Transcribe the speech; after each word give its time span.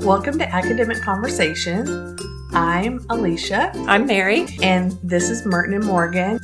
Welcome 0.00 0.38
to 0.38 0.48
Academic 0.48 1.02
Conversation. 1.02 2.16
I'm 2.52 3.04
Alicia, 3.10 3.72
I'm 3.86 4.06
Mary. 4.06 4.46
and 4.62 4.92
this 5.02 5.30
is 5.30 5.44
Merton 5.44 5.74
and 5.74 5.84
Morgan. 5.84 6.38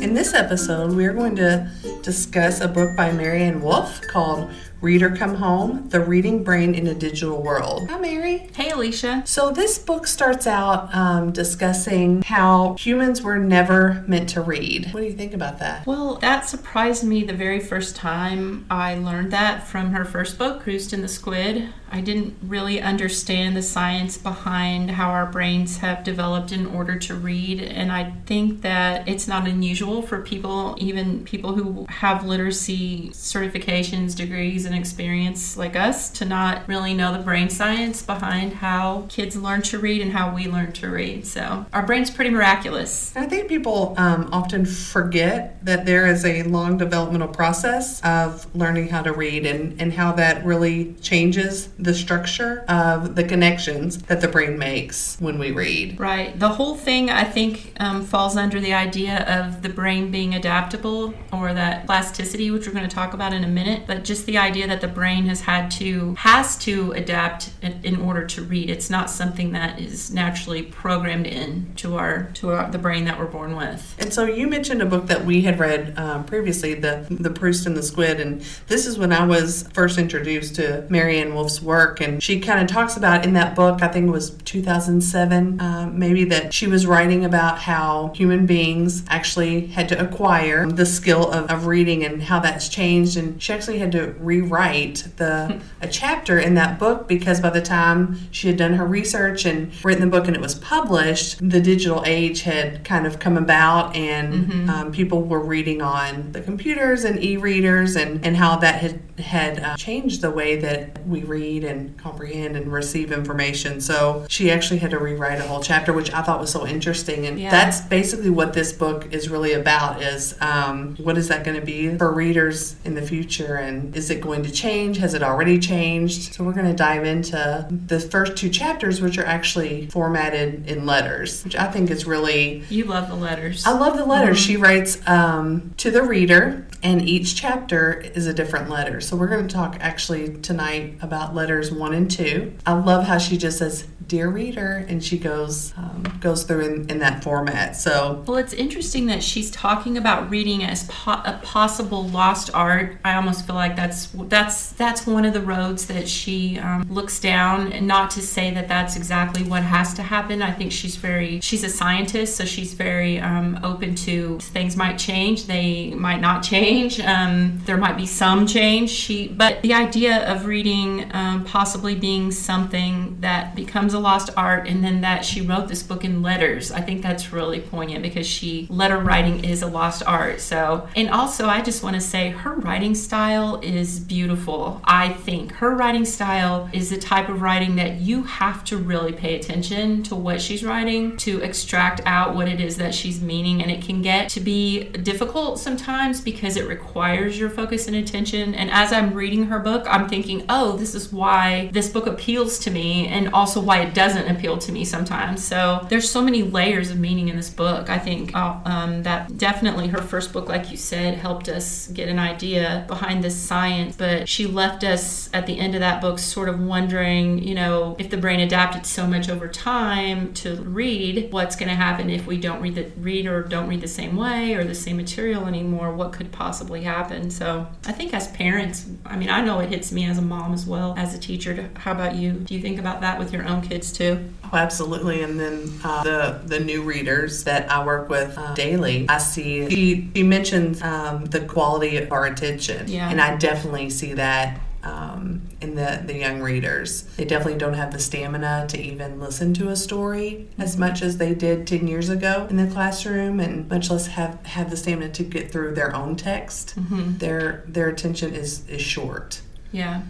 In 0.00 0.12
this 0.12 0.34
episode, 0.34 0.92
we 0.92 1.06
are 1.06 1.12
going 1.14 1.36
to 1.36 1.70
discuss 2.02 2.60
a 2.60 2.68
book 2.68 2.94
by 2.94 3.10
Maryanne 3.10 3.62
Wolf 3.62 4.02
called 4.02 4.50
Reader 4.82 5.16
Come 5.16 5.34
Home 5.36 5.88
The 5.88 6.00
Reading 6.00 6.44
Brain 6.44 6.74
in 6.74 6.86
a 6.86 6.94
Digital 6.94 7.42
World. 7.42 7.88
Hi, 7.88 7.98
Mary. 7.98 8.50
Hey, 8.54 8.70
Alicia. 8.70 9.22
So, 9.24 9.50
this 9.50 9.78
book 9.78 10.06
starts 10.06 10.46
out 10.46 10.94
um, 10.94 11.32
discussing 11.32 12.20
how 12.22 12.74
humans 12.74 13.22
were 13.22 13.38
never 13.38 14.04
meant 14.06 14.28
to 14.30 14.42
read. 14.42 14.92
What 14.92 15.00
do 15.00 15.06
you 15.06 15.14
think 15.14 15.32
about 15.32 15.58
that? 15.60 15.86
Well, 15.86 16.16
that 16.16 16.46
surprised 16.46 17.02
me 17.02 17.24
the 17.24 17.32
very 17.32 17.58
first 17.58 17.96
time 17.96 18.66
I 18.70 18.96
learned 18.96 19.32
that 19.32 19.66
from 19.66 19.92
her 19.92 20.04
first 20.04 20.36
book, 20.36 20.62
Proust 20.62 20.92
and 20.92 21.02
the 21.02 21.08
Squid. 21.08 21.70
I 21.90 22.00
didn't 22.00 22.36
really 22.42 22.80
understand 22.80 23.56
the 23.56 23.62
science 23.62 24.18
behind 24.18 24.90
how 24.90 25.10
our 25.10 25.26
brains 25.26 25.78
have 25.78 26.04
developed 26.04 26.52
in 26.52 26.66
order 26.66 26.98
to 26.98 27.14
read, 27.14 27.62
and 27.62 27.90
I 27.90 28.12
think 28.26 28.60
that 28.62 29.08
it's 29.08 29.26
not 29.26 29.46
unusual 29.48 29.85
for 29.86 30.20
people, 30.20 30.74
even 30.78 31.24
people 31.24 31.54
who 31.54 31.86
have 31.88 32.24
literacy 32.24 33.10
certifications, 33.10 34.14
degrees, 34.14 34.64
and 34.64 34.74
experience 34.74 35.56
like 35.56 35.76
us, 35.76 36.10
to 36.10 36.24
not 36.24 36.66
really 36.68 36.94
know 36.94 37.12
the 37.12 37.22
brain 37.22 37.48
science 37.48 38.02
behind 38.02 38.54
how 38.54 39.06
kids 39.08 39.36
learn 39.36 39.62
to 39.62 39.78
read 39.78 40.02
and 40.02 40.12
how 40.12 40.34
we 40.34 40.46
learn 40.46 40.72
to 40.72 40.88
read. 40.88 41.26
So, 41.26 41.66
our 41.72 41.84
brain's 41.84 42.10
pretty 42.10 42.30
miraculous. 42.30 43.12
I 43.16 43.26
think 43.26 43.48
people 43.48 43.94
um, 43.96 44.28
often 44.32 44.66
forget 44.66 45.64
that 45.64 45.86
there 45.86 46.06
is 46.06 46.24
a 46.24 46.42
long 46.44 46.78
developmental 46.78 47.28
process 47.28 48.00
of 48.02 48.46
learning 48.54 48.88
how 48.88 49.02
to 49.02 49.12
read 49.12 49.46
and, 49.46 49.80
and 49.80 49.92
how 49.92 50.12
that 50.12 50.44
really 50.44 50.94
changes 50.94 51.68
the 51.78 51.94
structure 51.94 52.64
of 52.68 53.14
the 53.14 53.24
connections 53.24 54.02
that 54.02 54.20
the 54.20 54.28
brain 54.28 54.58
makes 54.58 55.16
when 55.20 55.38
we 55.38 55.52
read. 55.52 55.98
Right. 55.98 56.38
The 56.38 56.50
whole 56.50 56.76
thing, 56.76 57.10
I 57.10 57.24
think, 57.24 57.72
um, 57.78 58.04
falls 58.04 58.36
under 58.36 58.60
the 58.60 58.74
idea 58.74 59.24
of 59.24 59.62
the 59.62 59.68
brain 59.76 60.10
being 60.10 60.34
adaptable 60.34 61.14
or 61.32 61.54
that 61.54 61.86
plasticity, 61.86 62.50
which 62.50 62.66
we're 62.66 62.72
going 62.72 62.88
to 62.88 62.94
talk 62.94 63.14
about 63.14 63.32
in 63.32 63.44
a 63.44 63.48
minute. 63.48 63.84
But 63.86 64.02
just 64.02 64.26
the 64.26 64.38
idea 64.38 64.66
that 64.66 64.80
the 64.80 64.88
brain 64.88 65.26
has 65.26 65.42
had 65.42 65.70
to 65.72 66.14
has 66.14 66.56
to 66.58 66.92
adapt 66.92 67.52
in, 67.62 67.96
order 67.96 68.26
to 68.26 68.42
read. 68.42 68.68
It's 68.68 68.90
not 68.90 69.10
something 69.10 69.52
that 69.52 69.80
is 69.80 70.12
naturally 70.12 70.62
programmed 70.62 71.26
in 71.26 71.72
to 71.76 71.96
our 71.96 72.24
to 72.34 72.50
our, 72.50 72.70
the 72.70 72.78
brain 72.78 73.04
that 73.04 73.18
we're 73.18 73.26
born 73.26 73.56
with. 73.56 73.94
And 73.98 74.12
so 74.12 74.24
you 74.24 74.48
mentioned 74.48 74.82
a 74.82 74.86
book 74.86 75.06
that 75.06 75.24
we 75.24 75.42
had 75.42 75.58
read 75.58 75.98
um, 75.98 76.24
previously, 76.24 76.74
the 76.74 77.06
the 77.10 77.30
Proust 77.30 77.66
and 77.66 77.76
the 77.76 77.82
Squid, 77.82 78.20
and 78.20 78.40
this 78.68 78.86
is 78.86 78.98
when 78.98 79.12
I 79.12 79.26
was 79.26 79.68
first 79.74 79.98
introduced 79.98 80.56
to 80.56 80.86
Maryanne 80.88 81.34
Wolf's 81.34 81.60
work, 81.60 82.00
and 82.00 82.22
she 82.22 82.40
kind 82.40 82.60
of 82.60 82.66
talks 82.66 82.96
about 82.96 83.24
in 83.26 83.34
that 83.34 83.54
book, 83.54 83.82
I 83.82 83.88
think 83.88 84.08
it 84.08 84.10
was 84.10 84.30
2007, 84.30 85.60
uh, 85.60 85.90
maybe 85.92 86.24
that 86.24 86.54
she 86.54 86.66
was 86.66 86.86
writing 86.86 87.24
about 87.24 87.58
how 87.58 88.12
human 88.14 88.46
beings 88.46 89.04
actually 89.08 89.65
had 89.66 89.88
to 89.90 90.00
acquire 90.00 90.66
the 90.66 90.86
skill 90.86 91.30
of, 91.30 91.50
of 91.50 91.66
reading 91.66 92.04
and 92.04 92.22
how 92.22 92.40
that's 92.40 92.68
changed, 92.68 93.16
and 93.16 93.42
she 93.42 93.52
actually 93.52 93.78
had 93.78 93.92
to 93.92 94.14
rewrite 94.18 95.08
the 95.16 95.60
a 95.80 95.88
chapter 95.88 96.38
in 96.38 96.54
that 96.54 96.78
book 96.78 97.06
because 97.08 97.40
by 97.40 97.50
the 97.50 97.60
time 97.60 98.18
she 98.30 98.48
had 98.48 98.56
done 98.56 98.74
her 98.74 98.86
research 98.86 99.44
and 99.44 99.72
written 99.84 100.00
the 100.02 100.10
book 100.10 100.26
and 100.26 100.36
it 100.36 100.42
was 100.42 100.54
published, 100.54 101.38
the 101.48 101.60
digital 101.60 102.02
age 102.06 102.42
had 102.42 102.84
kind 102.84 103.06
of 103.06 103.18
come 103.18 103.36
about 103.36 103.94
and 103.96 104.70
um, 104.70 104.92
people 104.92 105.22
were 105.22 105.40
reading 105.40 105.82
on 105.82 106.32
the 106.32 106.40
computers 106.40 107.04
and 107.04 107.22
e-readers 107.22 107.96
and, 107.96 108.24
and 108.24 108.36
how 108.36 108.56
that 108.56 108.80
had 108.80 109.00
had 109.18 109.58
uh, 109.60 109.76
changed 109.76 110.20
the 110.20 110.30
way 110.30 110.56
that 110.56 111.06
we 111.06 111.22
read 111.22 111.64
and 111.64 111.96
comprehend 111.96 112.54
and 112.54 112.70
receive 112.70 113.10
information. 113.10 113.80
So 113.80 114.26
she 114.28 114.50
actually 114.50 114.78
had 114.78 114.90
to 114.90 114.98
rewrite 114.98 115.38
a 115.38 115.42
whole 115.42 115.62
chapter, 115.62 115.92
which 115.94 116.12
I 116.12 116.20
thought 116.22 116.38
was 116.38 116.50
so 116.50 116.66
interesting. 116.66 117.26
And 117.26 117.40
Yeah. 117.40 117.50
that's 117.50 117.80
basically 117.80 118.28
what 118.28 118.52
this 118.52 118.72
book 118.72 119.08
is 119.12 119.30
really 119.30 119.52
about: 119.60 120.02
is 120.02 120.36
um, 120.40 120.96
what 120.96 121.18
is 121.18 121.28
that 121.28 121.44
going 121.44 121.58
to 121.58 121.64
be 121.64 121.96
for 121.96 122.12
readers 122.12 122.76
in 122.84 122.94
the 122.94 123.02
future, 123.02 123.56
and 123.56 123.96
is 123.96 124.10
it 124.10 124.20
going 124.20 124.42
to 124.42 124.50
change? 124.50 124.98
Has 124.98 125.14
it 125.14 125.22
already 125.22 125.58
changed? 125.58 126.34
So 126.34 126.44
we're 126.44 126.52
going 126.52 126.66
to 126.66 126.74
dive 126.74 127.04
into 127.04 127.66
the 127.70 128.00
first 128.00 128.36
two 128.36 128.48
chapters, 128.48 129.00
which 129.00 129.18
are 129.18 129.24
actually 129.24 129.86
formatted 129.88 130.68
in 130.68 130.86
letters, 130.86 131.44
which 131.44 131.56
I 131.56 131.70
think 131.70 131.90
is 131.90 132.06
really 132.06 132.64
You 132.68 132.84
love 132.84 133.08
the 133.08 133.16
letters. 133.16 133.66
I 133.66 133.72
love 133.72 133.96
the 133.96 134.04
letters. 134.04 134.38
She 134.38 134.56
writes 134.56 135.00
um, 135.06 135.74
to 135.78 135.90
the 135.90 136.02
reader, 136.02 136.66
and 136.82 137.08
each 137.08 137.36
chapter 137.36 137.94
is 138.14 138.26
a 138.26 138.34
different 138.34 138.70
letter. 138.70 139.00
So 139.00 139.16
we're 139.16 139.28
going 139.28 139.46
to 139.46 139.54
talk 139.54 139.76
actually 139.80 140.36
tonight 140.38 140.98
about 141.00 141.34
letters 141.34 141.70
one 141.72 141.94
and 141.94 142.10
two. 142.10 142.52
I 142.64 142.72
love 142.72 143.04
how 143.04 143.18
she 143.18 143.36
just 143.36 143.58
says 143.58 143.86
"Dear 144.06 144.28
Reader," 144.28 144.84
and 144.88 145.02
she 145.02 145.18
goes 145.18 145.72
um, 145.76 146.04
goes 146.20 146.44
through 146.44 146.64
in, 146.64 146.90
in 146.90 146.98
that 147.00 147.22
format. 147.22 147.76
So 147.76 148.24
Well, 148.26 148.36
it's 148.36 148.52
interesting 148.52 149.06
that 149.06 149.22
she's 149.46 149.54
talking 149.54 149.96
about 149.96 150.28
reading 150.28 150.64
as 150.64 150.84
po- 150.84 151.22
a 151.24 151.38
possible 151.42 152.08
lost 152.08 152.50
art. 152.52 152.96
I 153.04 153.14
almost 153.14 153.46
feel 153.46 153.54
like 153.54 153.76
that's 153.76 154.08
that's 154.12 154.72
that's 154.72 155.06
one 155.06 155.24
of 155.24 155.34
the 155.34 155.40
roads 155.40 155.86
that 155.86 156.08
she 156.08 156.58
um, 156.58 156.82
looks 156.90 157.20
down, 157.20 157.86
not 157.86 158.10
to 158.12 158.20
say 158.20 158.52
that 158.52 158.66
that's 158.66 158.96
exactly 158.96 159.44
what 159.44 159.62
has 159.62 159.94
to 159.94 160.02
happen. 160.02 160.42
I 160.42 160.52
think 160.52 160.72
she's 160.72 160.96
very 160.96 161.40
she's 161.40 161.62
a 161.62 161.68
scientist, 161.68 162.36
so 162.36 162.44
she's 162.44 162.74
very 162.74 163.20
um, 163.20 163.60
open 163.62 163.94
to 164.06 164.38
things 164.40 164.76
might 164.76 164.98
change, 164.98 165.46
they 165.46 165.94
might 165.94 166.20
not 166.20 166.42
change. 166.42 166.98
Um, 167.00 167.60
there 167.66 167.76
might 167.76 167.96
be 167.96 168.06
some 168.06 168.46
change. 168.46 168.90
She, 168.90 169.28
but 169.28 169.62
the 169.62 169.74
idea 169.74 170.28
of 170.30 170.46
reading 170.46 171.08
um, 171.14 171.44
possibly 171.44 171.94
being 171.94 172.32
something 172.32 173.16
that 173.20 173.54
becomes 173.54 173.94
a 173.94 173.98
lost 173.98 174.30
art, 174.36 174.66
and 174.66 174.82
then 174.82 175.02
that 175.02 175.24
she 175.24 175.40
wrote 175.40 175.68
this 175.68 175.82
book 175.82 176.04
in 176.04 176.22
letters. 176.22 176.72
I 176.72 176.80
think 176.80 177.02
that's 177.02 177.32
really 177.32 177.60
poignant 177.60 178.02
because 178.02 178.26
she 178.26 178.66
letter 178.70 178.98
writing 178.98 179.35
is 179.44 179.62
a 179.62 179.66
lost 179.66 180.02
art. 180.06 180.40
So, 180.40 180.88
and 180.96 181.08
also 181.10 181.46
I 181.46 181.60
just 181.60 181.82
want 181.82 181.94
to 181.94 182.00
say 182.00 182.30
her 182.30 182.54
writing 182.54 182.94
style 182.94 183.60
is 183.62 184.00
beautiful. 184.00 184.80
I 184.84 185.10
think 185.10 185.52
her 185.52 185.74
writing 185.74 186.04
style 186.04 186.68
is 186.72 186.90
the 186.90 186.98
type 186.98 187.28
of 187.28 187.42
writing 187.42 187.76
that 187.76 188.00
you 188.00 188.22
have 188.24 188.64
to 188.64 188.76
really 188.76 189.12
pay 189.12 189.38
attention 189.38 190.02
to 190.04 190.14
what 190.14 190.40
she's 190.40 190.64
writing 190.64 191.16
to 191.18 191.40
extract 191.40 192.00
out 192.06 192.34
what 192.34 192.48
it 192.48 192.60
is 192.60 192.76
that 192.76 192.94
she's 192.94 193.20
meaning, 193.20 193.62
and 193.62 193.70
it 193.70 193.82
can 193.82 194.02
get 194.02 194.28
to 194.30 194.40
be 194.40 194.84
difficult 194.84 195.58
sometimes 195.58 196.20
because 196.20 196.56
it 196.56 196.68
requires 196.68 197.38
your 197.38 197.50
focus 197.50 197.86
and 197.86 197.96
attention. 197.96 198.54
And 198.54 198.70
as 198.70 198.92
I'm 198.92 199.14
reading 199.14 199.46
her 199.46 199.58
book, 199.58 199.86
I'm 199.88 200.08
thinking, 200.08 200.44
oh, 200.48 200.76
this 200.76 200.94
is 200.94 201.12
why 201.12 201.70
this 201.72 201.88
book 201.88 202.06
appeals 202.06 202.58
to 202.60 202.70
me, 202.70 203.06
and 203.08 203.28
also 203.30 203.60
why 203.60 203.80
it 203.80 203.94
doesn't 203.94 204.28
appeal 204.28 204.58
to 204.58 204.72
me 204.72 204.84
sometimes. 204.84 205.44
So 205.44 205.86
there's 205.88 206.08
so 206.08 206.22
many 206.22 206.42
layers 206.42 206.90
of 206.90 206.98
meaning 206.98 207.28
in 207.28 207.36
this 207.36 207.50
book. 207.50 207.88
I 207.90 207.98
think 207.98 208.34
uh, 208.34 208.58
um, 208.64 209.02
that 209.02 209.25
definitely 209.36 209.88
her 209.88 210.02
first 210.02 210.32
book, 210.32 210.48
like 210.48 210.70
you 210.70 210.76
said, 210.76 211.18
helped 211.18 211.48
us 211.48 211.88
get 211.88 212.08
an 212.08 212.18
idea 212.18 212.84
behind 212.88 213.22
this 213.22 213.36
science. 213.36 213.96
But 213.96 214.28
she 214.28 214.46
left 214.46 214.84
us 214.84 215.30
at 215.32 215.46
the 215.46 215.58
end 215.58 215.74
of 215.74 215.80
that 215.80 216.00
book 216.00 216.18
sort 216.18 216.48
of 216.48 216.60
wondering, 216.60 217.42
you 217.42 217.54
know, 217.54 217.96
if 217.98 218.10
the 218.10 218.16
brain 218.16 218.40
adapted 218.40 218.86
so 218.86 219.06
much 219.06 219.28
over 219.28 219.48
time 219.48 220.32
to 220.34 220.56
read, 220.62 221.32
what's 221.32 221.56
going 221.56 221.68
to 221.68 221.74
happen 221.74 222.10
if 222.10 222.26
we 222.26 222.38
don't 222.38 222.60
read 222.60 222.74
the 222.74 222.90
read 222.98 223.26
or 223.26 223.42
don't 223.42 223.68
read 223.68 223.80
the 223.80 223.88
same 223.88 224.16
way 224.16 224.54
or 224.54 224.64
the 224.64 224.74
same 224.74 224.96
material 224.96 225.46
anymore? 225.46 225.92
What 225.92 226.12
could 226.12 226.32
possibly 226.32 226.82
happen? 226.82 227.30
So 227.30 227.66
I 227.86 227.92
think 227.92 228.14
as 228.14 228.28
parents, 228.28 228.86
I 229.04 229.16
mean, 229.16 229.30
I 229.30 229.42
know 229.42 229.60
it 229.60 229.70
hits 229.70 229.92
me 229.92 230.06
as 230.06 230.18
a 230.18 230.22
mom 230.22 230.52
as 230.52 230.66
well 230.66 230.94
as 230.96 231.14
a 231.14 231.18
teacher. 231.18 231.70
How 231.76 231.92
about 231.92 232.16
you? 232.16 232.32
Do 232.32 232.54
you 232.54 232.60
think 232.60 232.78
about 232.78 233.00
that 233.00 233.18
with 233.18 233.32
your 233.32 233.44
own 233.44 233.62
kids 233.62 233.92
too? 233.92 234.28
Oh, 234.52 234.56
absolutely. 234.56 235.22
And 235.22 235.38
then 235.40 235.72
uh, 235.82 236.04
the 236.04 236.40
the 236.44 236.60
new 236.60 236.82
readers 236.82 237.44
that 237.44 237.70
I 237.70 237.84
work 237.84 238.08
with 238.08 238.36
uh, 238.36 238.54
daily, 238.54 239.05
I 239.08 239.18
see 239.18 239.68
she, 239.70 240.10
she 240.14 240.22
mentions 240.22 240.82
um, 240.82 241.24
the 241.26 241.40
quality 241.40 241.96
of 241.98 242.12
our 242.12 242.26
attention, 242.26 242.88
Yeah. 242.88 243.10
and 243.10 243.20
I 243.20 243.36
definitely 243.36 243.90
see 243.90 244.14
that. 244.14 244.60
Um, 244.82 245.42
in 245.60 245.74
the, 245.74 246.00
the 246.06 246.16
young 246.16 246.40
readers, 246.40 247.02
they 247.16 247.24
definitely 247.24 247.58
don't 247.58 247.74
have 247.74 247.92
the 247.92 247.98
stamina 247.98 248.66
to 248.68 248.80
even 248.80 249.18
listen 249.18 249.52
to 249.54 249.68
a 249.70 249.74
story 249.74 250.46
as 250.58 250.76
much 250.76 251.02
as 251.02 251.18
they 251.18 251.34
did 251.34 251.66
10 251.66 251.88
years 251.88 252.08
ago 252.08 252.46
in 252.48 252.56
the 252.56 252.68
classroom, 252.72 253.40
and 253.40 253.68
much 253.68 253.90
less 253.90 254.06
have, 254.06 254.38
have 254.46 254.70
the 254.70 254.76
stamina 254.76 255.10
to 255.14 255.24
get 255.24 255.50
through 255.50 255.74
their 255.74 255.92
own 255.92 256.14
text. 256.14 256.74
Their, 257.18 257.64
their 257.66 257.88
attention 257.88 258.32
is, 258.32 258.64
is 258.68 258.80
short. 258.80 259.40
Yeah. 259.72 260.02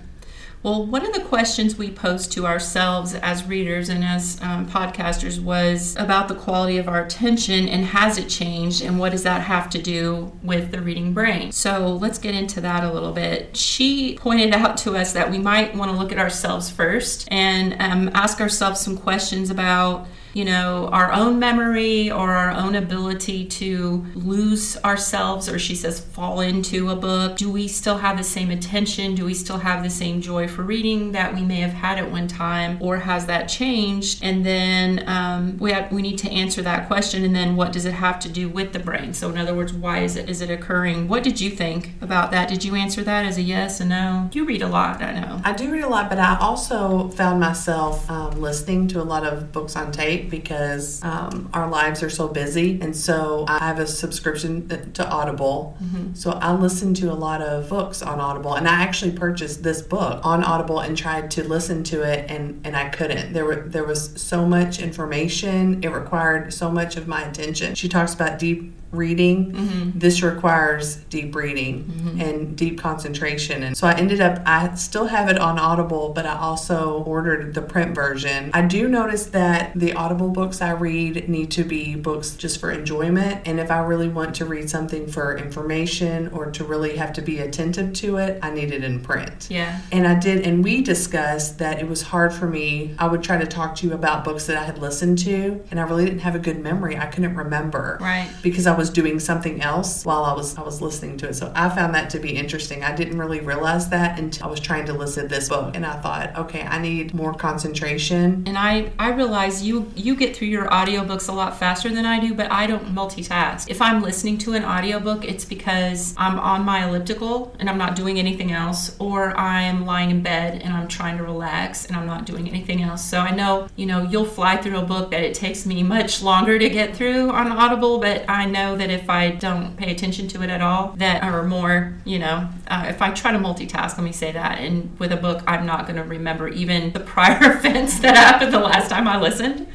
Well, 0.67 0.85
one 0.85 1.07
of 1.07 1.13
the 1.13 1.21
questions 1.21 1.79
we 1.79 1.93
posed 1.93 2.33
to 2.33 2.45
ourselves 2.45 3.15
as 3.15 3.45
readers 3.45 3.89
and 3.89 4.03
as 4.03 4.37
um, 4.43 4.67
podcasters 4.67 5.41
was 5.41 5.95
about 5.95 6.27
the 6.27 6.35
quality 6.35 6.77
of 6.77 6.89
our 6.89 7.05
attention 7.05 7.69
and 7.69 7.85
has 7.85 8.19
it 8.19 8.29
changed 8.29 8.83
and 8.83 8.99
what 8.99 9.13
does 9.13 9.23
that 9.23 9.43
have 9.43 9.71
to 9.71 9.81
do 9.81 10.33
with 10.43 10.73
the 10.73 10.83
reading 10.83 11.15
brain? 11.15 11.53
So 11.53 11.95
let's 12.01 12.19
get 12.19 12.35
into 12.35 12.61
that 12.63 12.83
a 12.83 12.93
little 12.93 13.13
bit. 13.13 13.57
She 13.57 14.17
pointed 14.17 14.53
out 14.53 14.77
to 14.79 14.97
us 14.97 15.13
that 15.13 15.31
we 15.31 15.39
might 15.39 15.73
want 15.77 15.93
to 15.93 15.97
look 15.97 16.11
at 16.11 16.19
ourselves 16.19 16.69
first 16.69 17.29
and 17.31 17.75
um, 17.81 18.11
ask 18.13 18.41
ourselves 18.41 18.81
some 18.81 18.97
questions 18.97 19.51
about 19.51 20.09
you 20.37 20.45
know, 20.45 20.91
our 20.93 21.11
own 21.13 21.39
memory 21.39 22.11
or 22.11 22.33
our 22.33 22.51
own 22.51 22.75
ability 22.75 23.43
to 23.47 24.05
lose 24.15 24.77
ourselves, 24.85 25.49
or 25.49 25.59
she 25.59 25.75
says, 25.75 25.99
fall 25.99 26.41
into 26.41 26.91
a 26.91 26.95
book? 26.95 27.39
Do 27.39 27.51
we 27.51 27.67
still 27.69 27.97
have 27.97 28.19
the 28.19 28.23
same 28.23 28.51
attention? 28.51 29.15
Do 29.15 29.25
we 29.25 29.33
still 29.33 29.57
have 29.57 29.83
the 29.83 29.89
same 29.89 30.21
joy 30.21 30.47
for 30.47 30.63
reading 30.63 31.13
that 31.13 31.35
we 31.35 31.41
may 31.41 31.61
have 31.61 31.73
had 31.73 31.97
at 31.97 32.11
one 32.11 32.29
time, 32.29 32.77
or 32.83 32.99
has 32.99 33.25
that 33.25 33.47
changed? 33.47 34.23
And 34.23 34.45
then 34.45 35.09
um, 35.09 35.57
we 35.57 35.73
have, 35.73 35.91
we 35.91 36.03
need 36.03 36.19
to 36.19 36.29
answer 36.29 36.61
that 36.61 36.87
question. 36.87 37.25
And 37.25 37.35
then 37.35 37.57
what 37.57 37.73
does 37.73 37.87
it 37.87 37.95
have 37.95 38.21
to 38.21 38.29
do 38.29 38.47
with 38.51 38.75
the 38.75 38.79
brain? 38.79 39.15
So, 39.15 39.31
in 39.31 39.39
other 39.39 39.55
words, 39.55 39.73
why 39.73 40.01
is 40.01 40.17
it 40.17 40.29
is 40.29 40.43
it 40.43 40.51
occurring? 40.51 41.09
What 41.09 41.23
did 41.23 41.41
you 41.41 41.49
think 41.49 41.93
about 42.03 42.31
that? 42.33 42.51
Did 42.51 42.63
you 42.63 42.75
answer 42.75 43.03
that 43.05 43.25
as 43.25 43.39
a 43.39 43.43
yes, 43.43 43.81
a 43.81 43.87
no? 43.87 44.29
You 44.35 44.45
read 44.45 44.61
a 44.61 44.69
lot, 44.69 45.01
I 45.01 45.19
know. 45.19 45.41
I 45.45 45.55
do 45.55 45.73
read 45.73 45.85
a 45.85 45.89
lot, 45.89 46.11
but 46.11 46.19
I 46.19 46.37
also 46.39 47.09
found 47.09 47.41
myself 47.41 48.11
um, 48.11 48.39
listening 48.39 48.87
to 48.89 49.01
a 49.01 49.07
lot 49.15 49.25
of 49.25 49.51
books 49.51 49.77
on 49.77 49.93
tape 49.93 50.26
because 50.31 51.03
um, 51.05 51.49
our 51.53 51.69
lives 51.69 52.03
are 52.03 52.11
so 52.11 52.29
busy. 52.29 52.81
And 52.81 52.95
so 52.95 53.45
I 53.49 53.59
have 53.59 53.79
a 53.79 53.87
subscription 53.87 54.69
to 54.93 55.09
Audible. 55.09 55.77
Mm-hmm. 55.83 56.15
So 56.15 56.33
I 56.33 56.53
listen 56.53 56.95
to 56.95 57.13
a 57.13 57.15
lot 57.15 57.43
of 57.43 57.69
books 57.69 58.03
on 58.03 58.21
Audible. 58.21 58.55
And 58.55 58.69
I 58.69 58.83
actually 58.83 59.13
purchased 59.13 59.63
this 59.63 59.83
book 59.83 60.25
on 60.25 60.43
Audible 60.43 60.81
and 60.81 60.97
tried 60.97 61.31
to 61.33 61.45
listen 61.45 61.85
to 61.85 62.03
it, 62.03 62.31
and, 62.31 62.61
and 62.65 62.77
I 62.77 62.89
couldn't. 62.89 63.33
There, 63.33 63.45
were, 63.45 63.63
there 63.67 63.85
was 63.85 64.21
so 64.21 64.47
much 64.47 64.81
information, 64.81 65.83
it 65.83 65.89
required 65.89 66.53
so 66.53 66.71
much 66.71 66.97
of 66.97 67.07
my 67.07 67.23
attention. 67.23 67.75
She 67.75 67.89
talks 67.89 68.15
about 68.15 68.39
deep 68.39 68.73
reading. 68.93 69.53
Mm-hmm. 69.53 69.99
This 69.99 70.23
requires 70.23 70.97
deep 70.97 71.35
reading 71.35 71.85
mm-hmm. 71.85 72.21
and 72.21 72.57
deep 72.57 72.79
concentration. 72.79 73.63
And 73.63 73.77
so 73.77 73.87
I 73.87 73.95
ended 73.95 74.21
up, 74.21 74.43
I 74.47 74.75
still 74.75 75.07
have 75.07 75.29
it 75.29 75.39
on 75.39 75.59
Audible, 75.59 76.13
but 76.13 76.27
I 76.27 76.37
also 76.37 77.03
ordered 77.05 77.55
the 77.55 77.63
print 77.63 77.95
version. 77.95 78.51
I 78.55 78.63
do 78.63 78.89
notice 78.89 79.27
that 79.27 79.73
the 79.75 79.93
Audible 79.95 80.31
books 80.31 80.61
I 80.61 80.71
read 80.71 81.29
need 81.29 81.51
to 81.53 81.65
be 81.65 81.95
books 81.95 82.37
just 82.37 82.61
for 82.61 82.71
enjoyment. 82.71 83.43
And 83.47 83.61
if 83.61 83.71
I 83.71 83.79
really 83.79 84.09
want 84.09 84.35
to 84.37 84.45
read 84.45 84.71
something 84.71 85.07
for 85.07 85.37
information 85.37 86.29
or 86.29 86.51
to 86.53 86.65
really 86.65 86.97
have 86.97 87.13
to 87.15 87.23
be 87.23 87.39
attentive 87.39 87.93
to 87.95 88.19
it, 88.19 88.39
I 88.43 88.51
need 88.51 88.73
it 88.73 88.85
in 88.85 89.01
print. 89.01 89.49
Yeah. 89.51 89.81
And 89.93 90.07
I 90.07 90.19
did, 90.19 90.47
and 90.47 90.63
we 90.63 90.83
discussed 90.83 91.59
that 91.59 91.81
it 91.81 91.89
was 91.89 92.03
hard 92.03 92.33
for 92.33 92.47
me. 92.47 92.95
I 92.99 93.07
would 93.07 93.23
try 93.23 93.39
to 93.39 93.47
talk 93.47 93.75
to 93.77 93.87
you 93.87 93.95
about 93.95 94.25
books 94.25 94.47
that 94.47 94.57
I 94.57 94.65
had 94.65 94.79
listened 94.79 95.19
to, 95.19 95.65
and 95.71 95.81
I 95.81 95.83
really 95.83 96.05
didn't 96.05 96.21
have 96.21 96.35
a 96.35 96.39
good 96.39 96.59
memory. 96.59 96.97
I 96.97 97.07
couldn't 97.07 97.35
remember. 97.35 97.99
Right. 98.01 98.29
Because 98.43 98.67
I 98.67 98.77
was 98.77 98.86
doing 98.91 99.21
something 99.21 99.61
else 99.63 100.05
while 100.05 100.25
I 100.25 100.33
was 100.33 100.57
I 100.57 100.63
was 100.63 100.81
listening 100.81 101.17
to 101.19 101.29
it. 101.29 101.35
So 101.35 101.53
I 101.55 101.69
found 101.69 101.95
that 101.95 102.11
to 102.11 102.19
be 102.19 102.37
interesting. 102.37 102.83
I 102.85 102.95
didn't 102.95 103.19
really 103.19 103.41
realize 103.41 103.89
that 103.91 104.19
until 104.19 104.47
I 104.47 104.51
was 104.51 104.61
trying 104.61 104.87
to 104.87 104.93
listen 104.93 105.25
to 105.25 105.29
this 105.29 105.49
book 105.49 105.75
and 105.75 105.85
I 105.85 106.01
thought, 106.01 106.37
okay, 106.37 106.63
I 106.63 106.79
need 106.79 107.15
more 107.15 107.35
concentration. 107.35 108.45
And 108.47 108.59
I 108.59 108.91
I 108.99 109.11
realize 109.11 109.63
you 109.63 109.91
you 109.95 110.17
get 110.17 110.37
through 110.37 110.49
your 110.49 110.67
audiobooks 110.69 111.29
a 111.29 111.33
lot 111.33 111.59
faster 111.59 111.89
than 111.89 112.05
I 112.05 112.21
do, 112.21 112.35
but 112.35 112.51
I 112.51 112.67
don't 112.67 112.95
multitask. 112.95 113.69
If 113.69 113.81
I'm 113.81 114.03
listening 114.03 114.39
to 114.39 114.55
an 114.55 114.65
audiobook, 114.65 115.25
it's 115.25 115.45
because 115.45 116.15
I'm 116.17 116.39
on 116.39 116.65
my 116.65 116.87
elliptical 116.87 117.55
and 117.59 117.69
I'm 117.71 117.79
not 117.79 117.97
doing 117.97 118.19
anything 118.19 118.53
else 118.53 118.97
or 118.99 119.37
I'm 119.37 119.85
lying 119.87 120.11
in 120.11 120.23
bed 120.23 120.63
and 120.63 120.73
I'm 120.73 120.89
trying 120.89 121.17
to 121.19 121.25
relax 121.25 121.87
and 121.87 121.97
I'm 121.97 122.07
not 122.07 122.27
doing 122.27 122.49
anything 122.49 122.83
else. 122.83 123.05
So 123.05 123.21
I 123.21 123.35
know, 123.35 123.69
you 123.77 123.87
know, 123.87 124.03
you'll 124.03 124.25
fly 124.25 124.57
through 124.57 124.79
a 124.79 124.83
book 124.83 125.11
that 125.11 125.23
it 125.23 125.35
takes 125.35 125.67
me 125.67 125.83
much 125.83 126.23
longer 126.23 126.59
to 126.59 126.69
get 126.69 126.97
through 126.97 127.31
on 127.31 127.53
Audible, 127.53 127.99
but 127.99 128.25
I 128.29 128.47
know 128.47 128.66
that 128.75 128.91
if 128.91 129.09
I 129.09 129.31
don't 129.31 129.77
pay 129.77 129.93
attention 129.93 130.27
to 130.29 130.43
it 130.43 130.51
at 130.51 130.61
all, 130.61 130.95
that 130.97 131.23
are 131.23 131.45
more, 131.45 131.95
you 132.05 132.19
know, 132.19 132.49
uh, 132.67 132.87
if 132.89 133.01
I 133.01 133.13
try 133.13 133.31
to 133.31 133.39
multitask, 133.39 133.97
let 133.97 134.03
me 134.03 134.13
say 134.13 134.33
that, 134.33 134.59
and 134.59 134.99
with 134.99 135.13
a 135.13 135.17
book, 135.17 135.45
I'm 135.47 135.67
not 135.67 135.87
going 135.87 135.97
to 135.97 136.03
remember 136.03 136.49
even 136.49 136.93
the 136.93 137.01
prior 137.15 137.53
events 137.59 138.01
that 138.01 138.17
happened 138.17 138.53
the 138.53 138.61
last 138.61 138.91
time 138.91 139.07
I 139.07 139.21
listened. 139.21 139.69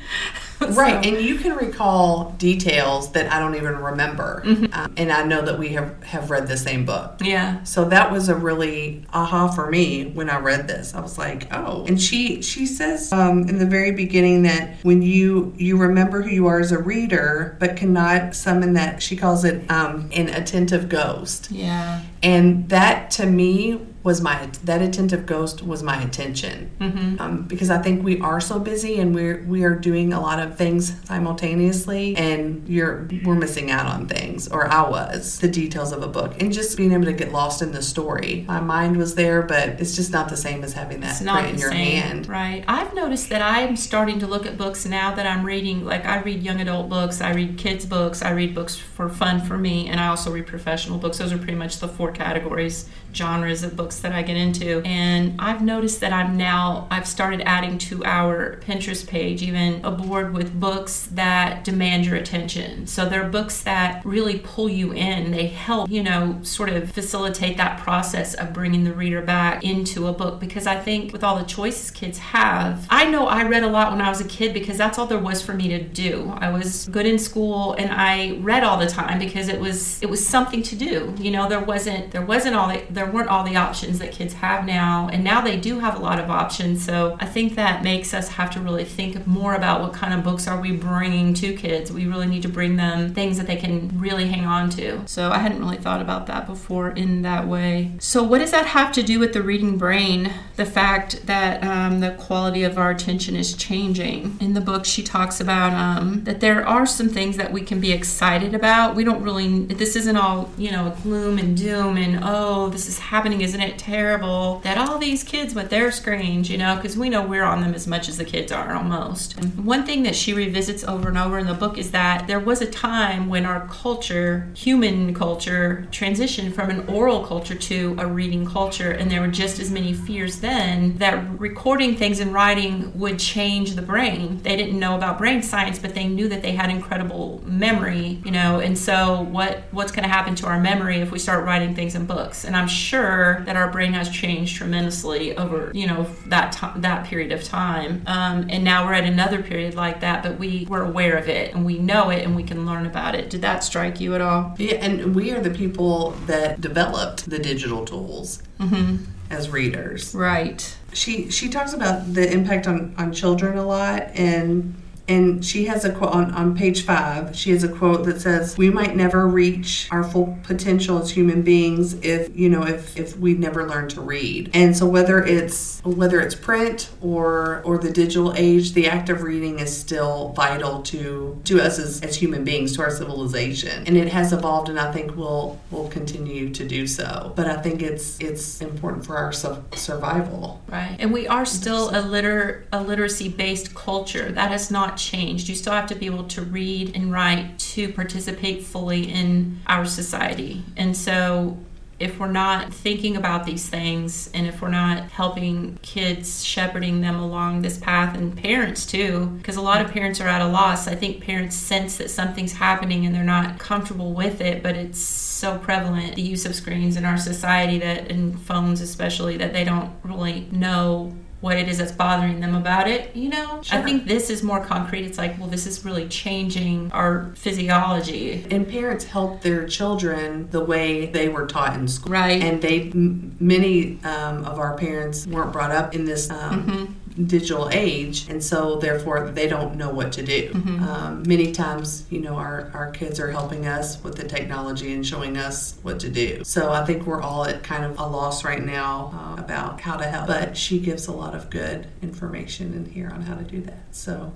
right, 0.72 1.06
and 1.06 1.22
you 1.22 1.36
can 1.36 1.56
recall 1.56 2.32
details 2.38 3.12
that 3.14 3.32
I 3.32 3.40
don't 3.40 3.56
even 3.56 3.78
remember. 3.78 4.44
Mm-hmm. 4.46 4.74
Um, 4.74 4.94
and 4.98 5.12
I 5.12 5.24
know 5.24 5.42
that 5.42 5.58
we 5.58 5.70
have, 5.70 6.02
have 6.04 6.30
read 6.30 6.48
the 6.48 6.58
same 6.58 6.86
book. 6.86 7.16
Yeah. 7.22 7.64
So 7.64 7.86
that 7.86 8.12
was 8.12 8.30
a 8.30 8.36
really 8.36 9.06
aha 9.14 9.50
for 9.50 9.70
me 9.70 10.06
when 10.06 10.30
I 10.30 10.40
read 10.40 10.68
this. 10.68 10.94
I 10.94 11.02
was 11.02 11.18
like, 11.18 11.48
oh. 11.54 11.86
And 11.86 12.02
she 12.02 12.42
she 12.42 12.66
says 12.66 13.12
um, 13.12 13.48
in 13.50 13.58
the 13.58 13.66
very 13.66 13.92
beginning 13.92 14.44
that 14.44 14.78
when 14.84 15.02
you 15.02 15.54
you 15.58 15.78
remember 15.78 16.22
who 16.22 16.30
you 16.30 16.48
are 16.48 16.60
as 16.60 16.72
a 16.72 16.80
reader, 16.80 17.58
but 17.60 17.76
cannot 17.76 18.36
summon 18.36 18.74
that 18.74 19.02
she 19.02 19.16
calls 19.16 19.44
it 19.44 19.70
um, 19.70 20.10
an 20.14 20.30
attentive 20.30 20.90
ghost. 20.90 21.50
Yeah. 21.52 22.02
And 22.24 22.70
that 22.70 23.12
to 23.12 23.26
me 23.26 23.80
was 24.04 24.20
my 24.22 24.50
that 24.64 24.82
attentive 24.82 25.26
ghost 25.26 25.62
was 25.62 25.84
my 25.84 26.02
attention 26.02 26.72
mm-hmm. 26.80 27.22
um, 27.22 27.44
because 27.44 27.70
I 27.70 27.80
think 27.80 28.04
we 28.04 28.20
are 28.22 28.42
so 28.42 28.60
busy 28.60 29.00
and 29.00 29.14
we're 29.14 29.44
we 29.44 29.64
are 29.64 29.76
doing 29.76 30.12
a 30.12 30.20
lot 30.20 30.40
of 30.40 30.58
things 30.58 30.94
simultaneously 31.06 32.16
and 32.18 32.68
you're 32.68 33.08
we're 33.24 33.36
missing 33.36 33.70
out 33.70 33.86
on 33.86 34.08
things 34.08 34.48
or 34.48 34.68
I 34.68 34.90
was 34.90 35.40
the 35.40 35.48
details 35.48 35.92
of 35.92 36.02
a 36.02 36.08
book 36.08 36.42
and 36.42 36.52
just 36.52 36.78
being 36.78 36.94
able 36.94 37.06
to 37.06 37.14
get 37.14 37.32
lost 37.32 37.62
in 37.62 37.72
the 37.72 37.82
story. 37.82 38.44
My 38.48 38.60
mind 38.60 38.98
was 38.98 39.16
there, 39.16 39.44
but 39.44 39.70
it's 39.80 39.96
just 39.96 40.12
not 40.12 40.30
the 40.30 40.38
same 40.38 40.64
as 40.64 40.74
having 40.74 41.02
that 41.02 41.22
print 41.22 41.50
in 41.50 41.60
your 41.60 41.72
same. 41.72 42.02
hand. 42.02 42.28
Right. 42.28 42.64
I've 42.68 42.94
noticed 42.96 43.30
that 43.30 43.42
I'm 43.42 43.76
starting 43.76 44.20
to 44.20 44.28
look 44.28 44.46
at 44.46 44.58
books 44.58 44.86
now 44.86 45.14
that 45.14 45.28
I'm 45.28 45.46
reading. 45.46 45.86
Like 45.86 46.06
I 46.06 46.22
read 46.22 46.42
young 46.42 46.60
adult 46.60 46.90
books, 46.90 47.22
I 47.22 47.34
read 47.34 47.58
kids 47.58 47.86
books, 47.86 48.22
I 48.22 48.32
read 48.32 48.56
books 48.56 48.76
for 48.76 49.10
fun 49.10 49.42
for 49.42 49.58
me, 49.58 49.88
and 49.88 50.00
I 50.00 50.08
also 50.08 50.32
read 50.32 50.48
professional 50.48 50.98
books. 50.98 51.20
Those 51.20 51.32
are 51.32 51.38
pretty 51.38 51.56
much 51.56 51.80
the 51.80 51.88
four 51.88 52.12
categories 52.12 52.90
genres 53.14 53.64
of 53.64 53.76
books 53.76 54.00
that 54.00 54.12
I 54.12 54.22
get 54.22 54.38
into. 54.38 54.82
And 54.86 55.40
I've 55.40 55.62
noticed 55.62 56.00
that 56.02 56.14
I'm 56.14 56.38
now, 56.38 56.88
I've 56.92 57.08
started 57.08 57.42
adding 57.42 57.78
to 57.80 58.04
our 58.06 58.58
Pinterest 58.58 59.08
page 59.08 59.42
even 59.42 59.84
a 59.84 59.92
board 59.92 60.34
with 60.34 60.60
books 60.60 61.08
that 61.12 61.64
demand 61.64 62.06
your 62.06 62.16
attention. 62.16 62.88
So 62.88 63.08
they're 63.08 63.30
books 63.30 63.62
that 63.62 64.06
really 64.06 64.40
pull 64.40 64.70
you 64.70 64.94
in. 64.94 65.32
They 65.32 65.48
help, 65.48 65.90
you 65.90 66.04
know, 66.04 66.40
sort 66.44 66.70
of 66.70 66.92
facilitate 66.92 67.58
that 67.58 67.80
process 67.80 68.34
of 68.34 68.54
bringing 68.54 68.84
the 68.84 68.94
reader 68.94 69.22
back 69.22 69.64
into 69.64 70.08
a 70.08 70.14
book 70.14 70.40
because 70.40 70.68
I 70.68 70.80
think 70.80 71.14
with 71.14 71.24
all 71.24 71.38
the 71.38 71.46
choices 71.46 71.92
kids 71.92 72.18
have, 72.20 72.86
I 72.90 73.10
know 73.10 73.28
I 73.28 73.44
read 73.44 73.64
a 73.64 73.68
lot 73.68 73.92
when 73.92 74.02
I 74.02 74.10
was 74.10 74.22
a 74.22 74.28
kid 74.28 74.54
because 74.54 74.78
that's 74.78 74.98
all 74.98 75.06
there 75.06 75.20
was 75.20 75.42
for 75.42 75.54
me 75.54 75.68
to 75.70 75.82
do. 75.82 76.34
I 76.38 76.50
was 76.52 76.88
good 76.88 77.06
in 77.06 77.20
school 77.20 77.74
and 77.74 77.92
I 77.92 78.38
read 78.42 78.64
all 78.64 78.78
the 78.78 78.88
time 78.88 79.20
because 79.20 79.48
it 79.48 79.60
was 79.60 80.02
it 80.02 80.10
was 80.10 80.26
something 80.26 80.64
to 80.64 80.76
do. 80.76 81.14
You 81.18 81.32
know, 81.32 81.48
there 81.48 81.64
wasn't 81.64 82.12
there 82.12 82.26
wasn't 82.26 82.56
all 82.56 82.70
the, 82.90 83.01
there 83.02 83.12
weren't 83.12 83.30
all 83.30 83.44
the 83.44 83.56
options 83.56 83.98
that 83.98 84.12
kids 84.12 84.36
have 84.36 84.64
now, 84.64 85.10
and 85.12 85.24
now 85.24 85.42
they 85.42 85.58
do 85.58 85.80
have 85.80 85.96
a 85.96 86.00
lot 86.00 86.20
of 86.20 86.30
options. 86.30 86.86
So 86.86 87.18
I 87.20 87.26
think 87.26 87.56
that 87.56 87.84
makes 87.84 88.14
us 88.14 88.30
have 88.30 88.52
to 88.52 88.60
really 88.60 88.86
think 88.86 89.26
more 89.26 89.56
about 89.56 89.82
what 89.82 89.94
kind 89.94 90.14
of 90.14 90.24
books 90.24 90.48
are 90.48 90.62
we 90.62 90.72
bringing 90.72 91.34
to 91.36 91.54
kids. 91.54 91.92
We 91.92 92.06
really 92.06 92.28
need 92.28 92.44
to 92.44 92.50
bring 92.50 92.76
them 92.76 93.12
things 93.14 93.38
that 93.38 93.48
they 93.48 93.56
can 93.56 93.90
really 94.00 94.28
hang 94.28 94.46
on 94.46 94.70
to. 94.72 95.02
So 95.08 95.32
I 95.32 95.40
hadn't 95.40 95.60
really 95.60 95.78
thought 95.78 96.00
about 96.00 96.28
that 96.28 96.46
before 96.46 96.92
in 96.92 97.24
that 97.24 97.48
way. 97.48 97.94
So 97.98 98.22
what 98.22 98.38
does 98.38 98.52
that 98.52 98.68
have 98.68 98.92
to 98.94 99.02
do 99.02 99.20
with 99.20 99.34
the 99.34 99.42
reading 99.42 99.80
brain? 99.80 100.32
The 100.58 100.66
fact 100.66 101.26
that 101.26 101.64
um, 101.64 102.02
the 102.02 102.12
quality 102.12 102.64
of 102.64 102.78
our 102.78 102.92
attention 102.92 103.36
is 103.36 103.56
changing. 103.56 104.38
In 104.40 104.54
the 104.54 104.62
book, 104.62 104.86
she 104.86 105.02
talks 105.02 105.42
about 105.42 105.74
um, 105.74 106.24
that 106.26 106.40
there 106.40 106.68
are 106.68 106.86
some 106.86 107.10
things 107.10 107.38
that 107.38 107.52
we 107.52 107.62
can 107.62 107.80
be 107.80 107.92
excited 107.92 108.54
about. 108.54 108.96
We 108.96 109.04
don't 109.04 109.24
really. 109.24 109.66
This 109.66 109.96
isn't 109.96 110.18
all 110.18 110.52
you 110.58 110.70
know, 110.70 110.96
gloom 111.02 111.40
and 111.40 111.58
doom 111.58 111.98
and 111.98 112.20
oh, 112.24 112.70
this 112.70 112.88
is 112.88 112.91
happening? 112.98 113.42
Isn't 113.42 113.62
it 113.62 113.78
terrible 113.78 114.60
that 114.64 114.78
all 114.78 114.98
these 114.98 115.24
kids 115.24 115.56
with 115.56 115.70
their 115.70 115.92
screens, 115.92 116.50
you 116.50 116.58
know, 116.58 116.76
because 116.76 116.98
we 116.98 117.10
know 117.10 117.26
we're 117.26 117.44
on 117.44 117.62
them 117.62 117.74
as 117.74 117.88
much 117.88 118.10
as 118.10 118.18
the 118.18 118.26
kids 118.26 118.52
are 118.52 118.74
almost. 118.74 119.38
And 119.38 119.66
one 119.66 119.86
thing 119.86 120.04
that 120.04 120.16
she 120.16 120.34
revisits 120.34 120.84
over 120.84 121.10
and 121.10 121.18
over 121.18 121.38
in 121.40 121.48
the 121.48 121.54
book 121.54 121.78
is 121.78 121.92
that 121.92 122.28
there 122.28 122.40
was 122.40 122.62
a 122.62 122.66
time 122.66 123.30
when 123.30 123.46
our 123.46 123.68
culture, 123.68 124.50
human 124.56 125.14
culture, 125.14 125.88
transitioned 125.92 126.54
from 126.54 126.70
an 126.70 126.88
oral 126.88 127.26
culture 127.26 127.56
to 127.56 127.96
a 128.00 128.08
reading 128.08 128.46
culture, 128.46 128.92
and 128.92 129.10
there 129.10 129.22
were 129.22 129.28
just 129.28 129.60
as 129.60 129.72
many 129.72 129.94
fears 129.94 130.40
then 130.40 130.98
that 130.98 131.40
recording 131.40 131.96
things 131.96 132.20
and 132.20 132.34
writing 132.34 132.98
would 132.98 133.20
change 133.20 133.76
the 133.76 133.82
brain. 133.82 134.42
They 134.44 134.56
didn't 134.56 134.80
know 134.80 134.96
about 134.96 135.18
brain 135.18 135.42
science, 135.42 135.80
but 135.80 135.96
they 135.96 136.08
knew 136.08 136.28
that 136.30 136.42
they 136.42 136.52
had 136.54 136.70
incredible 136.70 137.42
memory, 137.46 138.22
you 138.26 138.32
know, 138.32 138.60
and 138.60 138.78
so 138.78 139.22
what 139.24 139.64
what's 139.72 139.92
going 139.92 140.04
to 140.04 140.10
happen 140.10 140.36
to 140.36 140.48
our 140.48 140.60
memory 140.60 140.98
if 140.98 141.12
we 141.12 141.20
start 141.20 141.46
writing 141.46 141.76
things 141.76 141.96
in 141.96 142.06
books? 142.06 142.46
And 142.46 142.56
I'm 142.56 142.68
that 142.90 143.56
our 143.56 143.70
brain 143.70 143.94
has 143.94 144.10
changed 144.10 144.56
tremendously 144.58 145.38
over 145.38 145.72
you 145.74 145.88
know 145.88 146.08
that 146.28 146.52
t- 146.52 146.80
that 146.82 147.06
period 147.06 147.32
of 147.32 147.44
time. 147.44 148.04
Um, 148.08 148.48
and 148.50 148.64
now 148.64 148.86
we're 148.86 148.94
at 148.94 149.04
another 149.04 149.42
period 149.42 149.76
like 149.76 150.02
that 150.02 150.24
but 150.24 150.40
we 150.40 150.66
we're 150.70 150.84
aware 150.84 151.18
of 151.18 151.28
it 151.28 151.54
and 151.54 151.66
we 151.66 151.78
know 151.78 152.10
it 152.10 152.24
and 152.24 152.36
we 152.36 152.44
can 152.44 152.66
learn 152.66 152.86
about 152.86 153.16
it. 153.16 153.30
Did 153.30 153.42
that 153.42 153.64
strike 153.64 154.00
you 154.00 154.16
at 154.16 154.22
all? 154.22 154.56
Yeah 154.58 154.76
and 154.76 155.16
we 155.16 155.32
are 155.32 155.42
the 155.42 155.52
people 155.52 156.12
that 156.26 156.62
developed 156.62 157.30
the 157.30 157.40
digital 157.40 157.86
tools 157.86 158.42
mm-hmm. 158.60 159.04
as 159.30 159.50
readers. 159.50 160.14
Right. 160.16 160.76
She 160.94 161.30
she 161.30 161.50
talks 161.50 161.74
about 161.74 162.14
the 162.14 162.32
impact 162.32 162.68
on 162.68 162.94
on 162.98 163.14
children 163.14 163.58
a 163.58 163.66
lot 163.66 164.10
and 164.16 164.76
And 165.12 165.44
she 165.44 165.66
has 165.66 165.84
a 165.84 165.92
quote 165.92 166.14
on, 166.14 166.32
on 166.32 166.56
page 166.56 166.86
five. 166.86 167.36
She 167.36 167.52
has 167.52 167.64
a 167.66 167.68
quote 167.68 168.06
that 168.06 168.22
says, 168.22 168.58
"We 168.58 168.70
might 168.70 168.96
never 168.96 169.28
reach 169.28 169.90
our 169.92 170.06
full 170.06 170.38
potential 170.44 171.00
as 171.00 171.12
human 171.12 171.42
beings 171.42 171.96
if 171.96 172.34
you 172.34 172.50
know 172.50 172.64
if 172.64 172.98
if 172.98 173.18
we 173.18 173.34
never 173.34 173.68
learn 173.68 173.90
to 173.90 174.00
read." 174.00 174.52
And 174.54 174.76
so 174.78 174.86
whether 174.88 175.22
it's 175.22 175.82
whether 175.84 176.22
it's 176.22 176.36
print 176.36 176.92
or 177.02 177.62
or 177.66 177.78
the 177.78 177.92
digital 177.92 178.34
age, 178.38 178.72
the 178.72 178.88
act 178.88 179.10
of 179.10 179.22
reading 179.22 179.60
is 179.60 179.76
still 179.76 180.30
vital 180.30 180.82
to 180.84 181.42
to 181.44 181.62
us 181.62 181.78
as, 181.78 182.02
as 182.02 182.16
human 182.16 182.46
beings, 182.46 182.76
to 182.78 182.82
our 182.82 182.92
civilization, 182.92 183.84
and 183.88 183.98
it 183.98 184.08
has 184.08 184.32
evolved, 184.32 184.70
and 184.70 184.80
I 184.80 184.94
think 184.94 185.18
will 185.18 185.60
will 185.72 185.90
continue 185.90 186.52
to 186.52 186.66
do 186.66 186.88
so. 186.88 187.34
But 187.36 187.48
I 187.48 187.58
think 187.58 187.82
it's 187.82 188.18
it's 188.22 188.62
important 188.62 189.06
for 189.06 189.18
our 189.18 189.34
su- 189.34 189.64
survival. 189.74 190.62
Right, 190.70 190.96
and 191.00 191.12
we 191.12 191.28
are 191.28 191.46
still 191.46 191.90
a 191.90 192.00
liter 192.02 192.66
a 192.72 192.82
literacy 192.82 193.28
based 193.28 193.76
culture 193.76 194.32
that 194.32 194.52
has 194.52 194.72
not 194.72 195.01
changed. 195.02 195.50
You 195.50 195.56
still 195.56 195.74
have 195.74 195.88
to 195.88 195.96
be 195.96 196.06
able 196.06 196.26
to 196.26 196.42
read 196.42 196.96
and 196.96 197.12
write 197.12 197.58
to 197.60 197.92
participate 197.94 198.64
fully 198.64 199.12
in 199.12 199.60
our 199.68 199.86
society, 199.86 200.64
and 200.78 200.96
so 200.96 201.58
if 202.02 202.20
we're 202.20 202.32
not 202.32 202.74
thinking 202.74 203.16
about 203.16 203.46
these 203.46 203.70
things 203.70 204.28
and 204.34 204.48
if 204.48 204.60
we're 204.60 204.70
not 204.70 205.04
helping 205.12 205.78
kids 205.84 206.44
shepherding 206.44 207.00
them 207.00 207.20
along 207.20 207.62
this 207.62 207.78
path 207.78 208.18
and 208.18 208.36
parents 208.36 208.88
too 208.88 209.28
because 209.38 209.56
a 209.56 209.62
lot 209.62 209.86
of 209.86 209.92
parents 209.92 210.20
are 210.20 210.28
at 210.28 210.42
a 210.42 210.48
loss 210.48 210.88
i 210.88 210.96
think 210.96 211.24
parents 211.24 211.56
sense 211.56 211.98
that 211.98 212.10
something's 212.10 212.54
happening 212.54 213.06
and 213.06 213.14
they're 213.14 213.24
not 213.24 213.60
comfortable 213.60 214.14
with 214.14 214.42
it 214.42 214.64
but 214.64 214.76
it's 214.76 215.00
so 215.00 215.60
prevalent 215.60 216.16
the 216.16 216.24
use 216.24 216.44
of 216.44 216.56
screens 216.56 216.98
in 216.98 217.06
our 217.06 217.18
society 217.18 217.78
that 217.78 218.10
and 218.10 218.40
phones 218.42 218.82
especially 218.82 219.38
that 219.38 219.54
they 219.54 219.64
don't 219.64 219.92
really 220.04 220.48
know 220.52 221.16
what 221.42 221.58
it 221.58 221.68
is 221.68 221.80
that's 221.80 221.92
bothering 221.92 222.40
them 222.40 222.56
about 222.56 222.88
it, 222.88 223.16
you 223.16 223.28
know? 223.30 223.62
Sure. 223.64 223.80
I 223.80 223.82
think 223.82 224.08
this 224.08 224.30
is 224.30 224.44
more 224.44 224.64
concrete. 224.64 225.04
It's 225.06 225.18
like, 225.18 225.38
well, 225.40 225.48
this 225.48 225.66
is 225.66 225.84
really 225.84 226.08
changing 226.08 226.92
our 226.92 227.32
physiology. 227.36 228.46
And 228.52 228.68
parents 228.68 229.06
help 229.06 229.42
their 229.42 229.68
children 229.68 230.50
the 230.52 230.64
way 230.64 231.08
they 231.08 231.30
were 231.30 231.48
taught 231.48 231.76
in 231.76 231.88
school. 231.88 232.14
Right. 232.14 232.42
And 232.42 232.62
they, 232.62 232.92
m- 232.92 233.36
many 233.40 234.00
um, 234.04 234.46
of 234.46 234.60
our 234.60 234.78
parents 234.78 235.26
weren't 235.26 235.52
brought 235.52 235.72
up 235.72 235.96
in 235.96 236.06
this. 236.06 236.30
Um, 236.30 236.64
mm-hmm 236.64 236.94
digital 237.28 237.70
age 237.72 238.30
and 238.30 238.44
so 238.44 238.78
therefore 238.78 239.32
they 239.32 239.48
don't 239.48 239.76
know 239.76 239.90
what 239.90 240.12
to 240.14 240.24
do. 240.24 240.50
Mm-hmm. 240.50 240.84
um, 240.84 241.24
many 241.28 241.52
times 241.52 242.06
you 242.10 242.20
know 242.20 242.36
our, 242.36 242.72
our 242.74 242.92
kids 242.92 243.20
are 243.20 243.32
helping 243.32 243.68
us 243.68 244.04
with 244.04 244.16
the 244.16 244.28
technology 244.28 244.94
and 244.94 245.06
showing 245.06 245.38
us 245.38 245.78
what 245.82 246.00
to 246.00 246.10
do. 246.10 246.44
So 246.44 246.72
i 246.72 246.86
think 246.86 247.06
we're 247.06 247.22
all 247.22 247.46
at 247.46 247.64
kind 247.64 247.86
of 247.86 248.00
a 248.00 248.06
loss 248.06 248.44
right 248.44 248.64
now 248.64 249.12
uh, 249.14 249.42
about 249.42 249.82
how 249.82 249.98
to 249.98 250.06
help 250.06 250.28
but 250.28 250.58
she 250.58 250.80
gives 250.80 251.08
a 251.08 251.12
lot 251.12 251.36
of 251.36 251.50
good 251.50 251.88
information 252.02 252.74
in 252.74 252.86
here 252.86 253.10
on 253.10 253.22
how 253.22 253.36
to 253.36 253.44
do 253.44 253.62
that 253.62 253.84
so 253.92 254.32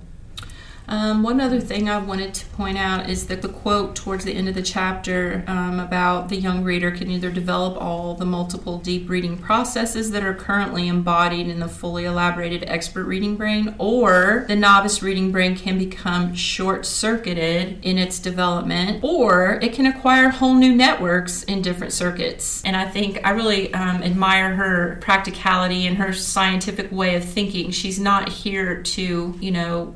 um, 0.88 1.24
one 1.24 1.42
other 1.42 1.60
thing 1.60 1.90
I 1.90 1.98
wanted 1.98 2.34
to 2.36 2.46
point 2.48 2.78
out 2.78 3.10
is 3.10 3.28
that 3.28 3.42
the 3.42 3.50
quote 3.50 3.96
towards 3.96 4.26
the 4.26 4.34
end 4.34 4.48
of 4.48 4.56
the 4.56 4.62
chapter 4.62 5.44
um, 5.48 5.80
about 5.80 6.30
the 6.30 6.36
young 6.36 6.64
reader 6.64 6.92
can 6.92 7.10
either 7.10 7.32
develop 7.32 7.82
all 7.82 8.14
the 8.14 8.26
multiple 8.26 8.78
deep 8.78 9.10
reading 9.10 9.38
processes 9.38 10.12
that 10.12 10.24
are 10.24 10.34
currently 10.34 10.88
embodied 10.88 11.48
in 11.48 11.60
the 11.60 11.68
fully 11.68 12.06
elaborated 12.06 12.64
expert 12.68 13.06
reading 13.06 13.36
brain, 13.36 13.76
or 13.78 14.46
the 14.48 14.56
novice 14.56 15.02
reading 15.02 15.32
brain 15.32 15.56
can 15.56 15.78
become 15.78 16.34
short 16.36 16.86
circuited 16.86 17.84
in 17.84 17.98
its 17.98 18.20
development, 18.20 19.04
or 19.04 19.60
it 19.62 19.74
can 19.74 19.86
acquire 19.86 20.30
whole 20.30 20.54
new 20.54 20.74
networks 20.74 21.44
in 21.44 21.62
different 21.62 21.94
circuits. 21.94 22.62
And 22.64 22.76
I 22.76 22.86
think 22.86 23.20
I 23.24 23.32
really 23.32 23.74
um, 23.74 24.04
admire 24.04 24.56
her 24.56 24.98
practicality 25.02 25.88
and 25.88 25.98
her 25.98 26.14
scientific 26.14 26.92
way 26.92 27.16
of 27.16 27.24
thinking. 27.24 27.72
She's 27.72 28.00
not 28.00 28.30
here 28.30 28.82
to, 28.84 29.36
you 29.40 29.52
know, 29.52 29.96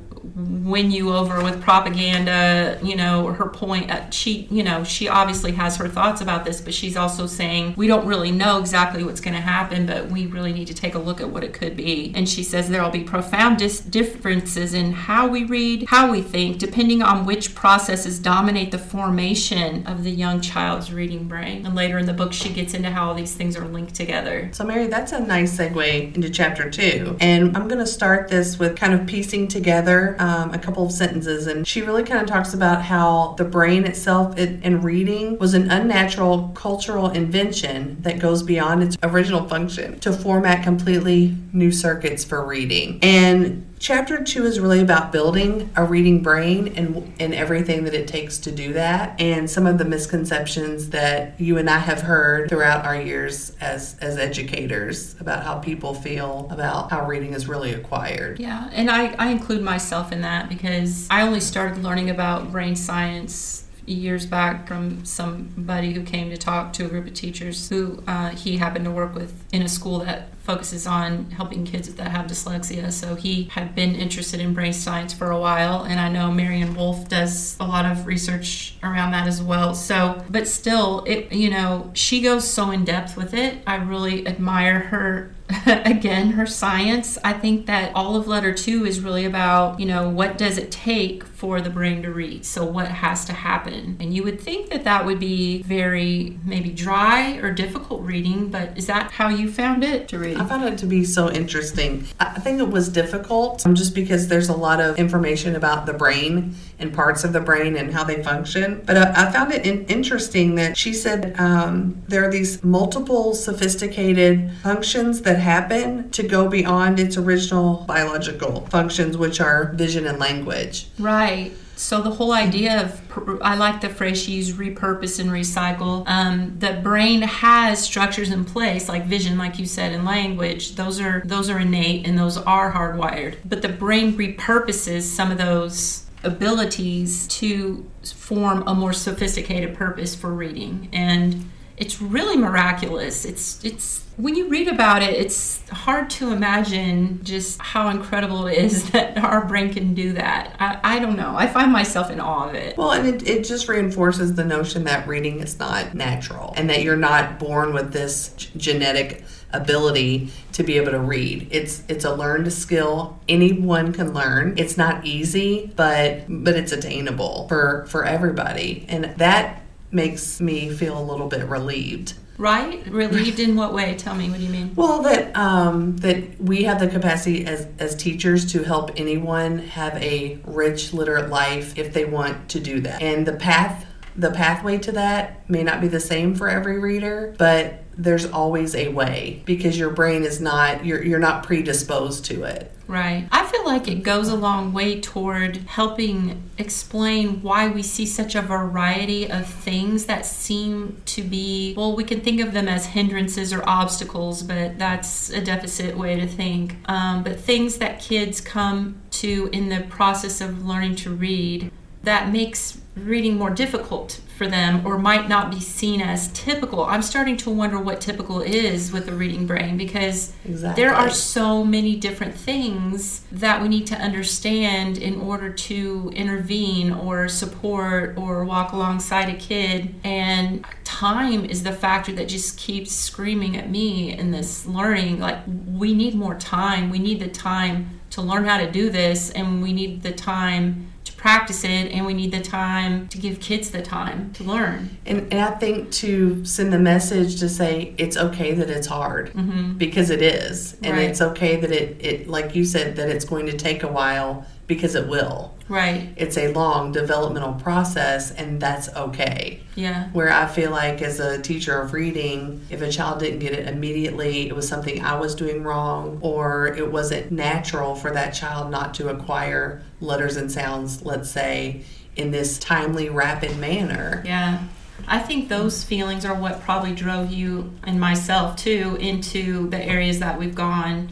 win 0.63 0.91
you 0.91 1.13
over 1.13 1.43
with 1.43 1.62
propaganda 1.62 2.79
you 2.81 2.96
know 2.96 3.27
her 3.27 3.50
point 3.50 3.91
uh, 3.91 4.10
she 4.10 4.48
you 4.50 4.63
know 4.63 4.84
she 4.84 5.08
obviously 5.08 5.51
has 5.51 5.75
her 5.77 5.88
thoughts 5.88 6.22
about 6.22 6.46
this 6.46 6.62
but 6.62 6.74
she's 6.74 6.96
also 6.96 7.25
saying 7.25 7.74
we 7.75 7.88
don't 7.88 8.05
really 8.05 8.31
know 8.31 8.60
exactly 8.60 9.03
what's 9.03 9.22
going 9.22 9.34
to 9.34 9.41
happen 9.41 9.86
but 9.86 10.10
we 10.10 10.27
really 10.27 10.53
need 10.53 10.67
to 10.67 10.74
take 10.74 10.96
a 10.96 11.00
look 11.00 11.22
at 11.22 11.29
what 11.29 11.43
it 11.43 11.53
could 11.53 11.75
be. 11.75 12.13
And 12.15 12.27
she 12.27 12.43
says 12.43 12.69
there'll 12.69 12.89
be 12.89 13.03
profound 13.03 13.58
dis- 13.58 13.79
differences 13.79 14.74
in 14.74 14.93
how 14.93 15.27
we 15.27 15.43
read 15.43 15.86
how 15.88 16.12
we 16.12 16.22
think 16.22 16.58
depending 16.58 17.01
on 17.01 17.25
which 17.25 17.55
processes 17.55 18.19
dominate 18.19 18.72
the 18.72 18.77
formation 18.77 19.86
of 19.88 20.03
the 20.03 20.12
young 20.12 20.41
child's 20.41 20.91
reading 20.93 21.27
brain. 21.27 21.65
And 21.65 21.75
later 21.75 21.98
in 21.98 22.05
the 22.05 22.13
book 22.13 22.34
she 22.34 22.50
gets 22.50 22.74
into 22.74 22.89
how 22.89 23.10
all 23.10 23.15
these 23.15 23.34
things 23.34 23.58
are 23.58 23.67
linked 23.67 23.96
together. 23.96 24.50
So 24.53 24.63
mary 24.63 24.88
that's 24.88 25.12
a 25.12 25.19
nice 25.19 25.58
segue 25.58 26.15
into 26.15 26.29
chapter 26.29 26.69
two. 26.69 27.17
And 27.19 27.58
i'm 27.58 27.67
going 27.67 27.79
to 27.79 27.88
start 27.88 28.29
this 28.29 28.60
with 28.60 28.77
kind 28.77 28.93
of 28.93 29.08
piecing 29.08 29.48
together 29.48 30.15
um, 30.19 30.28
Um, 30.29 30.53
a 30.53 30.59
couple 30.59 30.86
of 30.86 30.91
sentences, 30.91 31.48
and 31.48 31.67
she 31.67 31.81
really 31.81 32.03
kind 32.03 32.21
of 32.21 32.27
talks 32.27 32.53
about 32.53 32.83
how 32.83 33.33
the 33.39 33.43
brain 33.43 33.83
itself 33.83 34.38
in 34.38 34.81
reading 34.83 35.39
was 35.39 35.55
an 35.55 35.71
unnatural 35.71 36.51
cultural 36.53 37.09
invention 37.09 37.98
that 38.01 38.19
goes 38.19 38.43
beyond 38.43 38.83
its 38.83 38.95
original 39.01 39.48
function 39.48 40.00
to 40.01 40.13
format 40.13 40.63
completely 40.63 41.36
new 41.51 41.71
circuits 41.71 42.24
for 42.24 42.45
reading. 42.45 43.00
And 43.01 43.68
Chapter 43.79 44.21
two 44.21 44.45
is 44.45 44.59
really 44.59 44.81
about 44.81 45.13
building 45.13 45.69
a 45.74 45.86
reading 45.86 46.21
brain 46.21 46.74
and, 46.75 47.13
and 47.17 47.33
everything 47.33 47.86
that 47.86 47.93
it 47.93 48.09
takes 48.09 48.38
to 48.39 48.51
do 48.51 48.74
that, 48.74 49.19
and 49.21 49.50
some 49.50 49.65
of 49.65 49.77
the 49.77 49.86
misconceptions 49.86 50.89
that 50.89 51.39
you 51.39 51.57
and 51.57 51.69
I 51.69 51.77
have 51.77 52.01
heard 52.01 52.50
throughout 52.50 52.86
our 52.86 53.01
years 53.01 53.55
as, 53.62 53.98
as 54.00 54.17
educators 54.17 55.19
about 55.21 55.43
how 55.43 55.59
people 55.59 55.93
feel 55.93 56.50
about 56.51 56.91
how 56.91 57.07
reading 57.07 57.33
is 57.33 57.48
really 57.48 57.74
acquired. 57.74 58.38
Yeah, 58.38 58.69
and 58.74 58.91
I, 58.91 59.13
I 59.13 59.29
include 59.29 59.62
myself 59.62 60.12
in 60.12 60.21
that 60.21 60.50
because 60.50 61.07
I 61.09 61.21
only 61.21 61.39
started 61.39 61.81
learning 61.81 62.09
about 62.09 62.51
brain 62.51 62.75
science 62.75 63.63
years 63.86 64.25
back 64.25 64.67
from 64.67 65.03
somebody 65.03 65.93
who 65.93 66.03
came 66.03 66.29
to 66.29 66.38
talk 66.38 66.74
to 66.74 66.86
a 66.86 66.89
group 66.89 67.07
of 67.07 67.13
teachers 67.13 67.69
who 67.69 68.03
uh, 68.07 68.29
he 68.29 68.57
happened 68.57 68.86
to 68.86 68.91
work 68.91 69.15
with 69.15 69.33
in 69.51 69.62
a 69.62 69.69
school 69.69 70.00
that 70.00 70.29
focuses 70.39 70.88
on 70.88 71.29
helping 71.31 71.65
kids 71.65 71.93
that 71.93 72.12
have 72.12 72.27
dyslexia. 72.27 72.91
So 72.91 73.15
he 73.15 73.46
had 73.46 73.75
been 73.75 73.96
interested 73.96 74.39
in 74.39 74.53
brain 74.53 74.74
science 74.74 75.13
for 75.13 75.31
a 75.31 75.39
while, 75.39 75.84
and 75.84 76.00
I 76.00 76.10
know 76.10 76.29
Maryanne 76.29 76.75
Wolf 76.75 77.08
does 77.08 77.58
a 77.60 77.65
lot 77.65 77.86
of 77.86 78.05
research 78.05 78.75
around 78.84 79.12
that 79.12 79.27
as 79.27 79.41
well. 79.41 79.74
So, 79.74 80.24
but 80.29 80.48
still, 80.48 81.03
it 81.05 81.31
you 81.31 81.50
know 81.50 81.91
she 81.93 82.22
goes 82.22 82.48
so 82.48 82.72
in 82.72 82.86
depth 82.86 83.15
with 83.15 83.34
it. 83.34 83.60
I 83.67 83.75
really 83.75 84.25
admire 84.27 84.79
her 84.79 85.36
again 85.65 86.31
her 86.31 86.46
science 86.46 87.17
i 87.24 87.34
think 87.34 87.65
that 87.65 87.91
all 87.96 88.15
of 88.15 88.27
letter 88.27 88.53
two 88.53 88.86
is 88.86 89.00
really 89.00 89.25
about 89.25 89.79
you 89.79 89.86
know 89.86 90.08
what 90.08 90.38
does 90.38 90.60
it 90.60 90.72
take 90.72 91.24
for 91.24 91.60
the 91.60 91.72
brain 91.72 92.03
to 92.03 92.12
read 92.12 92.46
so 92.46 92.63
what 92.63 92.88
has 92.88 93.25
to 93.25 93.34
happen 93.34 93.98
and 94.00 94.13
you 94.13 94.22
would 94.22 94.39
think 94.39 94.69
that 94.69 94.84
that 94.84 95.03
would 95.05 95.19
be 95.19 95.63
very 95.63 96.38
maybe 96.46 96.69
dry 96.69 97.38
or 97.38 97.51
difficult 97.51 98.01
reading 98.03 98.50
but 98.50 98.77
is 98.77 98.86
that 98.86 99.10
how 99.12 99.27
you 99.27 99.51
found 99.51 99.84
it 99.84 100.08
to 100.08 100.19
read 100.19 100.38
I 100.39 100.46
found 100.46 100.63
it 100.63 100.77
to 100.79 100.86
be 100.86 101.03
so 101.03 101.29
interesting. 101.29 102.08
I 102.17 102.39
think 102.39 102.60
it 102.60 102.69
was 102.69 102.88
difficult 102.88 103.65
um, 103.65 103.75
just 103.75 103.93
because 103.93 104.29
there's 104.29 104.48
a 104.48 104.55
lot 104.55 104.79
of 104.79 104.98
information 104.98 105.55
about 105.55 105.86
the 105.86 105.93
brain 105.93 106.55
and 106.79 106.93
parts 106.93 107.25
of 107.25 107.34
the 107.34 107.41
brain 107.41 107.75
and 107.75 107.93
how 107.93 108.05
they 108.05 108.24
function. 108.24 108.81
But 108.86 108.96
I, 108.96 109.29
found 109.34 109.51
it 109.51 109.65
in, 109.65 109.86
interesting 109.88 110.55
that 110.55 110.77
she 110.77 110.93
said 110.93 111.38
um, 111.38 112.01
there 112.08 112.25
are 112.25 112.31
these 112.31 112.63
multiple 112.63 113.36
sophisticated 113.36 114.51
functions 114.63 115.24
that 115.24 115.39
happen 115.39 116.10
to 116.12 116.24
go 116.24 116.48
beyond 116.48 117.01
its 117.01 117.17
original 117.17 117.84
biological 117.86 118.65
functions, 118.67 119.17
which 119.17 119.41
are 119.41 119.74
vision 119.74 120.08
and 120.08 120.19
language. 120.19 120.88
Right. 120.98 121.51
So 121.79 122.01
the 122.01 122.12
whole 122.12 122.33
idea 122.33 122.81
of 122.83 123.39
I 123.41 123.55
like 123.55 123.79
the 123.79 123.88
phrase 123.88 124.21
she 124.21 124.33
used 124.33 124.57
repurpose 124.57 125.17
and 125.17 125.29
recycle. 125.29 126.03
Um, 126.07 126.59
the 126.59 126.74
brain 126.83 127.21
has 127.21 127.81
structures 127.81 128.31
in 128.31 128.43
place 128.43 128.89
like 128.89 129.05
vision, 129.05 129.38
like 129.38 129.57
you 129.59 129.65
said, 129.65 129.93
and 129.93 130.03
language. 130.03 130.75
Those 130.75 131.00
are 131.00 131.21
those 131.24 131.50
are 131.50 131.57
innate 131.57 132.05
and 132.05 132.19
those 132.19 132.36
are 132.36 132.74
hardwired. 132.74 133.38
But 133.45 133.62
the 133.62 133.69
brain 133.69 134.17
repurposes 134.17 135.03
some 135.03 135.31
of 135.31 135.38
those 135.38 136.03
abilities 136.21 137.27
to 137.27 137.89
form 138.03 138.67
a 138.67 138.75
more 138.75 138.91
sophisticated 138.91 139.74
purpose 139.74 140.13
for 140.13 140.33
reading 140.33 140.89
and 140.91 141.50
it's 141.79 142.01
really 142.01 142.36
miraculous. 142.36 143.25
It's 143.25 143.63
it's 143.63 144.03
when 144.17 144.36
you 144.36 144.50
read 144.50 144.67
about 144.67 145.01
it, 145.01 145.15
it's 145.15 145.62
hard 145.69 146.09
to 146.09 146.33
imagine 146.33 147.24
just 147.24 147.59
how 147.62 147.88
incredible 147.88 148.48
it 148.48 148.57
is 148.57 148.89
that 148.91 149.17
our 149.17 149.45
brain 149.45 149.74
can 149.74 149.93
do 149.93 150.12
that. 150.13 150.55
I, 150.59 150.98
I 150.98 151.00
don't 151.00 151.15
know. 151.15 151.36
I 151.38 151.48
find 151.48 151.71
myself 151.71 152.12
in 152.12 152.19
awe 152.19 152.50
of 152.50 152.53
it. 152.53 152.77
Well, 152.77 152.91
and 152.91 153.07
it, 153.07 153.27
it 153.27 153.45
just 153.45 153.69
reinforces 153.69 154.36
the 154.36 154.43
notion 154.43 154.83
that 154.83 155.07
reading 155.07 155.39
is 155.39 155.57
not 155.57 155.95
natural 155.95 156.53
and 156.57 156.69
that 156.69 156.83
you're 156.83 156.98
not 156.98 157.39
born 157.39 157.74
with 157.74 157.93
this 157.93 158.33
g- 158.36 158.50
genetic 158.57 159.24
ability 159.53 160.29
to 160.51 160.63
be 160.63 160.75
able 160.75 160.91
to 160.91 161.00
read. 161.00 161.48
It's 161.50 161.83
it's 161.88 162.03
a 162.03 162.13
learned 162.13 162.51
skill. 162.51 163.17
Anyone 163.29 163.93
can 163.93 164.13
learn. 164.13 164.55
It's 164.57 164.75
not 164.75 165.05
easy, 165.05 165.71
but 165.77 166.25
but 166.27 166.55
it's 166.57 166.74
attainable 166.74 167.48
for 167.48 167.86
for 167.88 168.03
everybody. 168.03 168.86
And 168.89 169.05
that 169.15 169.63
makes 169.91 170.39
me 170.39 170.69
feel 170.69 170.98
a 170.98 171.03
little 171.03 171.27
bit 171.27 171.48
relieved 171.48 172.13
right? 172.39 172.88
Relieved 172.88 173.39
in 173.39 173.55
what 173.55 173.74
way? 173.74 173.96
Tell 173.96 174.15
me. 174.15 174.29
What 174.29 174.39
do 174.39 174.46
you 174.46 174.50
mean? 174.50 174.74
Well, 174.75 175.03
that 175.03 175.36
um, 175.36 175.98
that 175.98 176.41
we 176.41 176.63
have 176.63 176.79
the 176.79 176.88
capacity 176.88 177.46
as 177.46 177.67
as 177.77 177.96
teachers 177.96 178.51
to 178.53 178.63
help 178.63 178.91
anyone 178.96 179.60
have 179.60 179.96
a 180.01 180.39
rich, 180.46 180.93
literate 180.93 181.29
life 181.29 181.77
if 181.77 181.93
they 181.93 182.05
want 182.05 182.50
to 182.50 182.60
do 182.60 182.79
that, 182.81 183.01
and 183.01 183.27
the 183.27 183.34
path 183.34 183.86
the 184.16 184.32
pathway 184.32 184.78
to 184.80 184.92
that 184.94 185.50
may 185.50 185.63
not 185.63 185.82
be 185.82 185.88
the 185.88 186.00
same 186.00 186.36
for 186.36 186.50
every 186.50 186.80
reader, 186.80 187.36
but 187.38 187.84
there's 187.98 188.25
always 188.25 188.75
a 188.75 188.88
way 188.89 189.42
because 189.46 189.78
your 189.78 189.89
brain 189.89 190.24
is 190.24 190.39
not 190.39 190.86
you're 190.86 191.04
you're 191.04 191.20
not 191.20 191.44
predisposed 191.44 192.25
to 192.25 192.44
it. 192.44 192.72
Right. 192.88 193.28
I 193.32 193.46
feel 193.46 193.63
like 193.66 193.88
it 193.88 194.01
goes 194.01 194.30
a 194.30 194.36
long 194.36 194.74
way 194.74 195.00
toward 195.00 195.58
helping 195.58 196.42
explain 196.58 197.44
why 197.44 197.68
we 197.68 197.84
see 197.84 198.08
such 198.08 198.34
a 198.34 198.42
variety 198.42 199.30
of 199.30 199.46
things 199.46 200.06
that 200.06 200.25
seem 200.25 201.00
to 201.06 201.22
be, 201.22 201.75
well, 201.78 201.96
we 201.96 202.04
can 202.04 202.22
think 202.22 202.42
of 202.42 202.51
them 202.51 202.68
as 202.68 202.88
hindrances 202.88 203.54
or 203.54 203.62
obstacles, 203.70 204.42
but 204.42 204.80
that's 204.80 205.30
a 205.30 205.39
deficit 205.39 205.96
way 205.96 206.20
to 206.20 206.25
think. 206.25 206.78
Um, 206.89 207.22
but 207.22 207.39
things 207.39 207.78
that 207.78 208.00
kids 208.00 208.42
come 208.42 209.00
to 209.12 209.51
in 209.54 209.70
the 209.70 209.82
process 209.82 210.42
of 210.42 210.66
learning 210.66 210.96
to 210.96 211.12
read 211.12 211.72
that 212.03 212.32
makes 212.32 212.79
reading 212.96 213.38
more 213.38 213.50
difficult 213.50 214.20
for 214.38 214.48
them 214.48 214.86
or 214.88 214.98
might 214.98 215.27
not 215.27 215.51
be 215.51 215.60
seen 215.60 216.01
as 216.01 216.29
typical. 216.29 216.86
I'm 216.86 217.01
starting 217.01 217.36
to 217.38 217.50
wonder 217.50 217.77
what 217.77 218.00
typical 218.00 218.41
is 218.41 218.91
with 218.91 219.06
the 219.06 219.13
reading 219.13 219.46
brain 219.46 219.77
because 219.77 220.34
exactly. 220.46 220.82
there 220.82 220.94
are 220.94 221.10
so 221.10 221.63
many 221.63 221.98
different 221.98 222.36
things 222.36 223.25
that 223.34 223.62
we 223.62 223.68
need 223.68 223.86
to 223.88 223.96
understand 223.96 224.98
in 224.98 225.20
order 225.20 225.50
to 225.50 226.12
intervene 226.15 226.94
or 226.94 227.27
support 227.27 228.18
or 228.18 228.46
walk 228.46 228.72
alongside 228.72 229.29
a 229.29 229.36
kid. 229.36 229.94
And 230.06 230.65
time 230.86 231.44
is 231.44 231.63
the 231.63 231.74
factor 231.74 232.13
that 232.13 232.29
just 232.29 232.58
keeps 232.58 232.94
screaming 232.94 233.58
at 233.58 233.70
me 233.70 234.18
in 234.18 234.32
this 234.32 234.65
learning. 234.65 235.20
Like, 235.20 235.39
we 235.68 235.94
need 235.94 236.15
more 236.15 236.36
time. 236.36 236.89
We 236.89 237.00
need 237.00 237.20
the 237.20 237.29
time 237.29 238.00
to 238.12 238.22
learn 238.22 238.46
how 238.46 238.58
to 238.58 238.72
do 238.72 238.89
this, 238.89 239.29
and 239.32 239.62
we 239.62 239.72
need 239.72 240.01
the 240.01 240.12
time 240.12 240.88
practice 241.19 241.65
it 241.65 241.91
and 241.91 242.05
we 242.05 242.13
need 242.13 242.31
the 242.31 242.39
time 242.39 243.05
to 243.09 243.17
give 243.17 243.41
kids 243.41 243.71
the 243.71 243.81
time 243.81 244.31
to 244.31 244.41
learn 244.41 244.89
and, 245.05 245.19
and 245.33 245.41
i 245.41 245.51
think 245.51 245.91
to 245.91 246.45
send 246.45 246.71
the 246.71 246.79
message 246.79 247.38
to 247.41 247.49
say 247.49 247.93
it's 247.97 248.15
okay 248.15 248.53
that 248.53 248.69
it's 248.69 248.88
hard 248.88 249.29
mm-hmm. 249.33 249.73
because 249.73 250.09
it 250.09 250.21
is 250.21 250.77
and 250.81 250.93
right. 250.93 251.09
it's 251.09 251.19
okay 251.19 251.57
that 251.57 251.73
it, 251.73 251.97
it 251.99 252.27
like 252.29 252.55
you 252.55 252.63
said 252.63 252.95
that 252.95 253.09
it's 253.09 253.25
going 253.25 253.45
to 253.45 253.51
take 253.51 253.83
a 253.83 253.88
while 253.88 254.45
because 254.69 254.93
it 254.93 255.07
will. 255.07 255.53
Right. 255.67 256.13
It's 256.15 256.38
a 256.38 256.53
long 256.53 256.91
developmental 256.91 257.53
process, 257.53 258.31
and 258.31 258.61
that's 258.61 258.88
okay. 258.95 259.61
Yeah. 259.75 260.09
Where 260.11 260.31
I 260.31 260.45
feel 260.45 260.69
like, 260.71 261.01
as 261.01 261.19
a 261.19 261.41
teacher 261.41 261.81
of 261.81 261.91
reading, 261.91 262.65
if 262.69 262.81
a 262.81 262.89
child 262.89 263.19
didn't 263.19 263.39
get 263.39 263.53
it 263.53 263.67
immediately, 263.67 264.47
it 264.47 264.55
was 264.55 264.67
something 264.67 265.03
I 265.03 265.19
was 265.19 265.33
doing 265.33 265.63
wrong, 265.63 266.19
or 266.21 266.67
it 266.67 266.91
wasn't 266.91 267.31
natural 267.31 267.95
for 267.95 268.11
that 268.11 268.31
child 268.31 268.69
not 268.69 268.93
to 268.95 269.09
acquire 269.09 269.81
letters 269.99 270.38
and 270.38 270.51
sounds, 270.51 271.01
let's 271.03 271.29
say, 271.29 271.83
in 272.15 272.29
this 272.29 272.59
timely, 272.59 273.09
rapid 273.09 273.57
manner. 273.57 274.21
Yeah. 274.25 274.63
I 275.07 275.17
think 275.17 275.49
those 275.49 275.83
feelings 275.83 276.25
are 276.25 276.35
what 276.35 276.61
probably 276.61 276.93
drove 276.93 277.31
you 277.31 277.73
and 277.83 277.99
myself 277.99 278.55
too 278.55 278.97
into 278.99 279.67
the 279.69 279.81
areas 279.83 280.19
that 280.19 280.38
we've 280.38 280.53
gone 280.53 281.09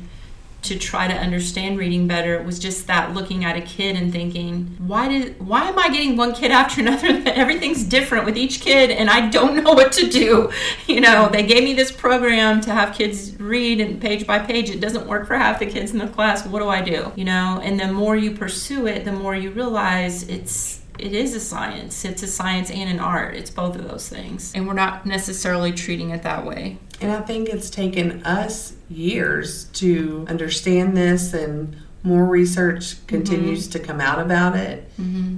to 0.63 0.77
try 0.77 1.07
to 1.07 1.13
understand 1.13 1.77
reading 1.77 2.07
better 2.07 2.41
was 2.43 2.59
just 2.59 2.87
that 2.87 3.13
looking 3.13 3.45
at 3.45 3.55
a 3.55 3.61
kid 3.61 3.95
and 3.95 4.11
thinking 4.11 4.75
why 4.79 5.07
did 5.07 5.39
why 5.45 5.65
am 5.65 5.77
i 5.79 5.89
getting 5.89 6.17
one 6.17 6.33
kid 6.33 6.51
after 6.61 6.81
another? 6.81 7.21
That 7.21 7.37
everything's 7.37 7.83
different 7.83 8.25
with 8.25 8.37
each 8.37 8.61
kid 8.61 8.91
and 8.91 9.09
i 9.09 9.29
don't 9.29 9.63
know 9.63 9.73
what 9.73 9.91
to 9.93 10.09
do. 10.09 10.51
You 10.87 11.01
know 11.01 11.29
they 11.29 11.45
gave 11.45 11.63
me 11.63 11.73
this 11.73 11.91
program 11.91 12.61
to 12.61 12.71
have 12.71 12.95
kids 12.95 13.37
read 13.39 13.81
and 13.81 14.01
page 14.01 14.25
by 14.25 14.39
page. 14.39 14.69
It 14.69 14.79
doesn't 14.79 15.05
work 15.05 15.27
for 15.27 15.35
half 15.35 15.59
the 15.59 15.65
kids 15.65 15.91
in 15.91 15.97
the 15.97 16.07
class. 16.07 16.45
What 16.45 16.59
do 16.59 16.69
i 16.69 16.81
do? 16.81 17.11
You 17.15 17.25
know 17.25 17.59
and 17.63 17.79
the 17.79 17.91
more 17.91 18.15
you 18.15 18.31
pursue 18.31 18.87
it 18.87 19.05
the 19.05 19.11
more 19.11 19.35
you 19.35 19.51
realize 19.51 20.23
it's 20.23 20.76
it 20.99 21.13
is 21.13 21.35
a 21.35 21.39
science. 21.39 22.05
It's 22.05 22.23
a 22.23 22.27
science 22.27 22.69
and 22.69 22.89
an 22.89 22.99
art. 22.99 23.35
It's 23.35 23.49
both 23.49 23.75
of 23.75 23.87
those 23.87 24.09
things. 24.09 24.53
And 24.53 24.67
we're 24.67 24.73
not 24.73 25.05
necessarily 25.05 25.71
treating 25.71 26.11
it 26.11 26.23
that 26.23 26.45
way. 26.45 26.77
And 27.01 27.11
I 27.11 27.21
think 27.21 27.49
it's 27.49 27.69
taken 27.69 28.23
us 28.23 28.73
years 28.89 29.65
to 29.65 30.25
understand 30.29 30.97
this, 30.97 31.33
and 31.33 31.77
more 32.03 32.25
research 32.25 33.05
continues 33.07 33.67
mm-hmm. 33.67 33.71
to 33.73 33.79
come 33.79 34.01
out 34.01 34.19
about 34.19 34.55
it. 34.55 34.89
Mm-hmm. 34.99 35.37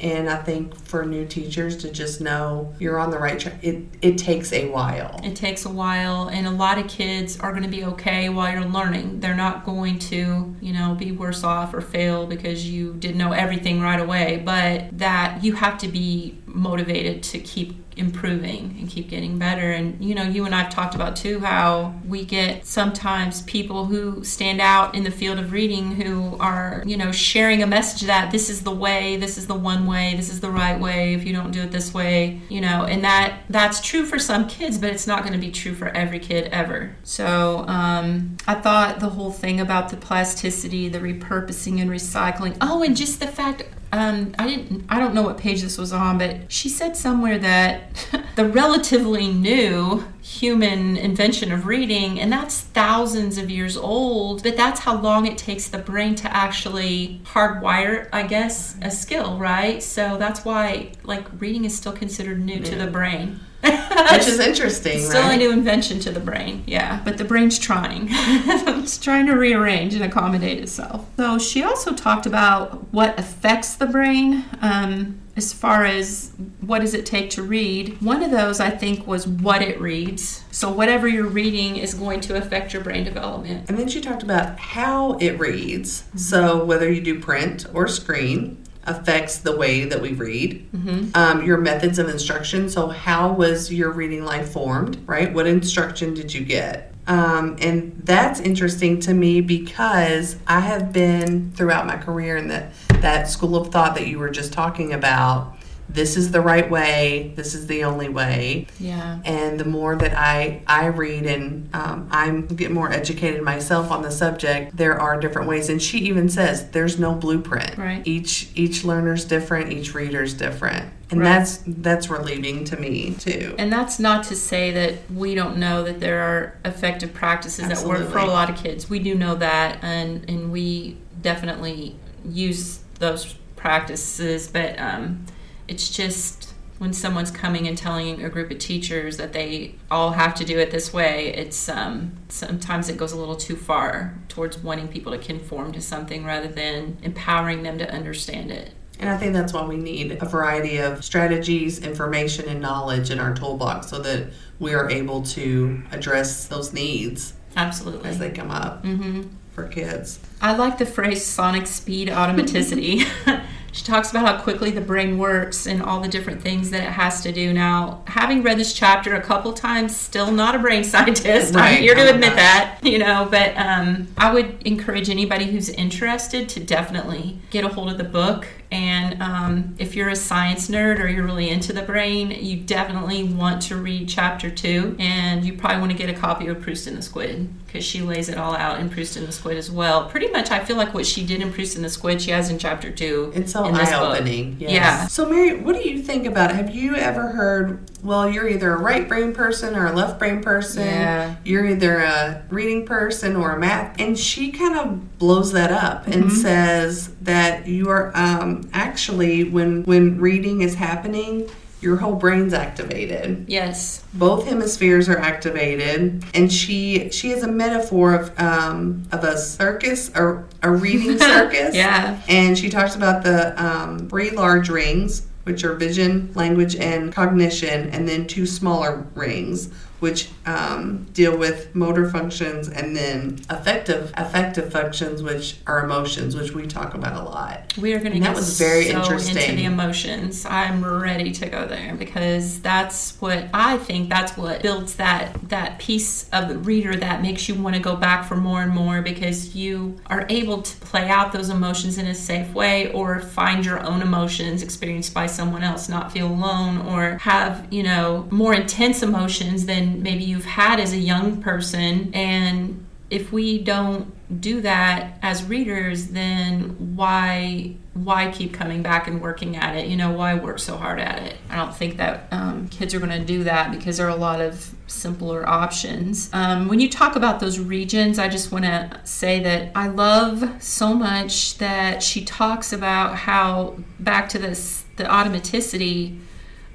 And 0.00 0.28
I 0.30 0.36
think 0.36 0.74
for 0.74 1.04
new 1.04 1.26
teachers 1.26 1.76
to 1.78 1.90
just 1.90 2.20
know 2.20 2.74
you're 2.78 2.98
on 2.98 3.10
the 3.10 3.18
right 3.18 3.38
track, 3.38 3.62
it, 3.62 3.84
it 4.00 4.18
takes 4.18 4.52
a 4.52 4.68
while. 4.70 5.20
It 5.24 5.34
takes 5.34 5.64
a 5.64 5.70
while, 5.70 6.28
and 6.28 6.46
a 6.46 6.50
lot 6.50 6.78
of 6.78 6.88
kids 6.88 7.38
are 7.40 7.50
going 7.50 7.64
to 7.64 7.68
be 7.68 7.84
okay 7.84 8.28
while 8.28 8.52
you're 8.52 8.64
learning. 8.64 9.20
They're 9.20 9.34
not 9.34 9.64
going 9.64 9.98
to, 10.00 10.54
you 10.60 10.72
know, 10.72 10.94
be 10.94 11.12
worse 11.12 11.42
off 11.42 11.74
or 11.74 11.80
fail 11.80 12.26
because 12.26 12.68
you 12.68 12.94
didn't 12.94 13.18
know 13.18 13.32
everything 13.32 13.80
right 13.80 14.00
away, 14.00 14.42
but 14.44 14.96
that 14.98 15.42
you 15.42 15.54
have 15.54 15.78
to 15.78 15.88
be 15.88 16.38
motivated 16.58 17.22
to 17.22 17.38
keep 17.38 17.74
improving 17.98 18.76
and 18.78 18.88
keep 18.88 19.08
getting 19.08 19.38
better. 19.38 19.72
And 19.72 20.02
you 20.02 20.14
know, 20.14 20.22
you 20.22 20.44
and 20.44 20.54
I've 20.54 20.70
talked 20.70 20.94
about 20.94 21.16
too 21.16 21.40
how 21.40 21.94
we 22.06 22.24
get 22.24 22.64
sometimes 22.64 23.42
people 23.42 23.86
who 23.86 24.24
stand 24.24 24.60
out 24.60 24.94
in 24.94 25.02
the 25.02 25.10
field 25.10 25.38
of 25.38 25.52
reading 25.52 25.96
who 25.96 26.36
are, 26.38 26.82
you 26.86 26.96
know, 26.96 27.10
sharing 27.10 27.62
a 27.62 27.66
message 27.66 28.06
that 28.06 28.30
this 28.30 28.48
is 28.48 28.62
the 28.62 28.70
way, 28.70 29.16
this 29.16 29.36
is 29.36 29.46
the 29.46 29.54
one 29.54 29.86
way, 29.86 30.14
this 30.16 30.30
is 30.30 30.40
the 30.40 30.50
right 30.50 30.78
way 30.78 31.14
if 31.14 31.24
you 31.24 31.32
don't 31.32 31.50
do 31.50 31.62
it 31.62 31.72
this 31.72 31.92
way, 31.92 32.40
you 32.48 32.60
know, 32.60 32.84
and 32.84 33.02
that 33.04 33.40
that's 33.50 33.80
true 33.80 34.06
for 34.06 34.18
some 34.18 34.46
kids, 34.46 34.78
but 34.78 34.90
it's 34.90 35.06
not 35.06 35.22
going 35.22 35.32
to 35.32 35.38
be 35.38 35.50
true 35.50 35.74
for 35.74 35.88
every 35.88 36.20
kid 36.20 36.48
ever. 36.52 36.96
So, 37.02 37.64
um, 37.66 38.36
I 38.46 38.54
thought 38.54 39.00
the 39.00 39.10
whole 39.10 39.32
thing 39.32 39.60
about 39.60 39.88
the 39.88 39.96
plasticity, 39.96 40.88
the 40.88 41.00
repurposing 41.00 41.80
and 41.80 41.90
recycling. 41.90 42.56
Oh, 42.60 42.82
and 42.82 42.96
just 42.96 43.20
the 43.20 43.26
fact 43.26 43.64
um, 43.92 44.34
I 44.38 44.46
didn't. 44.46 44.84
I 44.88 44.98
don't 44.98 45.14
know 45.14 45.22
what 45.22 45.38
page 45.38 45.62
this 45.62 45.78
was 45.78 45.92
on, 45.92 46.18
but 46.18 46.47
she 46.48 46.68
said 46.68 46.96
somewhere 46.96 47.38
that 47.38 48.06
the 48.36 48.46
relatively 48.46 49.28
new 49.28 50.04
human 50.22 50.96
invention 50.96 51.52
of 51.52 51.66
reading, 51.66 52.18
and 52.18 52.32
that's 52.32 52.60
thousands 52.60 53.38
of 53.38 53.50
years 53.50 53.76
old. 53.76 54.42
But 54.42 54.56
that's 54.56 54.80
how 54.80 55.00
long 55.00 55.26
it 55.26 55.38
takes 55.38 55.68
the 55.68 55.78
brain 55.78 56.14
to 56.16 56.34
actually 56.34 57.20
hardwire, 57.24 58.08
I 58.12 58.24
guess, 58.24 58.76
a 58.82 58.90
skill, 58.90 59.38
right? 59.38 59.82
So 59.82 60.16
that's 60.16 60.44
why, 60.44 60.92
like, 61.04 61.26
reading 61.40 61.64
is 61.64 61.76
still 61.76 61.92
considered 61.92 62.40
new 62.44 62.56
yeah. 62.56 62.64
to 62.64 62.76
the 62.76 62.86
brain. 62.86 63.40
Which 64.12 64.26
is 64.26 64.38
interesting. 64.38 65.00
Still 65.00 65.22
right? 65.22 65.34
a 65.34 65.36
new 65.36 65.52
invention 65.52 66.00
to 66.00 66.10
the 66.10 66.20
brain, 66.20 66.64
yeah. 66.66 67.00
But 67.04 67.18
the 67.18 67.24
brain's 67.24 67.58
trying. 67.58 68.08
it's 68.10 68.98
trying 68.98 69.26
to 69.26 69.34
rearrange 69.34 69.94
and 69.94 70.04
accommodate 70.04 70.58
itself. 70.58 71.06
So 71.16 71.38
she 71.38 71.62
also 71.62 71.94
talked 71.94 72.26
about 72.26 72.92
what 72.92 73.18
affects 73.18 73.74
the 73.74 73.86
brain. 73.86 74.44
Um, 74.60 75.20
as 75.38 75.52
far 75.52 75.84
as 75.84 76.32
what 76.60 76.80
does 76.80 76.94
it 76.94 77.06
take 77.06 77.30
to 77.30 77.44
read 77.44 77.96
one 78.02 78.24
of 78.24 78.32
those 78.32 78.58
i 78.58 78.68
think 78.68 79.06
was 79.06 79.24
what 79.24 79.62
it 79.62 79.80
reads 79.80 80.42
so 80.50 80.68
whatever 80.68 81.06
you're 81.06 81.28
reading 81.28 81.76
is 81.76 81.94
going 81.94 82.20
to 82.20 82.36
affect 82.36 82.72
your 82.72 82.82
brain 82.82 83.04
development 83.04 83.68
and 83.68 83.78
then 83.78 83.86
she 83.86 84.00
talked 84.00 84.24
about 84.24 84.58
how 84.58 85.12
it 85.18 85.38
reads 85.38 86.02
mm-hmm. 86.02 86.18
so 86.18 86.64
whether 86.64 86.90
you 86.90 87.00
do 87.00 87.20
print 87.20 87.64
or 87.72 87.86
screen 87.86 88.62
affects 88.88 89.38
the 89.38 89.56
way 89.56 89.84
that 89.84 90.00
we 90.00 90.12
read. 90.12 90.66
Mm-hmm. 90.72 91.10
Um, 91.14 91.44
your 91.44 91.58
methods 91.58 91.98
of 91.98 92.08
instruction. 92.08 92.68
So, 92.68 92.88
how 92.88 93.32
was 93.32 93.72
your 93.72 93.90
reading 93.92 94.24
life 94.24 94.50
formed, 94.50 94.98
right? 95.06 95.32
What 95.32 95.46
instruction 95.46 96.14
did 96.14 96.32
you 96.32 96.44
get? 96.44 96.92
Um, 97.06 97.56
and 97.60 97.98
that's 98.04 98.38
interesting 98.38 99.00
to 99.00 99.14
me 99.14 99.40
because 99.40 100.36
I 100.46 100.60
have 100.60 100.92
been 100.92 101.52
throughout 101.52 101.86
my 101.86 101.96
career 101.96 102.36
in 102.36 102.48
that, 102.48 102.72
that 103.00 103.28
school 103.28 103.56
of 103.56 103.68
thought 103.68 103.94
that 103.94 104.06
you 104.06 104.18
were 104.18 104.28
just 104.28 104.52
talking 104.52 104.92
about 104.92 105.57
this 105.88 106.16
is 106.16 106.30
the 106.32 106.40
right 106.40 106.70
way 106.70 107.32
this 107.34 107.54
is 107.54 107.66
the 107.66 107.84
only 107.84 108.08
way. 108.08 108.66
Yeah. 108.78 109.20
And 109.24 109.58
the 109.58 109.64
more 109.64 109.96
that 109.96 110.14
i 110.16 110.62
i 110.66 110.86
read 110.86 111.26
and 111.26 111.68
um, 111.74 112.08
i'm 112.10 112.46
get 112.46 112.70
more 112.70 112.92
educated 112.92 113.42
myself 113.42 113.90
on 113.90 114.02
the 114.02 114.10
subject 114.10 114.76
there 114.76 115.00
are 115.00 115.18
different 115.18 115.48
ways. 115.48 115.68
And 115.68 115.82
she 115.82 115.98
even 115.98 116.28
says 116.28 116.70
there's 116.70 116.98
no 116.98 117.14
blueprint. 117.14 117.76
Right. 117.76 118.06
Each 118.06 118.50
each 118.54 118.84
learner's 118.84 119.24
different 119.24 119.72
each 119.72 119.94
reader's 119.94 120.34
different. 120.34 120.92
And 121.10 121.20
right. 121.20 121.26
that's 121.26 121.62
that's 121.66 122.10
relieving 122.10 122.64
to 122.64 122.76
me 122.78 123.14
too. 123.14 123.54
And 123.58 123.72
that's 123.72 123.98
not 123.98 124.24
to 124.24 124.36
say 124.36 124.70
that 124.72 125.10
we 125.10 125.34
don't 125.34 125.56
know 125.56 125.82
that 125.84 126.00
there 126.00 126.20
are 126.20 126.58
effective 126.64 127.14
practices 127.14 127.64
Absolutely. 127.64 128.04
that 128.04 128.04
work 128.04 128.12
for 128.12 128.18
a 128.18 128.30
lot 128.30 128.50
of 128.50 128.56
kids. 128.56 128.90
We 128.90 128.98
do 128.98 129.14
know 129.14 129.34
that 129.36 129.82
and 129.82 130.28
and 130.28 130.52
we 130.52 130.98
definitely 131.22 131.96
use 132.24 132.80
those 132.98 133.34
practices 133.56 134.48
but 134.48 134.78
um, 134.78 135.24
it's 135.68 135.88
just 135.88 136.54
when 136.78 136.92
someone's 136.92 137.30
coming 137.30 137.66
and 137.66 137.76
telling 137.76 138.24
a 138.24 138.28
group 138.28 138.50
of 138.50 138.58
teachers 138.58 139.16
that 139.16 139.32
they 139.32 139.74
all 139.90 140.12
have 140.12 140.34
to 140.36 140.44
do 140.44 140.58
it 140.58 140.70
this 140.70 140.92
way, 140.92 141.34
it's 141.34 141.68
um, 141.68 142.12
sometimes 142.28 142.88
it 142.88 142.96
goes 142.96 143.12
a 143.12 143.16
little 143.16 143.36
too 143.36 143.56
far 143.56 144.14
towards 144.28 144.58
wanting 144.58 144.88
people 144.88 145.12
to 145.12 145.18
conform 145.18 145.72
to 145.72 145.80
something 145.80 146.24
rather 146.24 146.48
than 146.48 146.96
empowering 147.02 147.64
them 147.64 147.78
to 147.78 147.90
understand 147.92 148.50
it. 148.50 148.72
And 149.00 149.08
I 149.08 149.16
think 149.16 149.32
that's 149.32 149.52
why 149.52 149.64
we 149.64 149.76
need 149.76 150.12
a 150.20 150.26
variety 150.26 150.78
of 150.78 151.04
strategies, 151.04 151.80
information, 151.80 152.48
and 152.48 152.60
knowledge 152.60 153.10
in 153.10 153.20
our 153.20 153.34
toolbox 153.34 153.88
so 153.88 154.00
that 154.00 154.28
we 154.58 154.74
are 154.74 154.90
able 154.90 155.22
to 155.22 155.82
address 155.92 156.46
those 156.46 156.72
needs 156.72 157.34
Absolutely. 157.56 158.08
as 158.08 158.18
they 158.18 158.30
come 158.30 158.50
up 158.50 158.84
hmm 158.84 159.22
for 159.52 159.66
kids. 159.66 160.20
I 160.40 160.54
like 160.54 160.78
the 160.78 160.86
phrase 160.86 161.24
sonic 161.26 161.66
speed 161.66 162.06
automaticity. 162.06 163.04
she 163.78 163.84
talks 163.84 164.10
about 164.10 164.26
how 164.26 164.42
quickly 164.42 164.72
the 164.72 164.80
brain 164.80 165.18
works 165.18 165.64
and 165.64 165.80
all 165.80 166.00
the 166.00 166.08
different 166.08 166.42
things 166.42 166.70
that 166.70 166.82
it 166.82 166.90
has 166.90 167.20
to 167.20 167.30
do. 167.30 167.52
Now, 167.52 168.02
having 168.08 168.42
read 168.42 168.58
this 168.58 168.74
chapter 168.74 169.14
a 169.14 169.22
couple 169.22 169.52
times, 169.52 169.96
still 169.96 170.32
not 170.32 170.56
a 170.56 170.58
brain 170.58 170.82
scientist. 170.92 171.54
Right. 171.54 171.76
I'm 171.76 171.82
here 171.82 171.94
to 171.94 172.12
admit 172.12 172.34
that, 172.34 172.80
you 172.82 172.98
know, 172.98 173.28
but 173.30 173.56
um, 173.56 174.08
I 174.16 174.34
would 174.34 174.66
encourage 174.66 175.08
anybody 175.08 175.44
who's 175.44 175.68
interested 175.68 176.48
to 176.48 176.60
definitely 176.60 177.38
get 177.50 177.64
a 177.64 177.68
hold 177.68 177.88
of 177.92 177.98
the 177.98 178.04
book. 178.04 178.48
And 178.70 179.22
um, 179.22 179.74
if 179.78 179.94
you're 179.96 180.10
a 180.10 180.16
science 180.16 180.68
nerd 180.68 180.98
or 181.00 181.08
you're 181.08 181.24
really 181.24 181.48
into 181.48 181.72
the 181.72 181.82
brain, 181.82 182.30
you 182.30 182.58
definitely 182.58 183.24
want 183.24 183.62
to 183.62 183.76
read 183.76 184.08
chapter 184.08 184.50
two. 184.50 184.94
And 184.98 185.44
you 185.44 185.54
probably 185.56 185.78
want 185.80 185.92
to 185.92 185.98
get 185.98 186.10
a 186.10 186.18
copy 186.18 186.46
of 186.48 186.60
Proust 186.60 186.86
and 186.86 186.96
the 186.98 187.02
Squid 187.02 187.48
because 187.66 187.84
she 187.84 188.00
lays 188.02 188.28
it 188.28 188.36
all 188.38 188.54
out 188.54 188.78
in 188.80 188.88
Proust 188.90 189.16
and 189.16 189.26
the 189.26 189.32
Squid 189.32 189.56
as 189.56 189.70
well. 189.70 190.06
Pretty 190.08 190.28
much, 190.28 190.50
I 190.50 190.64
feel 190.64 190.76
like 190.76 190.92
what 190.92 191.06
she 191.06 191.24
did 191.24 191.40
in 191.40 191.52
Proust 191.52 191.76
and 191.76 191.84
the 191.84 191.88
Squid, 191.90 192.20
she 192.20 192.30
has 192.30 192.50
in 192.50 192.58
chapter 192.58 192.90
two. 192.90 193.32
It's 193.34 193.52
this 193.54 193.54
book. 193.54 193.74
eye 193.74 193.94
opening. 194.16 194.56
Yes. 194.58 194.70
Yeah. 194.70 195.06
So, 195.06 195.28
Mary, 195.28 195.60
what 195.60 195.74
do 195.74 195.88
you 195.88 196.02
think 196.02 196.26
about 196.26 196.50
it? 196.50 196.56
Have 196.56 196.74
you 196.74 196.94
ever 196.96 197.28
heard, 197.28 197.80
well, 198.02 198.28
you're 198.28 198.48
either 198.48 198.72
a 198.74 198.78
right 198.78 199.08
brain 199.08 199.32
person 199.32 199.74
or 199.76 199.86
a 199.86 199.92
left 199.92 200.18
brain 200.18 200.42
person? 200.42 200.84
Yeah. 200.84 201.36
You're 201.44 201.66
either 201.66 201.98
a 202.00 202.42
reading 202.50 202.84
person 202.86 203.34
or 203.36 203.52
a 203.52 203.58
math. 203.58 203.98
And 203.98 204.18
she 204.18 204.50
kind 204.52 204.78
of 204.78 205.18
blows 205.18 205.52
that 205.52 205.72
up 205.72 206.06
and 206.06 206.18
Mm-hmm. 206.18 206.36
says 206.36 207.08
that 207.22 207.66
you 207.66 207.88
are 207.88 208.10
um, 208.14 208.57
actually, 208.72 209.44
when, 209.44 209.84
when 209.84 210.18
reading 210.20 210.60
is 210.62 210.74
happening, 210.74 211.48
your 211.80 211.96
whole 211.96 212.14
brain's 212.16 212.52
activated 212.52 213.44
Yes. 213.46 214.02
both 214.12 214.46
hemispheres 214.48 215.08
are 215.08 215.18
activated 215.18 216.24
and 216.34 216.52
she 216.52 217.08
she 217.10 217.30
has 217.30 217.44
a 217.44 217.46
metaphor 217.46 218.14
of 218.14 218.36
um 218.40 219.04
of 219.12 219.22
a 219.22 219.38
circus 219.38 220.10
or 220.16 220.44
a 220.64 220.70
reading 220.72 221.16
circus 221.32 221.76
Yeah. 221.76 222.20
and 222.28 222.58
she 222.58 222.68
talks 222.68 222.96
about 222.96 223.22
the 223.22 223.54
um, 223.64 224.08
three 224.08 224.30
large 224.30 224.68
rings 224.68 225.28
which 225.44 225.62
are 225.62 225.74
vision 225.74 226.32
language 226.34 226.74
and 226.74 227.12
cognition 227.12 227.90
and 227.90 228.08
then 228.08 228.26
two 228.26 228.44
smaller 228.44 229.06
rings 229.14 229.70
which 230.00 230.30
um, 230.48 231.04
deal 231.12 231.36
with 231.36 231.74
motor 231.74 232.08
functions 232.08 232.68
and 232.68 232.96
then 232.96 233.38
affective 233.50 234.12
affective 234.16 234.72
functions 234.72 235.22
which 235.22 235.56
are 235.66 235.84
emotions 235.84 236.34
which 236.34 236.52
we 236.52 236.66
talk 236.66 236.94
about 236.94 237.14
a 237.20 237.22
lot 237.22 237.76
We 237.76 237.92
are 237.92 237.98
going 237.98 238.12
to 238.12 238.20
that 238.20 238.28
get 238.28 238.36
was 238.36 238.58
very 238.58 238.84
so 238.86 238.98
interesting. 239.00 239.36
into 239.36 239.56
the 239.56 239.64
emotions. 239.64 240.46
I'm 240.46 240.82
ready 240.84 241.32
to 241.32 241.46
go 241.48 241.66
there 241.66 241.94
because 241.94 242.60
that's 242.60 243.20
what 243.20 243.46
I 243.52 243.76
think. 243.78 244.08
That's 244.08 244.36
what 244.36 244.62
builds 244.62 244.94
that 244.96 245.36
that 245.50 245.78
piece 245.78 246.28
of 246.30 246.48
the 246.48 246.58
reader 246.58 246.96
that 246.96 247.20
makes 247.20 247.48
you 247.48 247.54
want 247.54 247.76
to 247.76 247.82
go 247.82 247.94
back 247.96 248.26
for 248.26 248.36
more 248.36 248.62
and 248.62 248.72
more 248.72 249.02
because 249.02 249.54
you 249.54 249.96
are 250.06 250.24
able 250.30 250.62
to 250.62 250.76
play 250.78 251.08
out 251.08 251.32
those 251.32 251.50
emotions 251.50 251.98
in 251.98 252.06
a 252.06 252.14
safe 252.14 252.52
way 252.54 252.90
or 252.92 253.20
find 253.20 253.64
your 253.66 253.80
own 253.80 254.00
emotions 254.02 254.62
experienced 254.62 255.12
by 255.12 255.26
someone 255.26 255.62
else, 255.62 255.88
not 255.88 256.10
feel 256.10 256.28
alone 256.28 256.78
or 256.86 257.18
have 257.18 257.66
you 257.70 257.82
know 257.82 258.26
more 258.30 258.54
intense 258.54 259.02
emotions 259.02 259.66
than 259.66 260.02
maybe 260.02 260.24
you've 260.38 260.46
had 260.46 260.78
as 260.78 260.92
a 260.92 260.98
young 260.98 261.42
person 261.42 262.14
and 262.14 262.86
if 263.10 263.32
we 263.32 263.58
don't 263.58 264.14
do 264.40 264.60
that 264.60 265.18
as 265.22 265.42
readers 265.44 266.08
then 266.08 266.94
why 266.94 267.74
why 267.94 268.30
keep 268.30 268.52
coming 268.52 268.80
back 268.80 269.08
and 269.08 269.20
working 269.20 269.56
at 269.56 269.74
it? 269.74 269.88
You 269.88 269.96
know 269.96 270.12
why 270.12 270.34
work 270.34 270.60
so 270.60 270.76
hard 270.76 271.00
at 271.00 271.20
it? 271.22 271.36
I 271.50 271.56
don't 271.56 271.74
think 271.74 271.96
that 271.96 272.28
um, 272.30 272.68
kids 272.68 272.94
are 272.94 273.00
going 273.00 273.10
to 273.10 273.24
do 273.24 273.42
that 273.42 273.72
because 273.72 273.96
there 273.96 274.06
are 274.06 274.10
a 274.10 274.16
lot 274.16 274.40
of 274.40 274.72
simpler 274.86 275.48
options. 275.48 276.30
Um, 276.32 276.68
when 276.68 276.78
you 276.78 276.88
talk 276.88 277.16
about 277.16 277.40
those 277.40 277.58
regions 277.58 278.18
i 278.18 278.28
just 278.28 278.52
want 278.52 278.64
to 278.64 279.00
say 279.04 279.40
that 279.40 279.72
i 279.74 279.88
love 279.88 280.62
so 280.62 280.94
much 280.94 281.58
that 281.58 282.02
she 282.02 282.24
talks 282.24 282.72
about 282.72 283.16
how 283.16 283.76
back 283.98 284.28
to 284.30 284.38
this 284.38 284.84
the 284.96 285.04
automaticity 285.04 286.18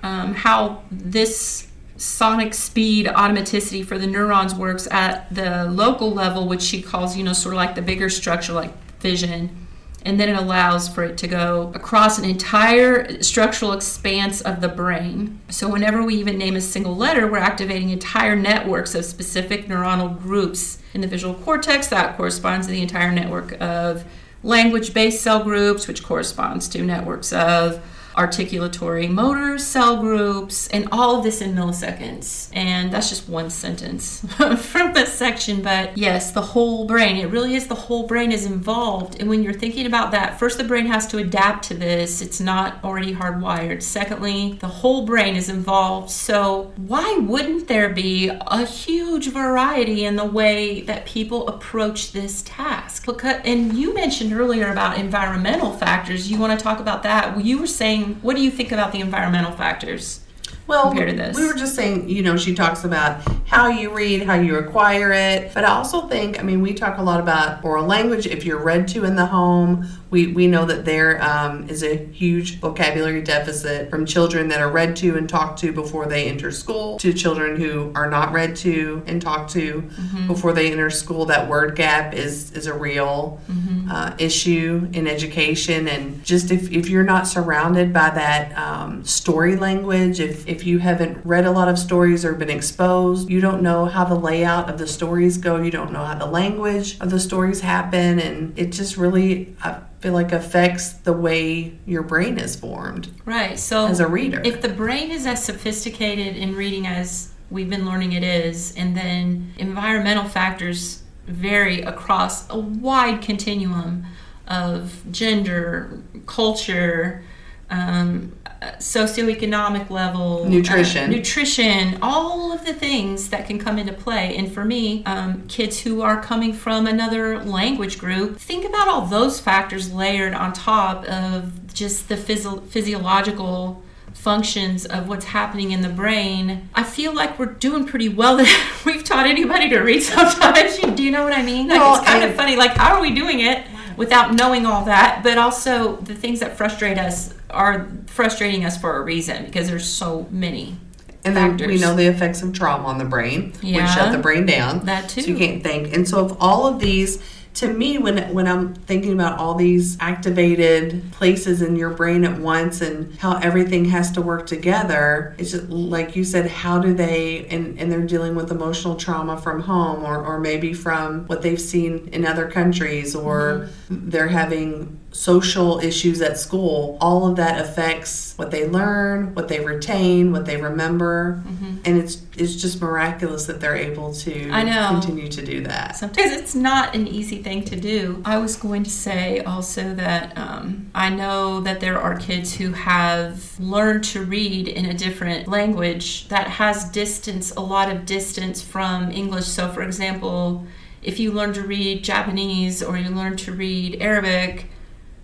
um, 0.04 0.34
how 0.34 0.84
this 0.92 1.68
sonic 1.98 2.54
speed 2.54 3.06
automaticity 3.06 3.86
for 3.86 3.98
the 3.98 4.08
neurons 4.08 4.56
works 4.56 4.88
at 4.92 5.34
the 5.34 5.66
local 5.66 6.12
level, 6.12 6.48
which 6.48 6.62
she 6.62 6.82
calls, 6.82 7.16
you 7.16 7.24
know, 7.24 7.34
sort 7.34 7.54
of 7.54 7.58
like 7.58 7.76
the 7.76 7.82
bigger 7.82 8.10
structure, 8.10 8.54
like 8.54 8.74
vision. 9.00 9.68
And 10.06 10.20
then 10.20 10.28
it 10.28 10.36
allows 10.36 10.90
for 10.90 11.04
it 11.06 11.18
to 11.20 11.28
go 11.30 11.72
across 11.74 12.18
an 12.18 12.26
entire 12.26 13.22
structural 13.24 13.72
expanse 13.72 14.42
of 14.42 14.60
the 14.60 14.68
brain. 14.68 15.40
So, 15.48 15.70
whenever 15.70 16.04
we 16.04 16.16
even 16.16 16.38
name 16.38 16.58
a 16.58 16.62
single 16.62 16.94
letter, 16.94 17.26
we're 17.26 17.38
activating 17.38 17.90
entire 17.90 18.36
networks 18.36 18.96
of 18.96 19.06
specific 19.06 19.68
neuronal 19.68 20.22
groups 20.22 20.80
in 20.94 21.00
the 21.00 21.08
visual 21.08 21.36
cortex. 21.36 21.88
That 21.88 22.18
corresponds 22.18 22.68
to 22.68 22.74
the 22.74 22.82
entire 22.82 23.14
network 23.14 23.56
of 23.62 24.04
language 24.44 24.94
based 24.94 25.22
cell 25.22 25.42
groups, 25.42 25.88
which 25.88 26.04
corresponds 26.04 26.68
to 26.70 26.84
networks 26.84 27.32
of 27.32 27.82
articulatory 28.16 29.10
motor 29.10 29.58
cell 29.58 29.98
groups, 29.98 30.68
and 30.68 30.88
all 30.92 31.18
of 31.18 31.24
this 31.24 31.42
in 31.42 31.54
milliseconds. 31.54 32.50
And 32.54 32.92
that's 32.92 33.10
just 33.10 33.28
one 33.28 33.50
sentence 33.50 34.26
from 34.58 34.94
this 34.94 35.14
section. 35.14 35.62
But 35.62 35.98
yes, 35.98 36.32
the 36.32 36.42
whole 36.42 36.86
brain, 36.86 37.18
it 37.18 37.30
really 37.30 37.56
is 37.56 37.68
the 37.68 37.76
whole 37.76 38.08
brain 38.08 38.32
is 38.32 38.46
involved. 38.46 39.20
And 39.20 39.30
when 39.30 39.44
you're 39.44 39.54
thinking 39.54 39.86
about 39.86 40.12
that, 40.12 40.40
first, 40.40 40.58
the 40.58 40.64
brain 40.64 40.86
has 40.88 41.08
to 41.08 41.18
adapt 41.18 41.66
to 41.66 41.74
this, 41.74 42.22
it's 42.22 42.40
not 42.40 42.84
already 42.84 43.14
hardwired. 43.14 43.82
Secondly, 43.82 44.58
the 44.60 44.68
whole 44.68 45.06
brain 45.06 45.36
is 45.36 45.50
involved. 45.50 46.10
So, 46.10 46.74
why 46.78 47.20
wouldn't 47.22 47.68
there 47.68 47.90
be 47.90 48.30
a 48.30 48.66
huge 48.66 49.30
variety 49.30 50.06
in 50.06 50.16
the 50.16 50.26
way 50.26 50.82
that 50.82 51.06
people 51.06 51.48
approach 51.48 52.12
this 52.12 52.44
task? 52.44 53.06
Because, 53.06 53.42
and 53.46 53.74
you 53.74 53.94
mentioned 53.94 54.34
earlier 54.34 54.72
about 54.72 54.98
environmental 54.98 55.74
factors. 55.74 56.30
You 56.30 56.40
want 56.40 56.58
to 56.58 56.64
talk 56.64 56.80
about 56.80 57.04
that? 57.04 57.44
You 57.44 57.60
were 57.60 57.68
saying, 57.68 58.03
what 58.22 58.36
do 58.36 58.42
you 58.42 58.52
think 58.52 58.72
about 58.72 58.92
the 58.92 59.00
environmental 59.00 59.52
factors? 59.52 60.23
Well, 60.66 60.90
compared 60.90 61.10
to 61.10 61.16
this. 61.16 61.36
we 61.38 61.46
were 61.46 61.54
just 61.54 61.76
saying, 61.76 62.08
you 62.10 62.22
know, 62.22 62.38
she 62.38 62.54
talks 62.56 62.84
about 62.86 63.22
how 63.48 63.68
you 63.68 63.94
read, 63.94 64.24
how 64.24 64.36
you 64.36 64.58
acquire 64.58 65.12
it. 65.12 65.54
But 65.54 65.66
I 65.66 65.70
also 65.74 66.08
think, 66.08 66.40
I 66.40 66.44
mean, 66.44 66.62
we 66.62 66.74
talk 66.74 66.98
a 66.98 67.04
lot 67.04 67.20
about 67.20 67.64
oral 67.66 67.86
language. 67.86 68.26
If 68.28 68.46
you're 68.46 68.64
read 68.64 68.88
to 68.90 69.04
in 69.04 69.16
the 69.16 69.26
home, 69.26 69.88
we, 70.10 70.28
we 70.28 70.48
know 70.48 70.64
that 70.66 70.86
there 70.86 71.22
um, 71.24 71.68
is 71.70 71.84
a 71.84 71.96
huge 71.96 72.60
vocabulary 72.60 73.22
deficit 73.22 73.90
from 73.90 74.06
children 74.06 74.48
that 74.50 74.62
are 74.62 74.70
read 74.70 74.96
to 74.98 75.18
and 75.18 75.28
talked 75.28 75.60
to 75.60 75.74
before 75.74 76.06
they 76.06 76.28
enter 76.30 76.52
school 76.52 76.98
to 77.00 77.12
children 77.14 77.60
who 77.60 77.92
are 77.96 78.10
not 78.10 78.32
read 78.32 78.56
to 78.58 79.04
and 79.06 79.22
talked 79.22 79.52
to 79.54 79.82
Mm-hmm. 79.84 80.28
before 80.28 80.54
they 80.54 80.72
enter 80.72 80.90
school. 80.90 81.26
That 81.26 81.50
word 81.50 81.76
gap 81.76 82.14
is, 82.14 82.52
is 82.54 82.68
a 82.68 82.74
real 82.74 83.42
Mm-hmm. 83.50 83.90
uh, 83.92 84.16
issue 84.18 84.88
in 84.94 85.08
education. 85.08 85.88
And 85.88 86.24
just 86.24 86.52
if, 86.52 86.72
if 86.72 86.90
you're 86.90 87.04
not 87.04 87.28
surrounded 87.28 87.92
by 87.92 88.10
that 88.12 88.58
um, 88.58 89.04
story 89.04 89.56
language, 89.56 90.20
if, 90.20 90.48
if 90.54 90.68
you 90.68 90.78
haven't 90.78 91.26
read 91.26 91.46
a 91.46 91.52
lot 91.52 91.68
of 91.68 91.80
stories 91.80 92.24
or 92.24 92.34
been 92.36 92.50
exposed, 92.50 93.28
you 93.28 93.42
don't 93.42 93.64
know 93.64 93.86
how 93.86 94.06
the 94.06 94.16
layout 94.16 94.70
of 94.70 94.78
the 94.78 94.86
stories 94.88 95.38
go, 95.38 95.58
you 95.58 95.72
don't 95.72 95.92
know 95.92 96.06
how 96.06 96.14
the 96.14 96.28
language 96.28 97.00
of 97.00 97.10
the 97.10 97.20
stories 97.20 97.62
happen. 97.62 98.20
And 98.20 98.58
it 98.58 98.72
just 98.72 98.96
really, 98.96 99.56
I 99.64 99.80
feel 100.00 100.14
like, 100.14 100.32
affects 100.32 100.94
the 100.94 101.12
way 101.14 101.76
your 101.88 102.04
brain 102.04 102.38
is 102.38 102.56
formed 102.56 103.10
Right. 103.26 103.58
So, 103.58 103.88
as 103.88 104.00
a 104.00 104.08
reader. 104.08 104.42
if 104.46 104.62
the 104.62 104.70
brain 104.70 105.10
is 105.10 105.26
as 105.26 105.44
sophisticated 105.44 106.38
in 106.38 106.56
reading 106.56 106.86
as 106.86 107.32
we've 107.50 107.70
been 107.70 107.86
learning 107.86 108.14
it 108.14 108.24
is, 108.24 108.76
and 108.78 108.96
then 108.96 109.54
environmental 109.58 110.26
factors 110.30 111.02
vary 111.28 111.82
across 111.82 112.48
a 112.50 112.60
wide 112.60 113.22
continuum 113.24 114.06
of 114.48 115.02
gender, 115.12 116.00
culture, 116.28 117.24
um, 117.72 118.34
socioeconomic 118.80 119.90
level, 119.90 120.44
uh, 120.44 120.50
Nutrition. 120.50 121.10
nutrition, 121.12 121.98
all 122.02 122.52
of 122.52 122.66
the 122.66 122.74
things 122.74 123.30
that 123.30 123.48
can 123.48 123.60
come 123.60 123.78
into 123.78 123.94
play. 123.94 124.36
And 124.36 124.52
for 124.52 124.64
me, 124.66 125.04
um, 125.06 125.44
kids 125.48 125.82
who 125.82 126.02
are 126.02 126.22
coming 126.22 126.54
from 126.54 126.88
another 126.88 127.44
language 127.44 127.98
group, 128.00 128.38
think 128.38 128.66
about 128.66 128.88
all 128.88 129.02
those 129.06 129.40
factors 129.40 129.94
layered 129.94 130.34
on 130.34 130.54
top 130.54 131.06
of 131.06 131.74
just 131.74 132.10
the 132.10 132.18
physio- 132.18 132.62
physiological 132.62 133.82
functions 134.14 134.86
of 134.86 135.08
what's 135.08 135.26
happening 135.26 135.72
in 135.72 135.82
the 135.82 135.90
brain. 135.90 136.70
I 136.76 136.84
feel 136.84 137.14
like 137.14 137.38
we're 137.40 137.48
doing 137.48 137.86
pretty 137.86 138.10
well 138.10 138.38
that 138.38 138.82
we've 138.86 139.04
taught 139.04 139.26
anybody 139.26 139.70
to 139.70 139.80
read 139.80 140.02
sometimes. 140.04 140.78
Do 140.78 141.04
you 141.04 141.12
know 141.12 141.24
what 141.24 141.34
I 141.34 141.42
mean? 141.44 141.68
Like 141.68 141.80
Well, 141.80 141.96
it's 141.96 142.06
kind 142.10 142.24
of 142.24 142.36
funny. 142.36 142.56
Like 142.56 142.72
how 142.72 142.96
are 142.96 143.02
we 143.02 143.12
doing 143.14 143.40
it 143.42 143.66
without 143.98 144.34
knowing 144.34 144.66
all 144.66 144.86
that? 144.86 145.22
But 145.24 145.38
also 145.38 145.98
the 145.98 146.16
things 146.16 146.40
that 146.40 146.56
frustrate 146.56 146.98
us 146.98 147.34
are 147.54 147.88
frustrating 148.08 148.66
us 148.66 148.78
for 148.78 148.98
a 148.98 149.02
reason 149.02 149.46
because 149.46 149.68
there's 149.68 149.88
so 149.88 150.28
many. 150.32 150.78
and 151.26 151.38
then 151.38 151.56
we 151.56 151.78
know 151.78 151.96
the 151.96 152.08
effects 152.08 152.42
of 152.42 152.52
trauma 152.52 152.86
on 152.86 152.98
the 152.98 153.06
brain, 153.06 153.54
which 153.62 153.64
Yeah. 153.64 153.86
shut 153.86 154.12
the 154.12 154.18
brain 154.18 154.46
down. 154.46 154.86
That 154.86 155.08
too. 155.08 155.22
So 155.22 155.28
you 155.32 155.38
can't 155.38 155.64
think. 155.64 155.96
And 155.96 156.06
so 156.06 156.26
if 156.26 156.34
all 156.38 156.68
of 156.68 156.80
these 156.80 157.20
to 157.56 157.68
me, 157.72 158.00
when 158.00 158.34
when 158.34 158.48
I'm 158.48 158.74
thinking 158.74 159.14
about 159.14 159.38
all 159.38 159.54
these 159.54 159.96
activated 160.00 161.12
places 161.12 161.62
in 161.62 161.76
your 161.76 161.92
brain 161.92 162.26
at 162.26 162.40
once 162.40 162.82
and 162.82 163.16
how 163.20 163.38
everything 163.38 163.86
has 163.86 164.12
to 164.14 164.22
work 164.22 164.48
together, 164.48 165.36
it's 165.38 165.52
just 165.52 165.70
like 165.70 166.16
you 166.16 166.24
said, 166.24 166.50
how 166.50 166.80
do 166.80 166.94
they 166.94 167.46
and, 167.50 167.80
and 167.80 167.92
they're 167.92 168.02
dealing 168.02 168.34
with 168.36 168.50
emotional 168.50 168.96
trauma 168.96 169.40
from 169.40 169.62
home 169.62 170.04
or, 170.04 170.26
or 170.26 170.40
maybe 170.40 170.74
from 170.74 171.28
what 171.28 171.44
they've 171.44 171.62
seen 171.62 172.10
in 172.12 172.26
other 172.26 172.50
countries 172.50 173.16
or 173.16 173.70
mm-hmm. 173.90 174.10
they're 174.10 174.30
having 174.30 175.00
social 175.14 175.80
issues 175.80 176.22
at 176.22 176.40
school, 176.40 176.98
all 177.00 177.28
of 177.28 177.36
that 177.36 177.62
affects 177.62 178.34
what 178.36 178.50
they 178.50 178.68
learn, 178.68 179.34
what 179.36 179.48
they 179.48 179.64
retain, 179.64 180.32
what 180.32 180.46
they 180.46 180.58
remember, 180.58 181.44
mm-hmm. 181.46 181.78
and 181.86 181.98
it's 182.00 182.22
it's 182.36 182.56
just 182.56 182.82
miraculous 182.82 183.46
that 183.46 183.62
they're 183.62 183.76
able 183.76 184.12
to 184.12 184.50
I 184.50 184.64
know. 184.64 184.90
continue 184.90 185.28
to 185.28 185.46
do 185.46 185.62
that. 185.62 185.96
Sometimes 185.96 186.32
it's 186.32 186.56
not 186.56 186.96
an 186.96 187.08
easy 187.08 187.44
thing 187.44 187.64
to 187.66 187.76
do. 187.76 188.24
I 188.26 188.40
was 188.40 188.56
going 188.56 188.84
to 188.84 188.90
say 188.90 189.42
also 189.42 189.94
that 189.94 190.36
um, 190.36 190.90
I 190.96 191.10
know 191.10 191.62
that 191.62 191.80
there 191.80 192.02
are 192.02 192.18
kids 192.18 192.56
who 192.56 192.72
have 192.72 193.60
learned 193.60 194.04
to 194.06 194.26
read 194.26 194.68
in 194.68 194.86
a 194.86 194.96
different 194.96 195.48
language 195.48 196.28
that 196.30 196.48
has 196.48 196.86
distance, 196.86 197.52
a 197.52 197.62
lot 197.62 197.92
of 197.92 198.08
distance 198.08 198.62
from 198.62 199.12
English. 199.12 199.46
So, 199.46 199.70
for 199.70 199.84
example. 199.84 200.66
If 201.02 201.20
you 201.20 201.34
learn 201.34 201.52
to 201.56 201.64
read 201.64 202.02
Japanese 202.06 202.82
or 202.82 202.96
you 202.98 203.10
learn 203.10 203.36
to 203.36 203.52
read 203.52 204.02
Arabic, 204.02 204.70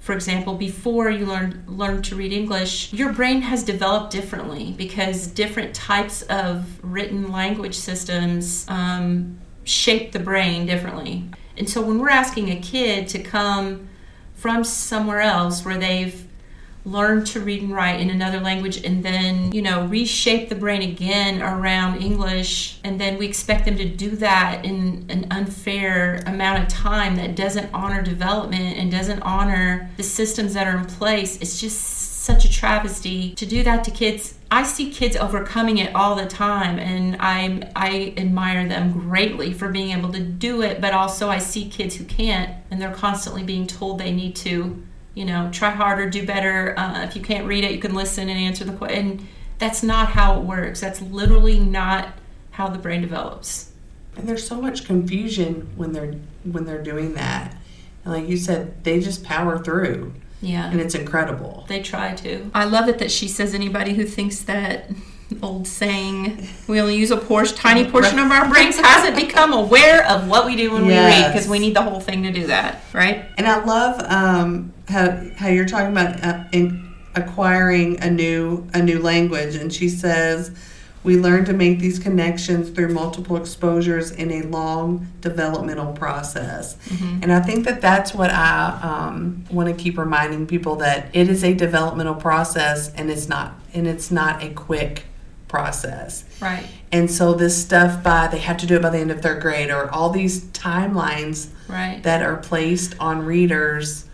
for 0.09 0.15
example, 0.15 0.55
before 0.55 1.11
you 1.11 1.27
learn 1.27 1.63
learn 1.67 2.01
to 2.01 2.15
read 2.15 2.33
English, 2.33 2.91
your 2.91 3.13
brain 3.13 3.43
has 3.43 3.61
developed 3.61 4.11
differently 4.11 4.73
because 4.75 5.27
different 5.27 5.75
types 5.75 6.23
of 6.23 6.83
written 6.83 7.31
language 7.31 7.75
systems 7.75 8.65
um, 8.69 9.37
shape 9.65 10.11
the 10.11 10.17
brain 10.17 10.65
differently. 10.65 11.29
And 11.57 11.69
so 11.69 11.79
when 11.83 11.99
we're 11.99 12.09
asking 12.09 12.49
a 12.49 12.59
kid 12.59 13.07
to 13.09 13.19
come 13.19 13.87
from 14.33 14.63
somewhere 14.63 15.21
else 15.21 15.63
where 15.63 15.77
they've 15.77 16.25
learn 16.85 17.23
to 17.25 17.39
read 17.39 17.61
and 17.61 17.73
write 17.73 17.99
in 17.99 18.09
another 18.09 18.39
language 18.39 18.83
and 18.85 19.03
then 19.03 19.51
you 19.51 19.61
know 19.61 19.85
reshape 19.87 20.49
the 20.49 20.55
brain 20.55 20.81
again 20.81 21.41
around 21.41 22.01
english. 22.01 22.79
And 22.83 22.99
then 22.99 23.17
we 23.17 23.27
expect 23.27 23.65
them 23.65 23.77
to 23.77 23.85
do 23.85 24.11
that 24.17 24.63
in 24.65 25.05
an 25.09 25.27
unfair 25.31 26.23
amount 26.25 26.63
of 26.63 26.69
time 26.69 27.15
that 27.17 27.35
doesn't 27.35 27.69
honor 27.73 28.01
development 28.01 28.77
and 28.77 28.91
doesn't 28.91 29.21
honor 29.21 29.89
the 29.97 30.03
systems 30.03 30.53
that 30.53 30.67
are 30.67 30.77
in 30.77 30.85
place. 30.85 31.37
It's 31.41 31.59
just 31.59 32.09
such 32.29 32.45
a 32.45 32.51
travesty 32.51 33.33
to 33.35 33.45
do 33.45 33.63
that 33.63 33.83
to 33.83 33.91
kids. 33.91 34.35
I 34.51 34.63
see 34.63 34.91
kids 34.91 35.15
overcoming 35.15 35.77
it 35.77 35.95
all 35.95 36.15
the 36.15 36.25
time 36.25 36.77
and 36.79 37.17
I 37.19 37.71
I 37.75 38.13
admire 38.17 38.67
them 38.67 38.91
greatly 38.91 39.53
for 39.53 39.69
being 39.69 39.97
able 39.97 40.11
to 40.13 40.19
do 40.19 40.61
it 40.61 40.81
but 40.81 40.93
also 40.93 41.29
I 41.29 41.39
see 41.39 41.69
kids 41.69 41.95
who 41.95 42.05
can't 42.05 42.55
and 42.69 42.81
they're 42.81 42.93
constantly 42.93 43.43
being 43.43 43.67
told 43.67 43.99
they 43.99 44.11
need 44.11 44.35
to 44.37 44.81
you 45.19 45.25
know, 45.25 45.49
try 45.51 45.69
harder, 45.69 46.09
do 46.09 46.25
better. 46.25 46.79
Uh, 46.79 47.03
if 47.03 47.13
you 47.13 47.21
can't 47.21 47.45
read 47.45 47.65
it, 47.65 47.73
you 47.73 47.79
can 47.79 47.93
listen 47.93 48.29
and 48.29 48.39
answer 48.39 48.63
the 48.63 48.71
question. 48.71 48.97
And 48.99 49.27
that's 49.57 49.83
not 49.83 50.11
how 50.11 50.39
it 50.39 50.45
works. 50.45 50.79
That's 50.79 51.01
literally 51.01 51.59
not 51.59 52.13
how 52.51 52.69
the 52.69 52.77
brain 52.77 53.01
develops. 53.01 53.73
And 54.15 54.29
there's 54.29 54.47
so 54.47 54.61
much 54.61 54.85
confusion 54.85 55.67
when 55.75 55.91
they're 55.91 56.15
when 56.45 56.63
they're 56.63 56.81
doing 56.81 57.15
that. 57.15 57.53
And 58.05 58.13
like 58.13 58.29
you 58.29 58.37
said, 58.37 58.81
they 58.85 59.01
just 59.01 59.25
power 59.25 59.61
through. 59.61 60.13
Yeah. 60.41 60.71
And 60.71 60.79
it's 60.79 60.95
incredible. 60.95 61.65
They 61.67 61.81
try 61.81 62.15
to. 62.15 62.49
I 62.53 62.63
love 62.63 62.87
it 62.87 62.99
that 62.99 63.11
she 63.11 63.27
says 63.27 63.53
anybody 63.53 63.95
who 63.95 64.05
thinks 64.05 64.39
that 64.43 64.89
old 65.41 65.67
saying 65.67 66.47
we 66.67 66.79
only 66.81 66.95
use 66.95 67.11
a 67.11 67.17
portion, 67.17 67.55
tiny 67.55 67.89
portion 67.89 68.17
of 68.19 68.31
our 68.31 68.49
brains 68.49 68.77
hasn't 68.79 69.15
become 69.15 69.53
aware 69.53 70.05
of 70.07 70.27
what 70.27 70.45
we 70.45 70.55
do 70.55 70.71
when 70.71 70.85
yes. 70.85 70.89
we 70.89 71.21
read 71.21 71.33
because 71.33 71.47
we 71.47 71.59
need 71.59 71.75
the 71.75 71.81
whole 71.81 71.99
thing 71.99 72.23
to 72.23 72.31
do 72.31 72.47
that 72.47 72.81
right 72.93 73.25
and 73.37 73.47
i 73.47 73.63
love 73.63 73.99
um, 74.11 74.73
how, 74.87 75.21
how 75.37 75.47
you're 75.47 75.67
talking 75.67 75.91
about 75.91 76.23
uh, 76.23 76.43
acquiring 77.15 77.99
a 78.01 78.09
new 78.09 78.67
a 78.73 78.81
new 78.81 78.99
language 78.99 79.55
and 79.55 79.71
she 79.73 79.87
says 79.87 80.51
we 81.01 81.17
learn 81.17 81.45
to 81.45 81.53
make 81.53 81.79
these 81.79 81.97
connections 81.97 82.69
through 82.71 82.89
multiple 82.89 83.37
exposures 83.37 84.11
in 84.11 84.31
a 84.31 84.41
long 84.47 85.07
developmental 85.21 85.93
process 85.93 86.75
mm-hmm. 86.87 87.19
and 87.21 87.31
i 87.31 87.39
think 87.39 87.65
that 87.65 87.81
that's 87.81 88.13
what 88.13 88.31
i 88.31 88.79
um, 88.81 89.43
want 89.51 89.69
to 89.69 89.75
keep 89.75 89.97
reminding 89.97 90.47
people 90.47 90.75
that 90.75 91.07
it 91.13 91.29
is 91.29 91.43
a 91.43 91.53
developmental 91.53 92.15
process 92.15 92.93
and 92.95 93.11
it's 93.11 93.29
not 93.29 93.53
and 93.73 93.87
it's 93.87 94.09
not 94.09 94.43
a 94.43 94.49
quick 94.49 95.05
process. 95.49 96.23
Right. 96.39 96.65
And 96.93 97.11
so 97.11 97.33
this 97.33 97.61
stuff 97.61 98.01
by 98.01 98.27
they 98.27 98.39
have 98.39 98.57
to 98.57 98.65
do 98.65 98.77
it 98.77 98.81
by 98.81 98.89
the 98.89 98.99
end 98.99 99.11
of 99.11 99.21
third 99.21 99.41
grade 99.41 99.69
or 99.69 99.91
all 99.91 100.09
these 100.09 100.45
timelines 100.45 101.49
right. 101.67 102.01
that 102.03 102.23
are 102.23 102.37
placed 102.37 102.95
on 102.99 103.25
readers. 103.25 104.05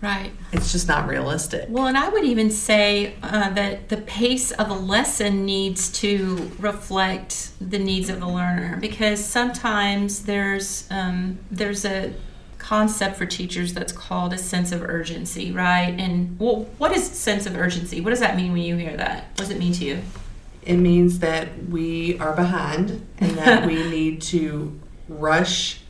Right. 0.00 0.32
It's 0.52 0.72
just 0.72 0.88
not 0.88 1.06
realistic. 1.08 1.66
Well, 1.68 1.86
and 1.86 1.98
I 1.98 2.08
would 2.08 2.24
even 2.24 2.50
say 2.50 3.16
uh, 3.22 3.50
that 3.50 3.90
the 3.90 3.98
pace 3.98 4.50
of 4.52 4.70
a 4.70 4.74
lesson 4.74 5.44
needs 5.44 5.92
to 6.00 6.50
reflect 6.58 7.50
the 7.60 7.78
needs 7.78 8.08
of 8.08 8.18
the 8.18 8.28
learner 8.28 8.78
because 8.80 9.22
sometimes 9.22 10.22
there's 10.22 10.88
um, 10.90 11.38
there's 11.50 11.84
a 11.84 12.14
concept 12.56 13.16
for 13.16 13.26
teachers 13.26 13.74
that's 13.74 13.92
called 13.92 14.32
a 14.32 14.38
sense 14.38 14.72
of 14.72 14.82
urgency, 14.82 15.52
right? 15.52 15.94
And 15.98 16.38
well, 16.38 16.66
what 16.78 16.92
is 16.96 17.04
sense 17.04 17.44
of 17.44 17.56
urgency? 17.56 18.00
What 18.00 18.10
does 18.10 18.20
that 18.20 18.36
mean 18.36 18.52
when 18.52 18.62
you 18.62 18.76
hear 18.76 18.96
that? 18.96 19.24
What 19.30 19.36
does 19.36 19.50
it 19.50 19.58
mean 19.58 19.72
to 19.74 19.84
you? 19.84 20.02
It 20.62 20.76
means 20.76 21.20
that 21.20 21.66
we 21.68 22.18
are 22.18 22.34
behind 22.34 23.06
and 23.18 23.36
that 23.38 23.66
we 23.66 23.74
need 23.90 24.22
to 24.22 24.78
rush 25.08 25.80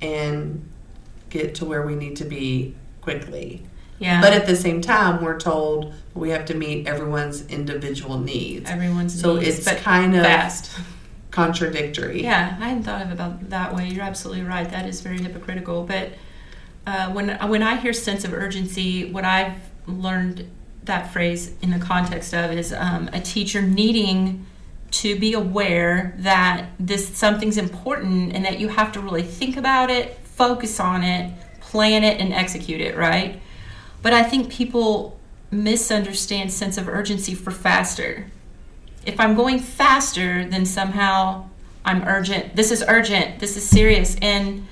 and 0.00 0.68
get 1.30 1.54
to 1.56 1.64
where 1.64 1.82
we 1.82 1.94
need 1.94 2.16
to 2.16 2.24
be 2.24 2.74
quickly. 3.00 3.64
Yeah. 3.98 4.20
But 4.20 4.32
at 4.32 4.46
the 4.46 4.56
same 4.56 4.80
time, 4.80 5.22
we're 5.22 5.38
told 5.38 5.94
we 6.14 6.30
have 6.30 6.44
to 6.46 6.54
meet 6.54 6.86
everyone's 6.88 7.46
individual 7.46 8.18
needs. 8.18 8.68
Everyone's 8.68 9.18
so 9.20 9.36
needs. 9.36 9.64
So 9.64 9.70
it's 9.72 9.82
kind 9.82 10.16
of 10.16 10.24
fast. 10.24 10.78
contradictory. 11.30 12.22
Yeah, 12.22 12.56
I 12.60 12.68
hadn't 12.68 12.82
thought 12.82 13.02
of 13.02 13.08
it 13.08 13.12
about 13.14 13.50
that 13.50 13.74
way. 13.74 13.88
You're 13.88 14.02
absolutely 14.04 14.44
right. 14.44 14.68
That 14.68 14.86
is 14.86 15.00
very 15.00 15.22
hypocritical. 15.22 15.84
But 15.84 16.10
uh, 16.86 17.12
when 17.12 17.30
when 17.48 17.62
I 17.62 17.76
hear 17.76 17.92
sense 17.92 18.24
of 18.24 18.32
urgency, 18.32 19.10
what 19.10 19.24
I've 19.24 19.54
learned 19.86 20.50
that 20.84 21.12
phrase 21.12 21.54
in 21.62 21.70
the 21.70 21.78
context 21.78 22.34
of 22.34 22.50
is 22.52 22.72
um, 22.72 23.08
a 23.12 23.20
teacher 23.20 23.62
needing 23.62 24.46
to 24.90 25.18
be 25.18 25.32
aware 25.32 26.14
that 26.18 26.70
this 26.78 27.16
something's 27.16 27.56
important 27.56 28.34
and 28.34 28.44
that 28.44 28.58
you 28.58 28.68
have 28.68 28.92
to 28.92 29.00
really 29.00 29.22
think 29.22 29.56
about 29.56 29.90
it, 29.90 30.18
focus 30.18 30.78
on 30.78 31.02
it, 31.02 31.32
plan 31.60 32.04
it, 32.04 32.20
and 32.20 32.32
execute 32.32 32.80
it. 32.80 32.96
Right. 32.96 33.40
But 34.02 34.12
I 34.12 34.22
think 34.22 34.50
people 34.50 35.18
misunderstand 35.50 36.52
sense 36.52 36.76
of 36.76 36.88
urgency 36.88 37.34
for 37.34 37.50
faster. 37.50 38.26
If 39.06 39.18
I'm 39.18 39.34
going 39.34 39.58
faster, 39.58 40.44
then 40.44 40.66
somehow 40.66 41.48
I'm 41.84 42.02
urgent. 42.02 42.56
This 42.56 42.70
is 42.70 42.84
urgent. 42.86 43.40
This 43.40 43.56
is 43.56 43.68
serious. 43.68 44.16
And 44.22 44.66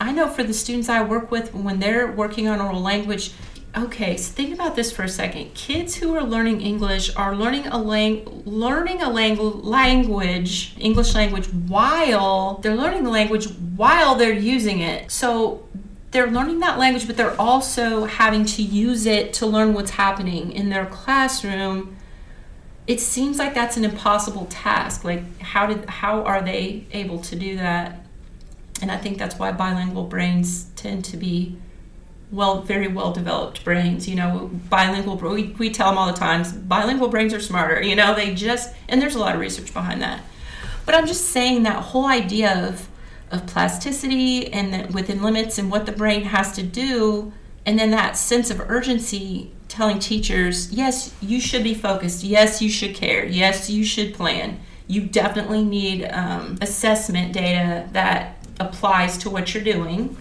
I 0.00 0.12
know 0.12 0.28
for 0.28 0.42
the 0.42 0.54
students 0.54 0.88
I 0.88 1.02
work 1.02 1.30
with, 1.30 1.54
when 1.54 1.80
they're 1.80 2.10
working 2.10 2.48
on 2.48 2.60
oral 2.60 2.80
language, 2.80 3.32
okay 3.76 4.16
so 4.16 4.32
think 4.32 4.52
about 4.52 4.76
this 4.76 4.92
for 4.92 5.02
a 5.02 5.08
second. 5.08 5.54
Kids 5.54 5.96
who 5.96 6.14
are 6.14 6.22
learning 6.22 6.60
english 6.60 7.14
are 7.16 7.34
learning 7.34 7.66
a 7.68 7.78
lang- 7.78 8.42
learning 8.44 9.00
a 9.02 9.08
lang- 9.08 9.62
language 9.62 10.74
english 10.78 11.14
language 11.14 11.46
while 11.68 12.58
they're 12.62 12.76
learning 12.76 13.04
the 13.04 13.10
language 13.10 13.46
while 13.76 14.14
they're 14.14 14.32
using 14.32 14.80
it. 14.80 15.10
So 15.10 15.66
they're 16.10 16.30
learning 16.30 16.60
that 16.60 16.78
language 16.78 17.06
but 17.06 17.16
they're 17.16 17.40
also 17.40 18.04
having 18.04 18.44
to 18.44 18.62
use 18.62 19.06
it 19.06 19.32
to 19.34 19.46
learn 19.46 19.72
what's 19.72 19.92
happening 19.92 20.52
in 20.52 20.68
their 20.68 20.86
classroom. 20.86 21.96
It 22.86 23.00
seems 23.00 23.38
like 23.38 23.54
that's 23.54 23.76
an 23.76 23.84
impossible 23.84 24.46
task 24.50 25.04
like 25.04 25.40
how 25.40 25.66
did 25.66 25.88
how 25.88 26.22
are 26.24 26.42
they 26.42 26.86
able 26.92 27.20
to 27.20 27.36
do 27.36 27.56
that? 27.56 28.04
And 28.82 28.90
i 28.90 28.96
think 28.98 29.16
that's 29.16 29.38
why 29.38 29.52
bilingual 29.52 30.04
brains 30.04 30.64
tend 30.76 31.04
to 31.06 31.16
be 31.16 31.56
well, 32.32 32.62
very 32.62 32.88
well 32.88 33.12
developed 33.12 33.62
brains. 33.62 34.08
You 34.08 34.16
know, 34.16 34.50
bilingual. 34.68 35.16
We, 35.16 35.54
we 35.58 35.70
tell 35.70 35.90
them 35.90 35.98
all 35.98 36.06
the 36.06 36.18
times, 36.18 36.52
bilingual 36.52 37.08
brains 37.08 37.34
are 37.34 37.40
smarter. 37.40 37.80
You 37.82 37.94
know, 37.94 38.14
they 38.14 38.34
just 38.34 38.74
and 38.88 39.00
there's 39.00 39.14
a 39.14 39.20
lot 39.20 39.34
of 39.34 39.40
research 39.40 39.72
behind 39.72 40.02
that. 40.02 40.22
But 40.84 40.96
I'm 40.96 41.06
just 41.06 41.26
saying 41.26 41.62
that 41.62 41.76
whole 41.76 42.06
idea 42.06 42.68
of 42.68 42.88
of 43.30 43.46
plasticity 43.46 44.52
and 44.52 44.92
within 44.92 45.22
limits 45.22 45.58
and 45.58 45.70
what 45.70 45.86
the 45.86 45.92
brain 45.92 46.24
has 46.24 46.52
to 46.52 46.62
do, 46.62 47.32
and 47.64 47.78
then 47.78 47.90
that 47.90 48.16
sense 48.16 48.50
of 48.50 48.60
urgency 48.60 49.52
telling 49.68 49.98
teachers, 49.98 50.70
yes, 50.70 51.14
you 51.22 51.40
should 51.40 51.64
be 51.64 51.72
focused. 51.72 52.22
Yes, 52.24 52.60
you 52.60 52.68
should 52.68 52.94
care. 52.94 53.24
Yes, 53.24 53.70
you 53.70 53.84
should 53.84 54.12
plan. 54.12 54.60
You 54.86 55.06
definitely 55.06 55.64
need 55.64 56.04
um, 56.04 56.58
assessment 56.60 57.32
data 57.32 57.88
that 57.92 58.36
applies 58.60 59.16
to 59.18 59.30
what 59.30 59.54
you're 59.54 59.64
doing 59.64 60.14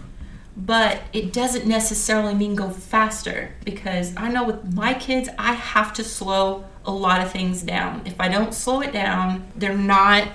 but 0.56 1.02
it 1.14 1.32
doesn't 1.32 1.66
necessarily 1.66 2.34
mean 2.34 2.56
go 2.56 2.70
faster 2.70 3.54
because 3.64 4.16
I 4.18 4.30
know 4.30 4.44
with 4.44 4.74
my 4.74 4.94
kids, 4.94 5.30
I 5.38 5.54
have 5.54 5.94
to 5.94 6.04
slow 6.04 6.66
a 6.86 6.92
lot 6.92 7.22
of 7.22 7.32
things 7.32 7.62
down. 7.62 8.02
If 8.06 8.20
I 8.20 8.28
don't 8.28 8.54
slow 8.54 8.82
it 8.82 8.92
down, 8.92 9.48
they're 9.56 9.78
not 9.78 10.28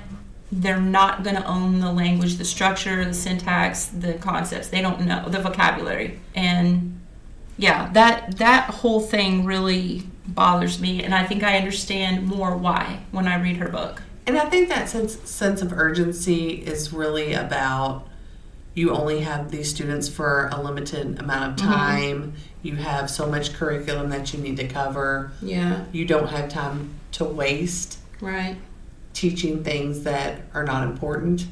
they're 0.53 0.81
not 0.81 1.25
going 1.25 1.35
to 1.35 1.45
own 1.45 1.81
the 1.81 1.93
language, 1.93 2.37
the 2.37 2.45
structure, 2.45 3.05
the 3.05 3.13
syntax, 3.13 3.87
the 3.87 4.15
concepts. 4.15 4.69
They 4.69 4.81
don't 4.81 5.01
know 5.01 5.29
the 5.29 5.41
vocabulary. 5.41 6.21
And 6.37 7.01
yeah, 7.59 7.91
that 7.93 8.39
that 8.39 8.71
whole 8.71 9.01
thing 9.01 9.45
really 9.45 10.05
bothers 10.29 10.81
me 10.81 11.05
and 11.05 11.15
I 11.15 11.25
think 11.25 11.43
I 11.43 11.57
understand 11.57 12.27
more 12.27 12.57
why 12.57 13.01
when 13.11 13.29
I 13.29 13.41
read 13.41 13.59
her 13.59 13.69
book. 13.69 14.03
And 14.27 14.39
I 14.39 14.49
think 14.49 14.69
that 14.69 14.89
sense 14.89 15.19
sense 15.29 15.63
of 15.63 15.73
urgency 15.73 16.51
is 16.51 16.93
really 16.93 17.35
about 17.35 18.09
you 18.77 18.91
only 18.91 19.21
have 19.21 19.51
these 19.51 19.71
students 19.71 20.07
for 20.07 20.51
a 20.53 20.63
limited 20.63 21.19
amount 21.19 21.59
of 21.59 21.67
time. 21.67 22.23
Mm-hmm. 22.23 22.37
You 22.63 22.77
have 22.77 23.09
so 23.11 23.27
much 23.27 23.55
curriculum 23.55 24.11
that 24.11 24.35
you 24.35 24.39
need 24.39 24.59
to 24.59 24.69
cover. 24.69 25.33
Yeah. 25.41 25.87
You 25.93 26.05
don't 26.05 26.29
have 26.29 26.51
time 26.51 26.91
to 27.13 27.25
waste. 27.25 27.99
Right. 28.21 28.59
Teaching 29.15 29.65
things 29.65 30.03
that 30.03 30.43
are 30.53 30.63
not 30.63 30.87
important. 30.87 31.47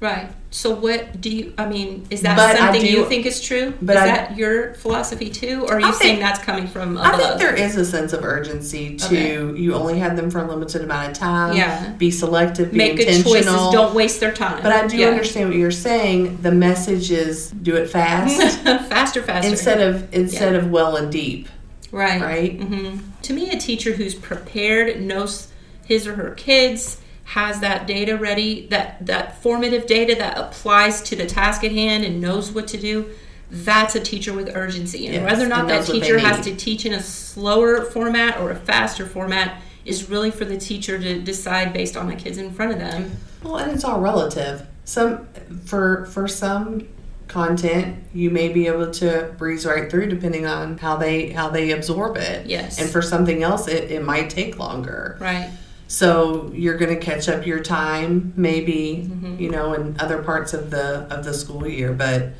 Right. 0.00 0.30
So 0.50 0.74
what 0.74 1.20
do 1.20 1.30
you? 1.30 1.54
I 1.58 1.66
mean, 1.66 2.06
is 2.10 2.22
that 2.22 2.36
but 2.36 2.56
something 2.56 2.80
do, 2.80 2.86
you 2.86 3.06
think 3.06 3.26
is 3.26 3.40
true? 3.40 3.74
But 3.82 3.96
is 3.96 4.02
I, 4.02 4.06
that 4.06 4.36
your 4.36 4.74
philosophy 4.74 5.30
too, 5.30 5.64
or 5.66 5.74
are 5.74 5.80
you 5.80 5.86
I 5.86 5.90
saying 5.92 6.16
think, 6.16 6.20
that's 6.20 6.38
coming 6.40 6.66
from? 6.66 6.96
I 6.98 7.16
think 7.16 7.38
there 7.38 7.54
is 7.54 7.76
a 7.76 7.84
sense 7.84 8.12
of 8.12 8.22
urgency 8.22 8.96
to 8.96 9.06
okay. 9.06 9.58
you 9.58 9.74
only 9.74 9.98
have 9.98 10.16
them 10.16 10.30
for 10.30 10.40
a 10.40 10.46
limited 10.46 10.82
amount 10.82 11.10
of 11.10 11.18
time. 11.18 11.56
Yeah. 11.56 11.90
Be 11.92 12.10
selective. 12.10 12.70
Be 12.70 12.78
Make 12.78 12.92
intentional. 12.92 13.32
good 13.32 13.44
choices. 13.44 13.72
Don't 13.72 13.94
waste 13.94 14.20
their 14.20 14.32
time. 14.32 14.62
But 14.62 14.72
I 14.72 14.86
do 14.86 14.98
yeah. 14.98 15.08
understand 15.08 15.48
what 15.48 15.58
you're 15.58 15.70
saying. 15.70 16.42
The 16.42 16.52
message 16.52 17.10
is 17.10 17.50
do 17.50 17.74
it 17.76 17.88
fast, 17.90 18.60
faster, 18.62 19.22
faster, 19.22 19.50
instead 19.50 19.80
of 19.80 20.12
instead 20.14 20.52
yeah. 20.52 20.58
of 20.58 20.70
well 20.70 20.96
and 20.96 21.10
deep. 21.10 21.48
Right. 21.90 22.20
Right. 22.20 22.60
Mm-hmm. 22.60 22.98
To 23.22 23.32
me, 23.32 23.50
a 23.50 23.58
teacher 23.58 23.94
who's 23.94 24.14
prepared 24.14 25.00
knows 25.00 25.48
his 25.84 26.06
or 26.06 26.14
her 26.14 26.30
kids 26.32 27.00
has 27.24 27.60
that 27.60 27.86
data 27.86 28.16
ready, 28.16 28.66
that, 28.68 29.04
that 29.06 29.42
formative 29.42 29.86
data 29.86 30.14
that 30.14 30.38
applies 30.38 31.02
to 31.02 31.16
the 31.16 31.26
task 31.26 31.64
at 31.64 31.72
hand 31.72 32.04
and 32.04 32.20
knows 32.20 32.52
what 32.52 32.68
to 32.68 32.76
do, 32.78 33.10
that's 33.50 33.94
a 33.94 34.00
teacher 34.00 34.32
with 34.32 34.54
urgency. 34.54 35.06
And 35.06 35.14
yes, 35.14 35.30
whether 35.30 35.44
or 35.44 35.48
not 35.48 35.68
that 35.68 35.86
teacher 35.86 36.18
has 36.18 36.44
to 36.44 36.54
teach 36.54 36.84
in 36.86 36.92
a 36.92 37.00
slower 37.00 37.84
format 37.84 38.38
or 38.38 38.50
a 38.50 38.56
faster 38.56 39.06
format 39.06 39.62
is 39.84 40.08
really 40.08 40.30
for 40.30 40.44
the 40.44 40.56
teacher 40.56 40.98
to 40.98 41.20
decide 41.20 41.72
based 41.72 41.96
on 41.96 42.08
the 42.08 42.14
kids 42.14 42.38
in 42.38 42.52
front 42.52 42.72
of 42.72 42.78
them. 42.78 43.16
Well, 43.42 43.58
and 43.58 43.72
it's 43.72 43.84
all 43.84 44.00
relative. 44.00 44.66
Some 44.84 45.26
for 45.66 46.06
for 46.06 46.26
some 46.28 46.88
content 47.26 48.04
you 48.12 48.30
may 48.30 48.48
be 48.50 48.66
able 48.66 48.90
to 48.90 49.34
breeze 49.38 49.64
right 49.64 49.90
through 49.90 50.06
depending 50.08 50.44
on 50.44 50.76
how 50.78 50.96
they 50.96 51.30
how 51.30 51.48
they 51.48 51.70
absorb 51.70 52.16
it. 52.16 52.46
Yes. 52.46 52.80
And 52.80 52.90
for 52.90 53.02
something 53.02 53.42
else 53.42 53.68
it, 53.68 53.90
it 53.90 54.02
might 54.02 54.30
take 54.30 54.58
longer. 54.58 55.16
Right. 55.20 55.50
So 55.94 56.50
you're 56.52 56.76
going 56.76 56.92
to 56.92 57.00
catch 57.00 57.28
up 57.28 57.46
your 57.46 57.60
time, 57.60 58.32
maybe 58.34 59.06
mm-hmm. 59.08 59.40
you 59.40 59.48
know, 59.48 59.74
in 59.74 59.96
other 60.00 60.24
parts 60.24 60.52
of 60.52 60.72
the 60.72 61.06
of 61.08 61.24
the 61.24 61.32
school 61.32 61.68
year. 61.68 61.92
But 61.92 62.30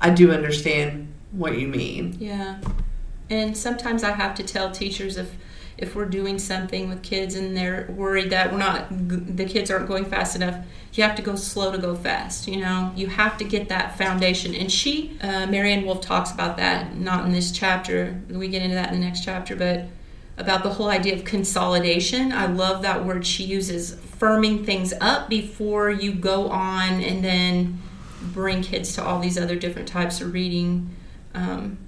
I 0.00 0.10
do 0.10 0.32
understand 0.32 1.14
what 1.30 1.56
you 1.56 1.68
mean. 1.68 2.16
Yeah, 2.18 2.58
and 3.30 3.56
sometimes 3.56 4.02
I 4.02 4.10
have 4.10 4.34
to 4.34 4.42
tell 4.42 4.72
teachers 4.72 5.18
if 5.18 5.36
if 5.78 5.94
we're 5.94 6.06
doing 6.06 6.40
something 6.40 6.88
with 6.88 7.04
kids 7.04 7.36
and 7.36 7.56
they're 7.56 7.86
worried 7.96 8.30
that 8.30 8.50
we're 8.50 8.58
not 8.58 8.88
the 8.90 9.44
kids 9.44 9.70
aren't 9.70 9.86
going 9.86 10.06
fast 10.06 10.34
enough 10.34 10.64
you 10.94 11.02
have 11.04 11.14
to 11.14 11.20
go 11.20 11.36
slow 11.36 11.70
to 11.70 11.76
go 11.76 11.94
fast 11.94 12.48
you 12.48 12.56
know 12.56 12.90
you 12.96 13.08
have 13.08 13.36
to 13.36 13.44
get 13.44 13.68
that 13.68 13.98
foundation 13.98 14.54
and 14.54 14.72
she 14.72 15.18
uh, 15.20 15.46
Maryanne 15.46 15.84
Wolf 15.84 16.00
talks 16.00 16.30
about 16.30 16.56
that 16.56 16.96
not 16.96 17.26
in 17.26 17.32
this 17.32 17.52
chapter 17.52 18.18
we 18.30 18.48
get 18.48 18.62
into 18.62 18.74
that 18.74 18.90
in 18.90 19.00
the 19.00 19.04
next 19.04 19.22
chapter 19.22 19.54
but 19.54 19.84
about 20.38 20.62
the 20.62 20.70
whole 20.70 20.88
idea 20.88 21.14
of 21.14 21.24
consolidation. 21.24 22.32
I 22.32 22.46
love 22.46 22.82
that 22.82 23.04
word 23.04 23.26
she 23.26 23.44
uses, 23.44 23.94
firming 23.94 24.64
things 24.64 24.92
up 25.00 25.28
before 25.28 25.90
you 25.90 26.12
go 26.12 26.48
on 26.48 27.02
and 27.02 27.24
then 27.24 27.80
bring 28.20 28.62
kids 28.62 28.94
to 28.94 29.04
all 29.04 29.20
these 29.20 29.38
other 29.38 29.56
different 29.56 29.88
types 29.88 30.20
of 30.20 30.32
reading. 30.32 30.94
Um, 31.34 31.78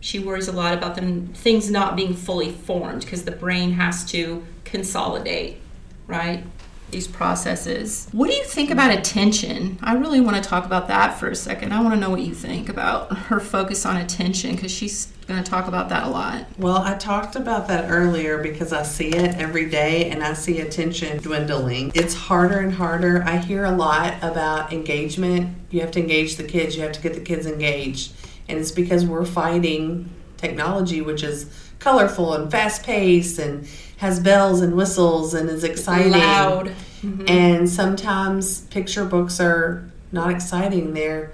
she 0.00 0.18
worries 0.18 0.48
a 0.48 0.52
lot 0.52 0.74
about 0.74 0.94
them 0.94 1.28
things 1.28 1.70
not 1.70 1.96
being 1.96 2.14
fully 2.14 2.52
formed 2.52 3.00
because 3.00 3.24
the 3.24 3.32
brain 3.32 3.72
has 3.72 4.04
to 4.12 4.46
consolidate, 4.64 5.58
right? 6.06 6.44
These 6.90 7.06
processes. 7.06 8.08
What 8.12 8.30
do 8.30 8.36
you 8.36 8.44
think 8.44 8.70
about 8.70 8.96
attention? 8.96 9.78
I 9.82 9.94
really 9.94 10.20
want 10.20 10.42
to 10.42 10.48
talk 10.48 10.64
about 10.64 10.88
that 10.88 11.18
for 11.18 11.28
a 11.28 11.36
second. 11.36 11.72
I 11.72 11.80
want 11.80 11.94
to 11.94 12.00
know 12.00 12.10
what 12.10 12.22
you 12.22 12.34
think 12.34 12.68
about 12.68 13.16
her 13.16 13.40
focus 13.40 13.84
on 13.84 13.96
attention 13.96 14.54
because 14.54 14.70
she's 14.70 15.06
going 15.26 15.42
to 15.42 15.48
talk 15.48 15.68
about 15.68 15.90
that 15.90 16.04
a 16.04 16.08
lot. 16.08 16.46
Well, 16.56 16.78
I 16.78 16.94
talked 16.94 17.36
about 17.36 17.68
that 17.68 17.90
earlier 17.90 18.38
because 18.38 18.72
I 18.72 18.82
see 18.82 19.08
it 19.08 19.36
every 19.36 19.68
day 19.68 20.10
and 20.10 20.24
I 20.24 20.32
see 20.32 20.60
attention 20.60 21.18
dwindling. 21.18 21.92
It's 21.94 22.14
harder 22.14 22.60
and 22.60 22.72
harder. 22.72 23.22
I 23.22 23.36
hear 23.36 23.64
a 23.64 23.70
lot 23.70 24.14
about 24.22 24.72
engagement. 24.72 25.54
You 25.70 25.80
have 25.82 25.90
to 25.92 26.00
engage 26.00 26.36
the 26.36 26.44
kids, 26.44 26.76
you 26.76 26.82
have 26.82 26.92
to 26.92 27.02
get 27.02 27.14
the 27.14 27.20
kids 27.20 27.46
engaged. 27.46 28.12
And 28.48 28.58
it's 28.58 28.70
because 28.70 29.04
we're 29.04 29.26
fighting 29.26 30.08
technology, 30.38 31.02
which 31.02 31.22
is 31.22 31.50
colorful 31.78 32.32
and 32.34 32.50
fast 32.50 32.82
paced 32.82 33.38
and 33.38 33.68
has 33.98 34.20
bells 34.20 34.60
and 34.60 34.74
whistles 34.74 35.34
and 35.34 35.48
is 35.48 35.64
exciting. 35.64 36.12
Loud. 36.12 36.68
Mm-hmm. 37.02 37.24
And 37.28 37.68
sometimes 37.68 38.62
picture 38.62 39.04
books 39.04 39.40
are 39.40 39.88
not 40.10 40.30
exciting. 40.30 40.94
They're 40.94 41.32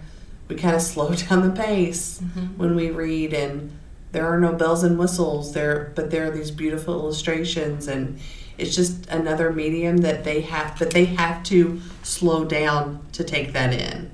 we 0.48 0.56
kind 0.56 0.76
of 0.76 0.82
slow 0.82 1.14
down 1.14 1.48
the 1.48 1.54
pace 1.54 2.20
mm-hmm. 2.20 2.58
when 2.58 2.74
we 2.74 2.90
read 2.90 3.32
and 3.32 3.78
there 4.12 4.26
are 4.26 4.38
no 4.38 4.52
bells 4.52 4.84
and 4.84 4.98
whistles 4.98 5.52
there 5.54 5.92
but 5.94 6.10
there 6.10 6.26
are 6.26 6.30
these 6.30 6.50
beautiful 6.50 6.94
illustrations 6.94 7.88
and 7.88 8.18
it's 8.56 8.74
just 8.74 9.06
another 9.08 9.52
medium 9.52 9.98
that 9.98 10.22
they 10.22 10.40
have 10.40 10.78
but 10.78 10.90
they 10.90 11.06
have 11.06 11.42
to 11.42 11.80
slow 12.02 12.44
down 12.44 13.04
to 13.12 13.24
take 13.24 13.52
that 13.52 13.72
in 13.72 14.10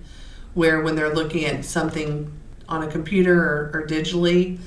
where 0.54 0.80
when 0.80 0.96
they're 0.96 1.14
looking 1.14 1.44
at 1.44 1.64
something 1.64 2.32
on 2.68 2.82
a 2.82 2.86
computer 2.86 3.42
or, 3.42 3.70
or 3.74 3.86
digitally 3.86 4.58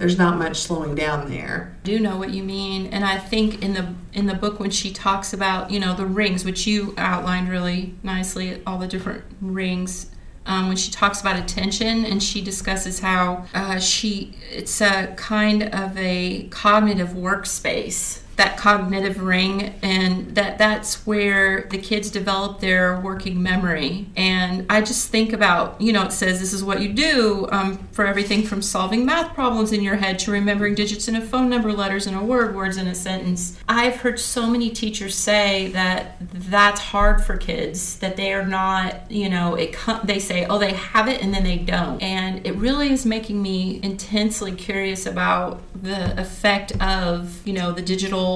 there's 0.00 0.16
not 0.16 0.38
much 0.38 0.56
slowing 0.56 0.94
down 0.94 1.28
there. 1.30 1.76
I 1.82 1.84
do 1.84 2.00
know 2.00 2.16
what 2.16 2.30
you 2.30 2.42
mean, 2.42 2.86
and 2.86 3.04
I 3.04 3.18
think 3.18 3.62
in 3.62 3.74
the 3.74 3.94
in 4.14 4.26
the 4.26 4.34
book 4.34 4.58
when 4.58 4.70
she 4.70 4.90
talks 4.90 5.34
about 5.34 5.70
you 5.70 5.78
know 5.78 5.94
the 5.94 6.06
rings, 6.06 6.42
which 6.42 6.66
you 6.66 6.94
outlined 6.96 7.50
really 7.50 7.94
nicely, 8.02 8.62
all 8.66 8.78
the 8.78 8.88
different 8.88 9.24
rings. 9.42 10.10
Um, 10.46 10.68
when 10.68 10.76
she 10.78 10.90
talks 10.90 11.20
about 11.20 11.38
attention 11.38 12.06
and 12.06 12.22
she 12.22 12.40
discusses 12.40 13.00
how 13.00 13.44
uh, 13.52 13.78
she 13.78 14.34
it's 14.50 14.80
a 14.80 15.12
kind 15.16 15.64
of 15.64 15.96
a 15.98 16.48
cognitive 16.48 17.10
workspace 17.10 18.20
that 18.40 18.56
cognitive 18.56 19.20
ring 19.20 19.74
and 19.82 20.34
that 20.34 20.56
that's 20.56 21.06
where 21.06 21.68
the 21.68 21.76
kids 21.76 22.10
develop 22.10 22.58
their 22.60 22.98
working 23.00 23.42
memory. 23.42 24.06
And 24.16 24.64
i 24.70 24.80
just 24.80 25.10
think 25.10 25.34
about 25.34 25.78
you 25.80 25.92
know 25.92 26.04
it 26.04 26.12
says 26.12 26.40
this 26.40 26.54
is 26.54 26.64
what 26.64 26.80
you 26.80 26.90
do 26.92 27.46
um, 27.52 27.76
for 27.92 28.06
everything 28.06 28.42
from 28.42 28.62
solving 28.62 29.04
math 29.04 29.34
problems 29.34 29.72
in 29.72 29.82
your 29.82 29.96
head 29.96 30.18
to 30.20 30.30
remembering 30.30 30.74
digits 30.74 31.06
in 31.06 31.16
a 31.16 31.20
phone 31.20 31.50
number 31.50 31.70
letters 31.70 32.06
in 32.06 32.14
a 32.14 32.24
word 32.24 32.54
words 32.54 32.78
in 32.78 32.86
a 32.86 32.94
sentence. 32.94 33.58
I've 33.68 33.96
heard 33.96 34.18
so 34.18 34.46
many 34.46 34.70
teachers 34.70 35.14
say 35.14 35.68
that 35.72 36.16
that's 36.32 36.80
hard 36.80 37.22
for 37.22 37.36
kids 37.36 37.98
that 37.98 38.16
they 38.16 38.32
are 38.32 38.46
not 38.46 39.10
you 39.10 39.28
know 39.28 39.54
it 39.54 39.76
they 40.04 40.18
say 40.18 40.46
oh 40.46 40.58
they 40.58 40.72
have 40.72 41.08
it 41.08 41.22
and 41.22 41.34
then 41.34 41.44
they 41.44 41.58
don't. 41.58 42.00
And 42.02 42.46
it 42.46 42.54
really 42.54 42.90
is 42.90 43.04
making 43.04 43.42
me 43.42 43.80
intensely 43.82 44.52
curious 44.52 45.04
about 45.04 45.60
the 45.82 46.18
effect 46.18 46.72
of 46.80 47.46
you 47.46 47.52
know 47.52 47.72
the 47.72 47.82
digital 47.82 48.29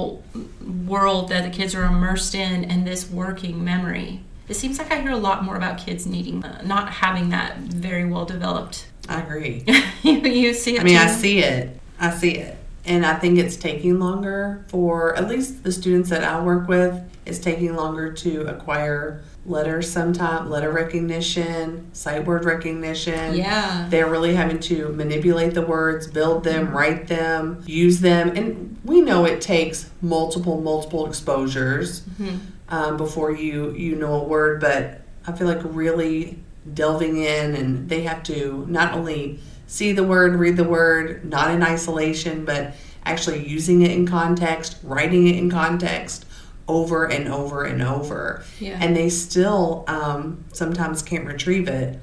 world 0.85 1.29
that 1.29 1.43
the 1.43 1.49
kids 1.49 1.75
are 1.75 1.83
immersed 1.83 2.35
in 2.35 2.65
and 2.65 2.85
this 2.85 3.09
working 3.09 3.63
memory. 3.63 4.21
It 4.47 4.55
seems 4.55 4.77
like 4.77 4.91
I 4.91 5.01
hear 5.01 5.11
a 5.11 5.17
lot 5.17 5.43
more 5.43 5.55
about 5.55 5.79
kids 5.79 6.05
needing, 6.05 6.43
uh, 6.43 6.61
not 6.63 6.89
having 6.89 7.29
that 7.29 7.57
very 7.57 8.05
well 8.05 8.25
developed. 8.25 8.87
I 9.09 9.21
agree. 9.21 9.63
you, 10.03 10.53
see 10.53 10.75
it. 10.75 10.81
I 10.81 10.83
mean, 10.83 10.97
too? 10.97 11.03
I 11.03 11.07
see 11.07 11.39
it. 11.39 11.79
I 11.99 12.11
see 12.11 12.37
it. 12.37 12.57
And 12.85 13.05
I 13.05 13.15
think 13.15 13.39
it's 13.39 13.55
taking 13.55 13.99
longer 13.99 14.63
for 14.67 15.15
at 15.15 15.27
least 15.27 15.63
the 15.63 15.71
students 15.71 16.09
that 16.09 16.23
I 16.23 16.41
work 16.41 16.67
with, 16.67 17.01
it's 17.25 17.39
taking 17.39 17.75
longer 17.75 18.13
to 18.13 18.41
acquire 18.41 19.23
letters 19.45 19.91
sometimes, 19.91 20.49
letter 20.49 20.71
recognition, 20.71 21.91
sight 21.93 22.25
word 22.25 22.45
recognition. 22.45 23.35
Yeah. 23.35 23.87
They're 23.89 24.09
really 24.09 24.35
having 24.35 24.59
to 24.61 24.89
manipulate 24.89 25.53
the 25.55 25.63
words, 25.63 26.07
build 26.07 26.43
them, 26.43 26.67
mm-hmm. 26.67 26.75
write 26.75 27.07
them, 27.07 27.63
use 27.65 28.01
them. 28.01 28.29
And 28.29 28.77
we 28.83 29.01
know 29.01 29.25
it 29.25 29.41
takes 29.41 29.89
multiple, 30.01 30.61
multiple 30.61 31.07
exposures 31.07 32.01
mm-hmm. 32.01 32.37
um, 32.69 32.97
before 32.97 33.31
you, 33.31 33.71
you 33.71 33.95
know 33.95 34.13
a 34.21 34.23
word, 34.23 34.61
but 34.61 35.01
I 35.27 35.31
feel 35.31 35.47
like 35.47 35.61
really 35.63 36.39
delving 36.73 37.17
in 37.17 37.55
and 37.55 37.89
they 37.89 38.01
have 38.03 38.23
to 38.23 38.65
not 38.67 38.93
only 38.93 39.39
see 39.75 39.91
the 39.91 40.03
word, 40.05 40.35
read 40.35 40.55
the 40.55 40.63
word, 40.63 41.25
not 41.25 41.51
in 41.51 41.61
isolation, 41.61 42.45
but 42.45 42.73
actually 43.05 43.45
using 43.45 43.81
it 43.81 43.91
in 43.91 44.07
context, 44.07 44.77
writing 44.83 45.27
it 45.27 45.35
in 45.35 45.51
context 45.51 46.25
over 46.67 47.05
and 47.05 47.27
over 47.27 47.65
and 47.65 47.81
over. 47.81 48.43
Yeah. 48.59 48.77
And 48.81 48.95
they 48.95 49.09
still 49.09 49.83
um, 49.87 50.45
sometimes 50.53 51.01
can't 51.03 51.25
retrieve 51.25 51.67
it 51.67 51.99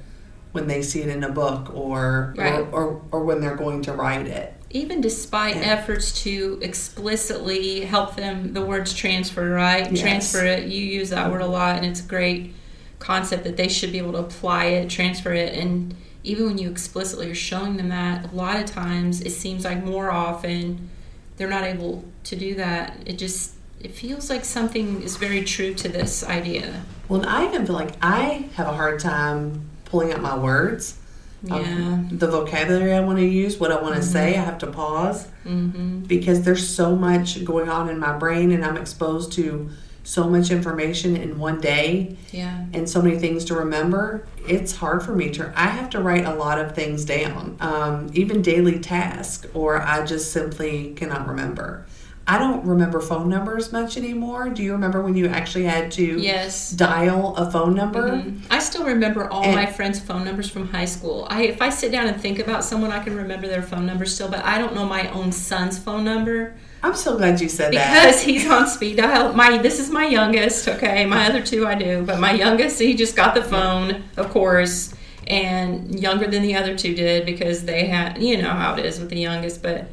when 0.51 0.67
they 0.67 0.83
see 0.83 1.01
it 1.01 1.09
in 1.09 1.23
a 1.23 1.29
book 1.29 1.73
or 1.75 2.35
Right. 2.37 2.59
or, 2.59 2.67
or, 2.71 3.01
or 3.11 3.23
when 3.23 3.41
they're 3.41 3.55
going 3.55 3.81
to 3.83 3.93
write 3.93 4.27
it. 4.27 4.53
even 4.69 5.01
despite 5.01 5.55
Yeah. 5.55 5.63
efforts 5.63 6.21
to 6.23 6.59
explicitly 6.61 7.81
help 7.81 8.15
them 8.15 8.53
the 8.53 8.61
words 8.63 8.93
transfer 8.93 9.49
right 9.49 9.91
Yes. 9.91 9.99
transfer 10.01 10.45
it 10.45 10.67
you 10.67 10.81
use 10.83 11.09
that 11.09 11.31
word 11.31 11.41
a 11.41 11.47
lot 11.47 11.77
and 11.77 11.85
it's 11.87 11.99
a 12.01 12.07
great 12.07 12.53
concept 12.99 13.43
that 13.45 13.57
they 13.57 13.67
should 13.67 13.91
be 13.91 13.97
able 13.97 14.11
to 14.13 14.19
apply 14.19 14.65
it 14.65 14.89
transfer 14.89 15.33
it 15.33 15.53
and 15.55 15.95
even 16.23 16.45
when 16.45 16.57
you 16.57 16.69
explicitly 16.69 17.29
are 17.29 17.35
showing 17.35 17.77
them 17.77 17.89
that 17.89 18.31
a 18.31 18.35
lot 18.35 18.57
of 18.57 18.65
times 18.65 19.21
it 19.21 19.31
seems 19.31 19.65
like 19.65 19.83
more 19.83 20.09
often 20.11 20.89
they're 21.37 21.49
not 21.49 21.63
able 21.63 22.03
to 22.23 22.35
do 22.35 22.55
that 22.55 22.97
it 23.05 23.17
just 23.17 23.53
it 23.79 23.91
feels 23.91 24.29
like 24.29 24.45
something 24.45 25.01
is 25.01 25.17
very 25.17 25.43
true 25.43 25.73
to 25.73 25.89
this 25.89 26.23
idea 26.23 26.81
Well, 27.09 27.21
and 27.21 27.29
I 27.29 27.45
even 27.45 27.65
feel 27.65 27.75
like 27.75 27.91
I 28.01 28.49
have 28.55 28.67
a 28.67 28.73
hard 28.73 28.99
time 28.99 29.69
pulling 29.85 30.13
out 30.13 30.21
my 30.21 30.37
words. 30.37 30.97
yeah 31.43 31.55
Um, 31.57 32.07
the 32.11 32.27
vocabulary 32.27 32.93
I 32.93 33.01
want 33.01 33.19
to 33.19 33.25
use, 33.25 33.57
what 33.59 33.71
I 33.71 33.81
want 33.81 33.95
to 33.95 34.01
say, 34.01 34.37
I 34.37 34.41
have 34.41 34.57
to 34.59 34.67
pause 34.67 35.27
mm-hmm. 35.45 35.99
because 36.13 36.43
there's 36.43 36.65
so 36.67 36.95
much 36.95 37.43
going 37.43 37.67
on 37.67 37.89
in 37.89 37.99
my 37.99 38.17
brain 38.17 38.51
and 38.51 38.63
I'm 38.63 38.77
exposed 38.77 39.33
to 39.33 39.69
so 40.03 40.29
much 40.29 40.51
information 40.51 41.15
in 41.15 41.39
one 41.39 41.59
day 41.61 42.15
yeah 42.31 42.65
and 42.73 42.89
so 42.89 43.01
many 43.01 43.17
things 43.17 43.45
to 43.45 43.55
remember. 43.55 44.25
It's 44.47 44.75
hard 44.75 45.01
for 45.03 45.15
me 45.15 45.29
to, 45.31 45.53
I 45.55 45.67
have 45.67 45.89
to 45.91 46.01
write 46.01 46.25
a 46.25 46.33
lot 46.35 46.59
of 46.59 46.75
things 46.75 47.05
down, 47.05 47.55
um, 47.61 48.09
even 48.13 48.41
daily 48.41 48.79
tasks, 48.79 49.47
or 49.53 49.81
I 49.81 50.05
just 50.05 50.31
simply 50.33 50.93
cannot 50.95 51.27
remember. 51.27 51.85
I 52.25 52.37
don't 52.37 52.65
remember 52.65 53.01
phone 53.01 53.27
numbers 53.29 53.71
much 53.73 53.97
anymore. 53.97 54.47
Do 54.49 54.63
you 54.63 54.71
remember 54.73 55.01
when 55.01 55.15
you 55.15 55.27
actually 55.27 55.65
had 55.65 55.91
to 55.93 56.03
yes 56.19 56.71
dial 56.71 57.35
a 57.35 57.51
phone 57.51 57.75
number? 57.75 58.09
Mhm. 58.11 58.41
I 58.49 58.59
still 58.59 58.85
remember 58.85 59.29
all 59.29 59.43
And- 59.43 59.55
my 59.55 59.65
friends' 59.65 59.99
phone 59.99 60.23
numbers 60.23 60.49
from 60.49 60.69
high 60.69 60.85
school. 60.85 61.27
I 61.29 61.43
if 61.43 61.61
I 61.61 61.69
sit 61.69 61.91
down 61.91 62.07
and 62.07 62.19
think 62.21 62.39
about 62.39 62.63
someone, 62.63 62.91
I 62.93 62.99
can 62.99 63.15
remember 63.15 63.47
their 63.47 63.61
phone 63.61 63.85
number 63.85 64.05
still, 64.05 64.29
but 64.29 64.43
I 64.45 64.57
don't 64.57 64.73
know 64.73 64.85
my 64.85 65.09
own 65.11 65.31
son's 65.33 65.77
phone 65.77 66.03
number 66.05 66.53
I'm 66.83 66.93
so 66.95 67.15
glad 67.17 67.39
you 67.39 67.47
said 67.49 67.73
that. 67.73 67.93
because 68.03 68.21
he's 68.21 68.45
on 68.49 68.67
speed 68.67 68.97
dial. 68.97 69.33
My 69.33 69.57
this 69.57 69.79
is 69.79 69.89
my 69.89 70.05
youngest. 70.05 70.67
Okay, 70.67 71.05
my 71.05 71.27
other 71.27 71.41
two 71.41 71.65
I 71.65 71.75
do, 71.75 72.03
but 72.03 72.19
my 72.19 72.33
youngest 72.33 72.79
he 72.79 72.93
just 72.93 73.15
got 73.15 73.33
the 73.35 73.43
phone, 73.43 74.03
of 74.17 74.29
course, 74.29 74.93
and 75.25 75.97
younger 75.99 76.27
than 76.27 76.41
the 76.43 76.55
other 76.55 76.77
two 76.77 76.93
did 76.93 77.25
because 77.25 77.63
they 77.63 77.85
had 77.87 78.21
you 78.21 78.41
know 78.41 78.49
how 78.49 78.75
it 78.75 78.85
is 78.85 78.99
with 78.99 79.09
the 79.09 79.19
youngest, 79.19 79.63
but. 79.63 79.87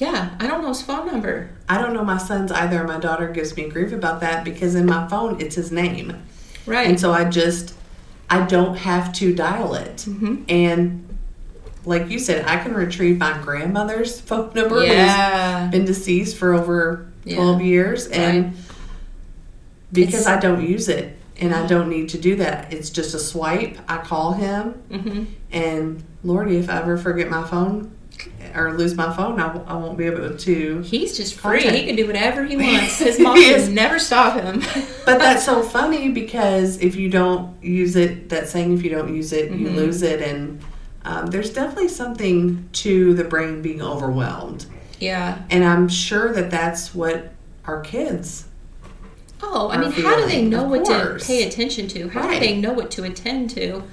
Yeah, 0.00 0.36
I 0.38 0.46
don't 0.46 0.62
know 0.62 0.68
his 0.68 0.80
phone 0.80 1.08
number. 1.08 1.50
I 1.68 1.76
don't 1.76 1.92
know 1.92 2.04
my 2.04 2.18
son's 2.18 2.52
either. 2.52 2.84
My 2.84 3.00
daughter 3.00 3.26
gives 3.26 3.56
me 3.56 3.68
grief 3.68 3.90
about 3.92 4.20
that 4.20 4.44
because 4.44 4.76
in 4.76 4.86
my 4.86 5.08
phone 5.08 5.40
it's 5.40 5.56
his 5.56 5.72
name. 5.72 6.22
Right. 6.66 6.86
And 6.86 7.00
so 7.00 7.10
I 7.12 7.24
just, 7.24 7.74
I 8.30 8.46
don't 8.46 8.76
have 8.76 9.12
to 9.14 9.34
dial 9.34 9.74
it. 9.74 9.96
Mhm. 10.08 10.44
And 10.48 11.07
like 11.88 12.10
you 12.10 12.18
said, 12.18 12.44
I 12.46 12.58
can 12.62 12.74
retrieve 12.74 13.18
my 13.18 13.36
grandmother's 13.38 14.20
phone 14.28 14.52
number 14.54 14.84
yeah. 14.84 15.62
who's 15.64 15.70
been 15.72 15.84
deceased 15.86 16.36
for 16.36 16.52
over 16.54 17.06
Yeah. 17.24 17.36
12 17.36 17.60
years. 17.62 18.06
And 18.08 18.44
Right. 18.46 18.54
because 19.92 20.20
It's- 20.22 20.26
I 20.26 20.38
don't 20.38 20.66
use 20.68 20.88
it 20.88 21.16
and 21.40 21.54
I 21.54 21.66
don't 21.66 21.88
need 21.88 22.08
to 22.10 22.18
do 22.18 22.36
that, 22.36 22.72
it's 22.72 22.90
just 22.90 23.14
a 23.14 23.18
swipe. 23.18 23.78
I 23.88 23.98
call 23.98 24.32
him. 24.32 24.72
hmm 24.90 25.24
And 25.52 26.02
Lordy, 26.24 26.56
if 26.58 26.68
I 26.68 26.78
ever 26.80 26.96
forget 26.98 27.30
my 27.30 27.44
phone 27.44 27.92
or 28.56 28.72
lose 28.76 28.94
my 28.96 29.14
phone, 29.16 29.38
I, 29.40 29.46
w- 29.46 29.64
I 29.68 29.74
won't 29.74 29.96
be 29.96 30.04
able 30.06 30.36
to. 30.36 30.80
He's 30.80 31.16
just 31.16 31.34
free. 31.36 31.60
Contact. 31.62 31.76
He 31.76 31.86
can 31.86 31.94
do 31.96 32.06
whatever 32.06 32.44
he 32.44 32.56
wants. 32.64 32.98
His 32.98 33.18
mom 33.20 33.36
can 33.36 33.72
never 33.74 33.98
stop 33.98 34.38
him. 34.40 34.62
But 35.06 35.18
that's 35.20 35.44
so 35.44 35.62
funny 35.62 36.10
because 36.10 36.78
if 36.80 36.96
you 36.96 37.08
don't 37.08 37.62
use 37.62 37.96
it, 37.96 38.28
that 38.30 38.48
saying, 38.48 38.74
if 38.76 38.82
you 38.84 38.90
don't 38.90 39.14
use 39.14 39.32
it, 39.32 39.50
you 39.52 39.68
Mhm. 39.68 39.76
lose 39.76 40.02
it. 40.02 40.20
And 40.20 40.60
um, 41.08 41.28
there's 41.28 41.50
definitely 41.50 41.88
something 41.88 42.68
to 42.72 43.14
the 43.14 43.24
brain 43.24 43.62
being 43.62 43.80
overwhelmed. 43.80 44.66
yeah. 45.00 45.42
And 45.48 45.64
I'm 45.64 45.88
sure 45.88 46.34
that 46.34 46.50
that's 46.50 46.94
what 46.94 47.32
our 47.64 47.80
kids. 47.80 48.46
Oh, 49.42 49.70
I 49.70 49.78
mean, 49.78 49.90
how 49.92 50.16
do 50.16 50.26
they 50.26 50.42
know 50.44 50.64
of 50.64 50.70
what 50.70 50.84
course. 50.84 51.22
to 51.22 51.26
pay 51.26 51.48
attention 51.48 51.88
to? 51.88 52.08
How 52.10 52.30
do 52.30 52.38
they 52.38 52.60
know 52.60 52.74
what 52.74 52.90
to 52.92 53.04
attend 53.04 53.48
to? 53.50 53.84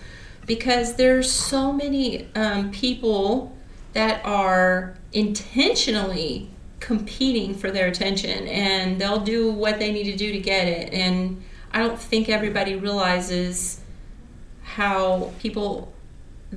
Because 0.46 0.96
there's 0.96 1.32
so 1.32 1.72
many 1.72 2.28
um, 2.36 2.72
people 2.72 3.56
that 3.94 4.26
are 4.26 4.98
intentionally 5.14 6.50
competing 6.82 7.56
for 7.56 7.72
their 7.72 7.88
attention, 7.88 8.46
and 8.50 9.00
they'll 9.00 9.24
do 9.24 9.54
what 9.54 9.80
they 9.80 9.94
need 9.94 10.12
to 10.12 10.18
do 10.18 10.34
to 10.34 10.40
get 10.40 10.68
it. 10.68 10.94
And 10.94 11.42
I 11.72 11.80
don't 11.80 11.98
think 11.98 12.28
everybody 12.28 12.76
realizes 12.76 13.80
how 14.64 15.32
people 15.40 15.94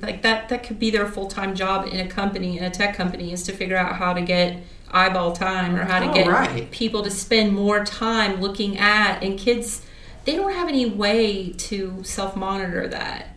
like 0.01 0.21
that 0.21 0.49
that 0.49 0.63
could 0.63 0.79
be 0.79 0.89
their 0.89 1.07
full-time 1.07 1.55
job 1.55 1.87
in 1.87 1.99
a 1.99 2.07
company 2.07 2.57
in 2.57 2.63
a 2.63 2.69
tech 2.69 2.95
company 2.95 3.31
is 3.33 3.43
to 3.43 3.51
figure 3.51 3.77
out 3.77 3.95
how 3.95 4.13
to 4.13 4.21
get 4.21 4.57
eyeball 4.91 5.33
time 5.33 5.75
or 5.75 5.83
how 5.83 5.99
to 5.99 6.09
Oh, 6.09 6.13
get 6.13 6.27
right. 6.27 6.69
people 6.71 7.03
to 7.03 7.11
spend 7.11 7.53
more 7.53 7.83
time 7.85 8.39
looking 8.41 8.77
at 8.77 9.21
and 9.23 9.37
kids 9.37 9.85
they 10.25 10.35
don't 10.35 10.53
have 10.53 10.67
any 10.67 10.85
way 10.85 11.51
to 11.53 12.03
self-monitor 12.03 12.87
that 12.87 13.35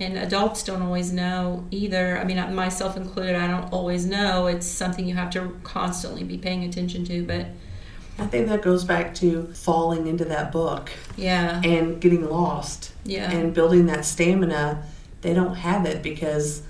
and 0.00 0.16
adults 0.18 0.62
don't 0.64 0.82
always 0.82 1.12
know 1.12 1.64
either 1.70 2.18
i 2.18 2.24
mean 2.24 2.36
myself 2.54 2.96
included 2.96 3.36
i 3.36 3.46
don't 3.46 3.72
always 3.72 4.04
know 4.06 4.46
it's 4.48 4.66
something 4.66 5.06
you 5.06 5.14
have 5.14 5.30
to 5.30 5.56
constantly 5.62 6.24
be 6.24 6.36
paying 6.38 6.64
attention 6.64 7.04
to 7.04 7.24
but 7.24 7.46
I 8.18 8.26
think 8.26 8.46
that 8.48 8.60
goes 8.60 8.84
back 8.84 9.14
to 9.16 9.44
falling 9.54 10.06
into 10.06 10.24
that 10.26 10.52
book 10.52 10.90
yeah 11.16 11.60
and 11.64 12.00
getting 12.00 12.28
lost 12.28 12.92
yeah 13.04 13.30
and 13.30 13.54
building 13.54 13.86
that 13.86 14.04
stamina. 14.04 14.82
They 15.22 15.34
don't 15.34 15.54
have 15.54 15.86
it 15.86 16.02
because 16.02 16.62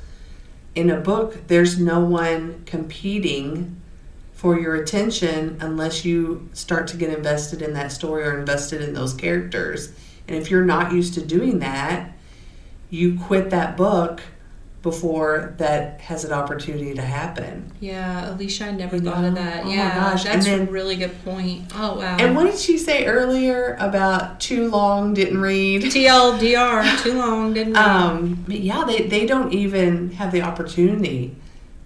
in 0.74 0.88
a 0.88 1.00
book, 1.00 1.48
there's 1.48 1.78
no 1.78 2.00
one 2.00 2.62
competing 2.64 3.80
for 4.32 4.58
your 4.58 4.74
attention 4.74 5.58
unless 5.60 6.04
you 6.04 6.48
start 6.52 6.88
to 6.88 6.96
get 6.96 7.12
invested 7.12 7.62
in 7.62 7.74
that 7.74 7.92
story 7.92 8.24
or 8.24 8.38
invested 8.38 8.80
in 8.80 8.94
those 8.94 9.14
characters. 9.14 9.92
And 10.26 10.36
if 10.36 10.50
you're 10.50 10.64
not 10.64 10.92
used 10.92 11.14
to 11.14 11.24
doing 11.24 11.58
that, 11.60 12.12
you 12.90 13.18
quit 13.18 13.50
that 13.50 13.76
book 13.76 14.20
before 14.82 15.54
that 15.58 16.00
has 16.00 16.24
an 16.24 16.32
opportunity 16.32 16.92
to 16.94 17.02
happen. 17.02 17.70
yeah 17.80 18.30
alicia 18.34 18.66
i 18.66 18.70
never 18.72 18.96
You 18.96 19.02
thought 19.02 19.24
of 19.24 19.34
know? 19.34 19.42
that 19.42 19.62
Oh 19.62 19.68
my 19.68 19.74
yeah 19.74 19.94
gosh, 20.10 20.24
that's 20.24 20.46
then- 20.46 20.66
a 20.66 20.70
really 20.70 20.96
good 20.96 21.24
point 21.24 21.70
oh 21.76 21.98
wow 21.98 22.16
And 22.18 22.34
what 22.34 22.44
did 22.50 22.58
she 22.58 22.76
say 22.78 23.06
earlier 23.06 23.76
about 23.78 24.40
too 24.40 24.68
long, 24.70 25.14
didn't 25.14 25.40
read? 25.40 25.82
tldr 25.82 27.02
too 27.02 27.14
long 27.14 27.54
didn't 27.54 27.74
we? 27.74 27.78
Um, 27.78 28.44
but 28.46 28.58
yeah, 28.60 28.84
they, 28.84 29.06
they 29.06 29.24
don't 29.24 29.52
even 29.52 30.10
have 30.12 30.32
the 30.32 30.42
opportunity 30.42 31.36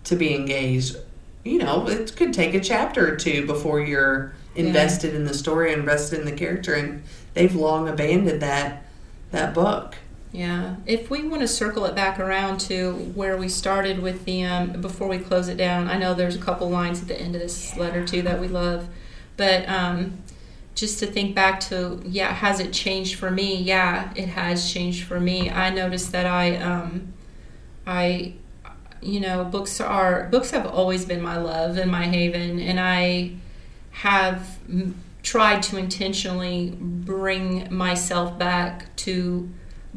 to 0.05 0.17
be 0.17 0.35
engaged. 0.35 0.97
You 1.45 1.59
know, 1.59 1.89
it 1.89 2.17
could 2.17 2.33
take 2.33 2.55
a 2.55 2.61
chapter 2.61 3.13
or 3.13 3.17
two 3.17 3.47
before 3.47 3.81
you're 3.81 4.33
invested 4.55 5.15
in 5.15 5.25
the 5.27 5.35
story, 5.35 5.73
and 5.73 5.81
invested 5.81 6.19
in 6.21 6.25
the 6.27 6.33
character, 6.33 6.75
and 6.75 7.03
they've 7.35 7.55
long 7.55 7.89
abandoned 7.89 8.41
that 8.43 8.85
that 9.33 9.53
book. 9.55 9.97
Yeah, 10.33 10.77
if 10.85 11.09
we 11.09 11.27
want 11.27 11.43
to 11.43 11.49
circle 11.49 11.87
it 11.87 11.95
back 11.95 12.19
around 12.19 12.59
to 12.63 12.93
where 13.15 13.37
we 13.37 13.49
started 13.49 14.01
with 14.01 14.25
the 14.25 14.45
um, 14.45 14.81
before 14.81 15.09
we 15.09 15.19
close 15.19 15.49
it 15.49 15.57
down, 15.57 15.89
I 15.89 15.97
know 15.99 16.15
there's 16.15 16.37
a 16.37 16.41
couple 16.41 16.69
lines 16.69 17.01
at 17.01 17.09
the 17.09 17.19
end 17.19 17.35
of 17.35 17.41
this 17.41 17.77
letter 17.77 18.05
too 18.05 18.23
that 18.23 18.41
we 18.41 18.49
love, 18.49 18.89
but 19.37 19.67
um, 19.69 20.19
just 20.75 20.99
to 20.99 21.07
think 21.07 21.35
back 21.35 21.59
to 21.61 22.03
yeah, 22.05 22.33
has 22.33 22.61
it 22.61 22.73
changed 22.73 23.19
for 23.19 23.31
me? 23.31 23.57
Yeah, 23.57 24.13
it 24.15 24.29
has 24.29 24.71
changed 24.71 25.05
for 25.05 25.19
me. 25.19 25.51
I 25.51 25.71
noticed 25.71 26.13
that 26.13 26.27
I 26.27 26.57
um, 26.57 27.15
I 27.87 28.35
you 29.01 29.21
know 29.21 29.45
books 29.45 29.81
are 29.81 30.29
books 30.31 30.51
have 30.51 30.67
always 30.67 31.05
been 31.05 31.23
my 31.23 31.39
love 31.39 31.79
and 31.79 31.91
my 31.91 32.05
haven, 32.05 32.61
and 32.61 32.79
I 32.79 33.33
have 33.93 34.59
tried 35.23 35.63
to 35.63 35.79
intentionally 35.79 36.77
bring 36.79 37.75
myself 37.75 38.39
back 38.39 38.95
to 38.97 39.49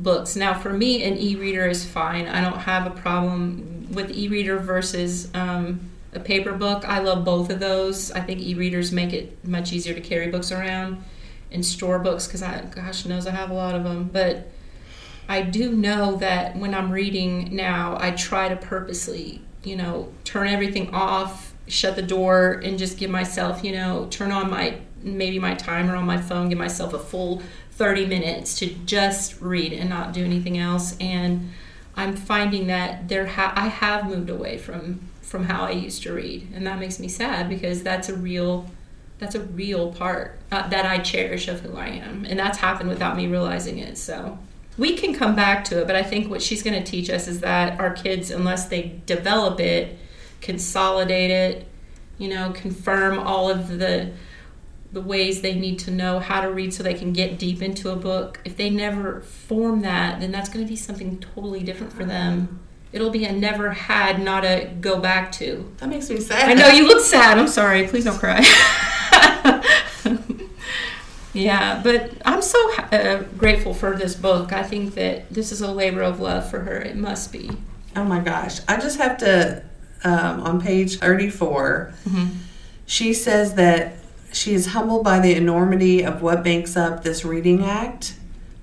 books. 0.04 0.36
Now, 0.36 0.54
for 0.54 0.72
me, 0.74 1.04
an 1.04 1.18
e-reader 1.18 1.68
is 1.68 1.86
fine. 1.86 2.28
I 2.28 2.42
don't 2.42 2.60
have 2.60 2.88
a 2.88 2.92
problem 2.92 3.88
with 3.92 4.12
e-reader 4.12 4.58
versus 4.60 5.34
um, 5.34 5.92
a 6.14 6.20
paper 6.20 6.54
book. 6.54 6.84
I 6.88 7.00
love 7.00 7.24
both 7.26 7.50
of 7.50 7.60
those. 7.60 8.12
I 8.12 8.22
think 8.22 8.40
e-readers 8.40 8.92
make 8.92 9.14
it 9.14 9.44
much 9.46 9.74
easier 9.74 9.94
to 9.94 10.02
carry 10.02 10.30
books 10.30 10.52
around 10.52 11.04
and 11.52 11.66
store 11.66 12.00
books 12.00 12.28
because 12.28 12.44
I, 12.44 12.62
gosh 12.62 13.06
knows, 13.06 13.28
I 13.28 13.32
have 13.32 13.50
a 13.50 13.54
lot 13.54 13.76
of 13.76 13.84
them. 13.84 14.10
But 14.12 14.48
I 15.28 15.42
do 15.42 15.72
know 15.72 16.16
that 16.18 16.56
when 16.56 16.74
I'm 16.74 16.92
reading 16.92 17.56
now, 17.56 17.98
I 18.00 18.12
try 18.12 18.50
to 18.50 18.56
purposely, 18.56 19.42
you 19.64 19.76
know, 19.76 20.12
turn 20.24 20.48
everything 20.48 20.94
off, 20.94 21.54
shut 21.68 21.96
the 21.96 22.02
door, 22.02 22.62
and 22.64 22.80
just 22.80 22.98
give 22.98 23.12
myself, 23.12 23.64
you 23.64 23.72
know, 23.72 24.08
turn 24.10 24.32
on 24.32 24.50
my 24.50 24.80
maybe 25.02 25.40
my 25.40 25.56
timer 25.56 25.96
on 25.96 26.06
my 26.06 26.20
phone, 26.20 26.50
give 26.50 26.58
myself 26.58 26.94
a 26.94 27.00
full 27.00 27.42
30 27.80 28.08
minutes 28.08 28.60
to 28.60 28.66
just 28.86 29.40
read 29.40 29.72
and 29.72 29.90
not 29.90 30.12
do 30.12 30.26
anything 30.26 30.58
else. 30.58 30.98
And 31.00 31.50
I'm 31.96 32.14
finding 32.14 32.68
that 32.68 33.08
there 33.08 33.26
ha- 33.26 33.54
I 33.56 33.70
have 33.70 34.06
moved 34.06 34.30
away 34.30 34.58
from 34.58 35.00
from 35.22 35.46
how 35.46 35.64
I 35.64 35.72
used 35.72 36.04
to 36.04 36.14
read, 36.14 36.52
and 36.54 36.66
that 36.68 36.80
makes 36.80 37.00
me 37.00 37.08
sad 37.08 37.48
because 37.48 37.82
that's 37.82 38.10
a 38.10 38.16
real 38.16 38.70
that's 39.18 39.36
a 39.36 39.40
real 39.42 39.94
part 39.94 40.40
uh, 40.52 40.68
that 40.68 40.86
I 40.86 40.98
cherish 40.98 41.48
of 41.48 41.62
who 41.62 41.78
I 41.78 41.88
am, 41.88 42.26
and 42.26 42.38
that's 42.38 42.58
happened 42.58 42.90
without 42.90 43.16
me 43.16 43.28
realizing 43.28 43.78
it. 43.78 43.98
So 43.98 44.38
we 44.78 44.98
can 44.98 45.14
come 45.14 45.34
back 45.34 45.64
to 45.66 45.80
it, 45.80 45.88
but 45.88 45.96
I 45.96 46.04
think 46.04 46.30
what 46.30 46.42
she's 46.42 46.62
going 46.62 46.84
to 46.84 46.92
teach 46.92 47.10
us 47.10 47.30
is 47.30 47.40
that 47.40 47.80
our 47.80 47.92
kids, 47.92 48.30
unless 48.30 48.68
they 48.68 49.00
develop 49.06 49.60
it, 49.62 49.98
consolidate 50.42 51.32
it, 51.32 51.68
you 52.18 52.28
know, 52.28 52.52
confirm 52.52 53.20
all 53.20 53.50
of 53.50 53.78
the 53.78 54.12
the 54.92 55.02
ways 55.02 55.42
they 55.42 55.54
need 55.54 55.78
to 55.80 55.92
know 55.92 56.20
how 56.20 56.42
to 56.42 56.50
read 56.52 56.74
so 56.74 56.82
they 56.82 56.94
can 56.96 57.14
get 57.14 57.38
deep 57.38 57.62
into 57.62 57.92
a 57.92 57.96
book. 57.96 58.40
If 58.44 58.58
they 58.58 58.70
never 58.70 59.22
form 59.22 59.82
that, 59.82 60.20
then 60.20 60.32
that's 60.32 60.50
going 60.50 60.66
to 60.66 60.70
be 60.70 60.76
something 60.76 61.20
totally 61.20 61.62
different 61.64 61.94
for 61.94 62.06
them. 62.06 62.60
It'll 62.92 63.12
be 63.12 63.26
a 63.26 63.32
never 63.32 63.70
had, 63.72 64.20
not 64.20 64.44
a 64.46 64.72
go 64.82 65.00
back 65.00 65.32
to. 65.34 65.72
That 65.78 65.90
makes 65.90 66.10
me 66.10 66.20
sad. 66.20 66.50
I 66.50 66.54
know 66.56 66.70
you 66.70 66.88
look 66.88 67.04
sad. 67.06 67.38
I'm 67.38 67.48
sorry. 67.48 67.88
Please 67.88 68.06
don't 68.06 68.18
cry. 68.18 68.40
yeah, 71.34 71.80
but 71.84 72.12
I'm 72.26 72.42
so 72.42 72.58
uh, 72.92 73.24
grateful 73.38 73.74
for 73.76 73.96
this 73.96 74.16
book. 74.16 74.52
I 74.52 74.64
think 74.64 74.96
that 74.96 75.30
this 75.32 75.52
is 75.52 75.62
a 75.62 75.72
labor 75.72 76.02
of 76.02 76.20
love 76.20 76.50
for 76.50 76.62
her. 76.62 76.78
It 76.78 76.96
must 76.96 77.32
be. 77.32 77.52
Oh 77.96 78.04
my 78.04 78.20
gosh. 78.20 78.60
I 78.68 78.80
just 78.80 78.98
have 78.98 79.18
to, 79.20 79.64
um, 80.04 80.42
on 80.42 80.62
page 80.62 80.98
34, 80.98 81.94
Mm-hmm. 82.08 82.28
she 82.88 83.14
says 83.14 83.54
that 83.56 83.98
she 84.32 84.54
is 84.54 84.68
humbled 84.68 85.04
by 85.04 85.20
the 85.20 85.36
enormity 85.36 86.04
of 86.04 86.22
what 86.22 86.44
makes 86.44 86.78
up 86.78 87.04
this 87.04 87.26
reading 87.26 87.64
act, 87.64 88.16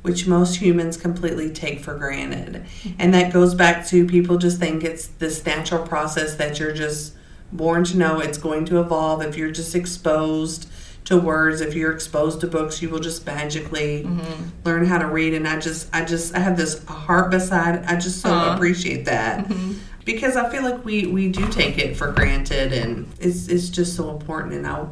which 0.03 0.27
most 0.27 0.57
humans 0.57 0.97
completely 0.97 1.51
take 1.51 1.81
for 1.81 1.95
granted. 1.95 2.65
Mm-hmm. 2.83 2.97
And 2.99 3.15
that 3.15 3.33
goes 3.33 3.55
back 3.55 3.87
to 3.89 4.07
people 4.07 4.39
just 4.39 4.59
think 4.59 4.85
it's 4.85 5.07
this 5.09 5.45
natural 5.45 5.87
process 5.87 6.37
that 6.37 6.59
you're 6.59 6.75
just 6.75 7.15
born 7.53 7.85
to 7.85 7.97
know 7.97 8.21
it's 8.21 8.39
going 8.39 8.65
to 8.67 8.81
evolve. 8.81 9.23
If 9.23 9.37
you're 9.37 9.51
just 9.51 9.75
exposed 9.75 10.69
to 11.07 11.17
words, 11.17 11.61
if 11.61 11.75
you're 11.75 11.93
exposed 11.93 12.41
to 12.41 12.47
books, 12.47 12.83
you 12.83 12.89
will 12.89 12.99
just 12.99 13.25
magically 13.25 14.05
mm-hmm. 14.05 14.45
learn 14.65 14.85
how 14.87 14.99
to 14.99 15.07
read. 15.07 15.35
And 15.35 15.47
I 15.47 15.59
just, 15.59 15.89
I 15.95 16.05
just, 16.05 16.35
I 16.35 16.41
have 16.41 16.57
this 16.57 16.85
heart 16.85 17.31
beside. 17.31 17.85
I 17.85 17.97
just 17.97 18.21
so 18.21 18.31
Aw. 18.31 18.55
appreciate 18.55 19.05
that 19.05 19.47
mm-hmm. 19.47 19.75
because 20.05 20.37
I 20.37 20.51
feel 20.51 20.63
like 20.63 20.85
we 20.85 21.07
we 21.07 21.29
do 21.31 21.49
take 21.49 21.79
it 21.79 21.97
for 21.97 22.11
granted, 22.11 22.73
and 22.73 23.07
it's 23.21 23.47
it's 23.47 23.69
just 23.69 23.95
so 23.95 24.11
important. 24.11 24.55
And 24.55 24.67
I 24.67 24.87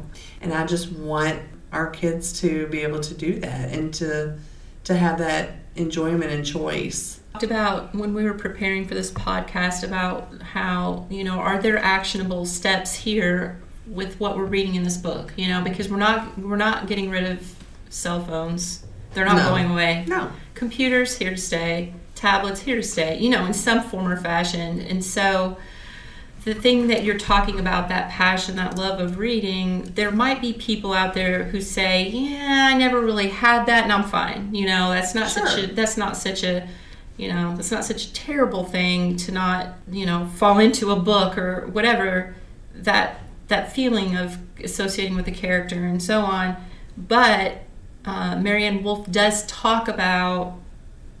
and 0.45 0.53
I 0.53 0.65
just 0.65 0.91
want 0.91 1.39
our 1.73 1.89
kids 1.89 2.39
to 2.41 2.67
be 2.67 2.81
able 2.81 2.99
to 3.01 3.13
do 3.13 3.39
that 3.39 3.71
and 3.73 3.93
to 3.95 4.37
to 4.85 4.95
have 4.95 5.17
that 5.17 5.49
enjoyment 5.75 6.31
and 6.31 6.45
choice. 6.45 7.19
talked 7.33 7.43
about 7.43 7.93
when 7.95 8.13
we 8.13 8.23
were 8.23 8.35
preparing 8.35 8.87
for 8.87 8.93
this 8.93 9.11
podcast 9.11 9.83
about 9.83 10.29
how 10.41 11.07
you 11.09 11.23
know 11.23 11.37
are 11.39 11.59
there 11.61 11.77
actionable 11.77 12.45
steps 12.45 12.93
here 12.93 13.59
with 13.87 14.19
what 14.19 14.37
we're 14.37 14.45
reading 14.45 14.75
in 14.75 14.83
this 14.83 14.97
book? 14.97 15.33
You 15.35 15.47
know 15.49 15.61
because 15.63 15.89
we're 15.89 15.97
not 15.97 16.37
we're 16.37 16.55
not 16.55 16.87
getting 16.87 17.09
rid 17.09 17.23
of 17.25 17.55
cell 17.89 18.23
phones. 18.23 18.85
They're 19.13 19.25
not 19.25 19.37
No. 19.37 19.49
going 19.49 19.71
away. 19.71 20.05
No, 20.07 20.31
computers 20.53 21.17
here 21.17 21.31
to 21.31 21.37
stay. 21.37 21.93
Tablets 22.13 22.61
here 22.61 22.75
to 22.75 22.83
stay. 22.83 23.17
You 23.19 23.29
know 23.31 23.45
in 23.45 23.53
some 23.53 23.81
form 23.81 24.07
or 24.07 24.17
fashion. 24.17 24.79
And 24.81 25.03
so 25.03 25.57
the 26.45 26.53
thing 26.53 26.87
that 26.87 27.03
you're 27.03 27.17
talking 27.17 27.59
about 27.59 27.89
that 27.89 28.09
passion 28.09 28.55
that 28.55 28.77
love 28.77 28.99
of 28.99 29.17
reading 29.17 29.83
there 29.95 30.11
might 30.11 30.39
be 30.39 30.53
people 30.53 30.93
out 30.93 31.13
there 31.13 31.43
who 31.45 31.59
say 31.59 32.07
yeah 32.07 32.69
i 32.71 32.77
never 32.77 33.01
really 33.01 33.27
had 33.27 33.65
that 33.65 33.83
and 33.83 33.91
i'm 33.91 34.03
fine 34.03 34.53
you 34.53 34.65
know? 34.65 34.91
That's 34.91 35.13
not 35.13 35.29
such 35.29 35.57
a 35.57 35.67
that's 35.67 35.97
not 35.97 36.15
such 36.15 36.43
a 36.43 36.67
you 37.17 37.29
know 37.29 37.55
that's 37.55 37.71
not 37.71 37.83
such 37.83 38.05
a 38.05 38.13
terrible 38.13 38.63
thing 38.63 39.15
to 39.17 39.31
not 39.31 39.75
you 39.89 40.05
know 40.05 40.27
fall 40.35 40.59
into 40.59 40.91
a 40.91 40.95
book 40.95 41.37
or 41.37 41.67
whatever 41.67 42.35
that 42.73 43.19
that 43.47 43.71
feeling 43.71 44.15
of 44.15 44.37
associating 44.63 45.15
with 45.15 45.25
the 45.25 45.31
character 45.31 45.85
and 45.85 46.01
so 46.01 46.21
on. 46.21 46.55
But 46.97 47.63
uh, 48.05 48.35
Maryanne 48.35 48.83
Wolf 48.83 49.09
does 49.11 49.45
talk 49.47 49.87
about 49.87 50.57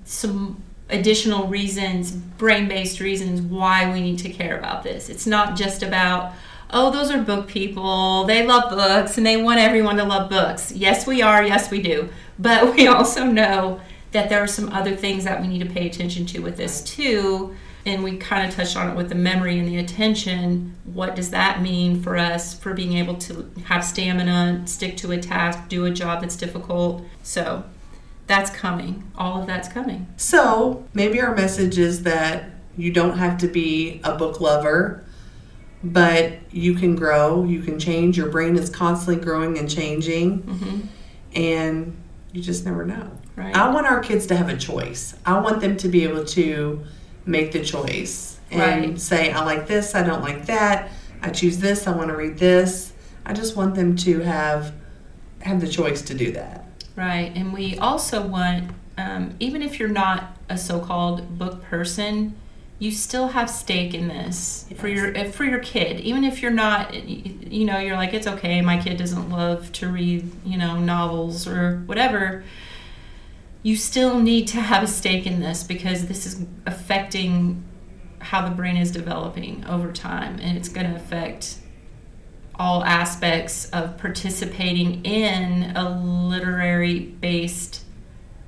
some 0.03 0.63
additional 0.89 1.47
reasons, 1.47 2.11
brain 2.11 2.67
based 2.67 2.99
reasons 2.99 3.41
why 3.41 3.91
we 3.91 4.01
need 4.01 4.19
to 4.19 4.29
care 4.29 4.57
about 4.57 4.83
this. 4.83 5.09
It's 5.09 5.25
not 5.25 5.55
just 5.55 5.81
about, 5.81 6.33
oh, 6.69 6.91
those 6.91 7.11
are 7.11 7.21
book 7.21 7.47
people, 7.47 8.25
they 8.25 8.45
love 8.45 8.69
books 8.69 9.17
and 9.17 9.25
they 9.25 9.37
want 9.37 9.59
everyone 9.59 9.97
to 9.97 10.03
love 10.03 10.29
books. 10.29 10.71
Yes, 10.71 11.07
we 11.07 11.21
are, 11.21 11.43
yes, 11.43 11.71
we 11.71 11.81
do. 11.81 12.09
But 12.37 12.75
we 12.75 12.87
also 12.87 13.25
know 13.25 13.79
that 14.11 14.29
there 14.29 14.41
are 14.41 14.47
some 14.47 14.69
other 14.69 14.95
things 14.95 15.23
that 15.25 15.41
we 15.41 15.47
need 15.47 15.59
to 15.59 15.69
pay 15.69 15.87
attention 15.87 16.25
to 16.27 16.39
with 16.39 16.57
this 16.57 16.81
too. 16.83 17.55
And 17.87 18.03
we 18.03 18.17
kind 18.17 18.47
of 18.47 18.55
touched 18.55 18.75
on 18.75 18.89
it 18.89 18.95
with 18.95 19.09
the 19.09 19.15
memory 19.15 19.59
and 19.59 19.67
the 19.67 19.77
attention. 19.77 20.75
What 20.85 21.15
does 21.15 21.29
that 21.31 21.61
mean 21.61 22.01
for 22.01 22.17
us 22.17 22.57
for 22.57 22.73
being 22.73 22.93
able 22.93 23.15
to 23.17 23.51
have 23.65 23.83
stamina, 23.83 24.63
stick 24.65 24.97
to 24.97 25.11
a 25.11 25.19
task, 25.19 25.67
do 25.69 25.85
a 25.85 25.91
job 25.91 26.21
that's 26.21 26.35
difficult? 26.35 27.05
So, 27.21 27.63
that's 28.27 28.49
coming. 28.49 29.11
All 29.17 29.39
of 29.41 29.47
that's 29.47 29.67
coming. 29.67 30.07
so 30.17 30.83
maybe 30.93 31.21
our 31.21 31.35
message 31.35 31.77
is 31.77 32.03
that 32.03 32.49
you 32.77 32.91
don't 32.91 33.17
have 33.17 33.37
to 33.39 33.47
be 33.47 34.01
a 34.03 34.15
book 34.17 34.41
lover, 34.41 35.03
but 35.83 36.33
you 36.51 36.73
can 36.73 36.95
grow, 36.95 37.43
you 37.45 37.61
can 37.61 37.79
change. 37.79 38.17
Your 38.17 38.29
brain 38.29 38.55
is 38.57 38.69
constantly 38.69 39.23
growing 39.23 39.57
and 39.57 39.69
changing, 39.69 40.39
hmm 40.41 40.79
and 41.35 41.95
you 42.31 42.41
just 42.41 42.65
never 42.65 42.85
know. 42.85 43.11
Right. 43.35 43.53
I 43.53 43.69
want 43.69 43.85
our 43.87 43.99
kids 43.99 44.25
to 44.27 44.35
have 44.37 44.47
a 44.47 44.55
choice. 44.55 45.15
I 45.25 45.37
want 45.39 45.59
them 45.59 45.75
to 45.77 45.89
be 45.89 46.03
able 46.05 46.23
to 46.27 46.81
make 47.25 47.51
the 47.51 47.61
choice 47.63 48.39
and 48.51 48.61
Right. 48.91 48.99
say, 48.99 49.31
I 49.31 49.43
like 49.43 49.67
this, 49.67 49.95
I 49.95 50.03
don't 50.03 50.21
like 50.21 50.45
that, 50.45 50.91
I 51.21 51.29
choose 51.31 51.57
this, 51.57 51.87
I 51.87 51.91
want 51.91 52.09
to 52.09 52.15
read 52.15 52.37
this. 52.37 52.93
I 53.25 53.33
just 53.33 53.55
want 53.57 53.75
them 53.75 53.95
to 53.97 54.19
have 54.21 54.73
have 55.41 55.59
the 55.61 55.67
choice 55.67 56.01
to 56.03 56.13
do 56.13 56.31
that. 56.33 56.64
Right. 56.95 57.31
And 57.35 57.53
we 57.53 57.77
also 57.77 58.25
want, 58.25 58.71
um, 58.97 59.35
even 59.39 59.61
if 59.61 59.79
you're 59.79 59.89
not 59.89 60.37
a 60.47 60.57
so-called 60.57 61.37
book 61.37 61.61
person, 61.63 62.35
you 62.79 62.91
still 62.91 63.29
have 63.29 63.49
stake 63.49 63.93
in 63.93 64.07
this 64.07 64.67
for 64.75 64.87
your 64.87 65.13
for 65.31 65.45
your 65.45 65.59
kid. 65.59 65.99
Even 66.01 66.23
if 66.23 66.41
you're 66.41 66.51
not, 66.51 66.93
you 66.93 67.65
know, 67.65 67.79
you're 67.79 67.95
like, 67.95 68.13
it's 68.13 68.27
okay. 68.27 68.61
My 68.61 68.77
kid 68.77 68.97
doesn't 68.97 69.29
love 69.29 69.71
to 69.73 69.87
read, 69.87 70.29
you 70.45 70.57
know, 70.57 70.79
novels 70.79 71.47
or 71.47 71.83
whatever. 71.85 72.43
You 73.63 73.75
still 73.75 74.19
need 74.19 74.47
to 74.49 74.61
have 74.61 74.83
a 74.83 74.87
stake 74.87 75.25
in 75.25 75.39
this 75.39 75.63
because 75.63 76.07
this 76.07 76.25
is 76.25 76.45
affecting 76.65 77.63
how 78.19 78.47
the 78.47 78.53
brain 78.53 78.77
is 78.77 78.91
developing 78.91 79.65
over 79.65 79.91
time, 79.91 80.39
and 80.41 80.57
it's 80.57 80.69
going 80.69 80.89
to 80.89 80.95
affect 80.95 81.57
all 82.59 82.83
aspects 82.83 83.69
of 83.71 83.97
participating 83.97 85.03
in 85.05 85.75
a 85.75 85.89
literary 85.89 86.99
based 86.99 87.83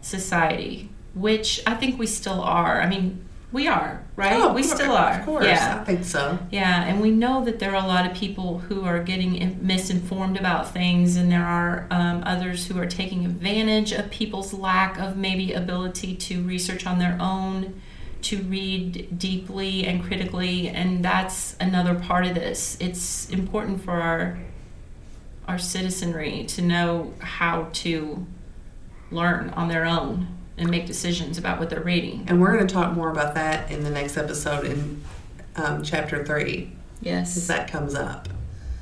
society, 0.02 0.90
which 1.14 1.62
I 1.68 1.76
think 1.76 2.00
we 2.00 2.08
still 2.08 2.42
are. 2.42 2.82
I 2.82 2.88
mean, 2.88 3.24
we 3.52 3.68
are, 3.68 4.04
right? 4.18 4.34
Oh, 4.34 4.54
we 4.54 4.62
of 4.62 4.68
still 4.68 4.92
are. 4.92 5.20
Of 5.20 5.26
course, 5.26 5.46
Yeah. 5.46 5.80
I 5.82 5.84
think 5.86 6.04
so. 6.04 6.38
Yeah, 6.52 6.84
and 6.84 7.02
we 7.02 7.12
know 7.12 7.44
that 7.46 7.60
there 7.60 7.72
are 7.72 7.84
a 7.84 7.88
lot 7.88 8.06
of 8.10 8.16
people 8.16 8.60
who 8.60 8.84
are 8.84 9.02
getting 9.02 9.58
misinformed 9.62 10.38
about 10.38 10.74
things, 10.74 11.16
and 11.16 11.32
there 11.32 11.46
are 11.46 11.88
um, 11.90 12.24
others 12.26 12.68
who 12.68 12.78
are 12.78 12.86
taking 12.86 13.26
advantage 13.26 13.94
of 13.94 14.10
people's 14.10 14.54
lack 14.54 15.00
of 15.00 15.16
maybe 15.16 15.54
ability 15.54 16.16
to 16.16 16.44
research 16.44 16.86
on 16.86 17.00
their 17.00 17.18
own, 17.22 17.82
to 18.24 18.42
read 18.44 19.18
deeply 19.20 19.86
and 19.86 20.04
critically, 20.04 20.68
and 20.70 21.04
that's 21.04 21.56
another 21.60 21.96
part 21.96 22.26
of 22.26 22.36
this. 22.36 22.78
It's 22.80 23.30
important 23.30 23.84
for 23.84 23.92
our 23.92 24.38
our 25.48 25.58
citizenry 25.58 26.44
to 26.46 26.62
know 26.62 27.14
how 27.20 27.70
to 27.72 28.26
learn 29.12 29.50
on 29.52 29.70
their 29.70 29.86
own 29.86 30.28
and 30.58 30.70
make 30.70 30.86
decisions 30.86 31.38
about 31.38 31.58
what 31.60 31.70
they're 31.70 31.80
reading. 31.80 32.26
And 32.28 32.42
we're 32.42 32.54
going 32.54 32.68
to 32.68 32.74
talk 32.74 32.94
more 32.94 33.10
about 33.10 33.34
that 33.36 33.72
in 33.72 33.84
the 33.84 33.90
next 33.90 34.18
episode 34.18 34.66
in 34.66 35.02
um, 35.56 35.84
chapter 35.84 36.26
three, 36.26 36.72
Yes. 37.00 37.38
as 37.38 37.48
that 37.48 37.72
comes 37.72 37.96
up. 37.96 38.28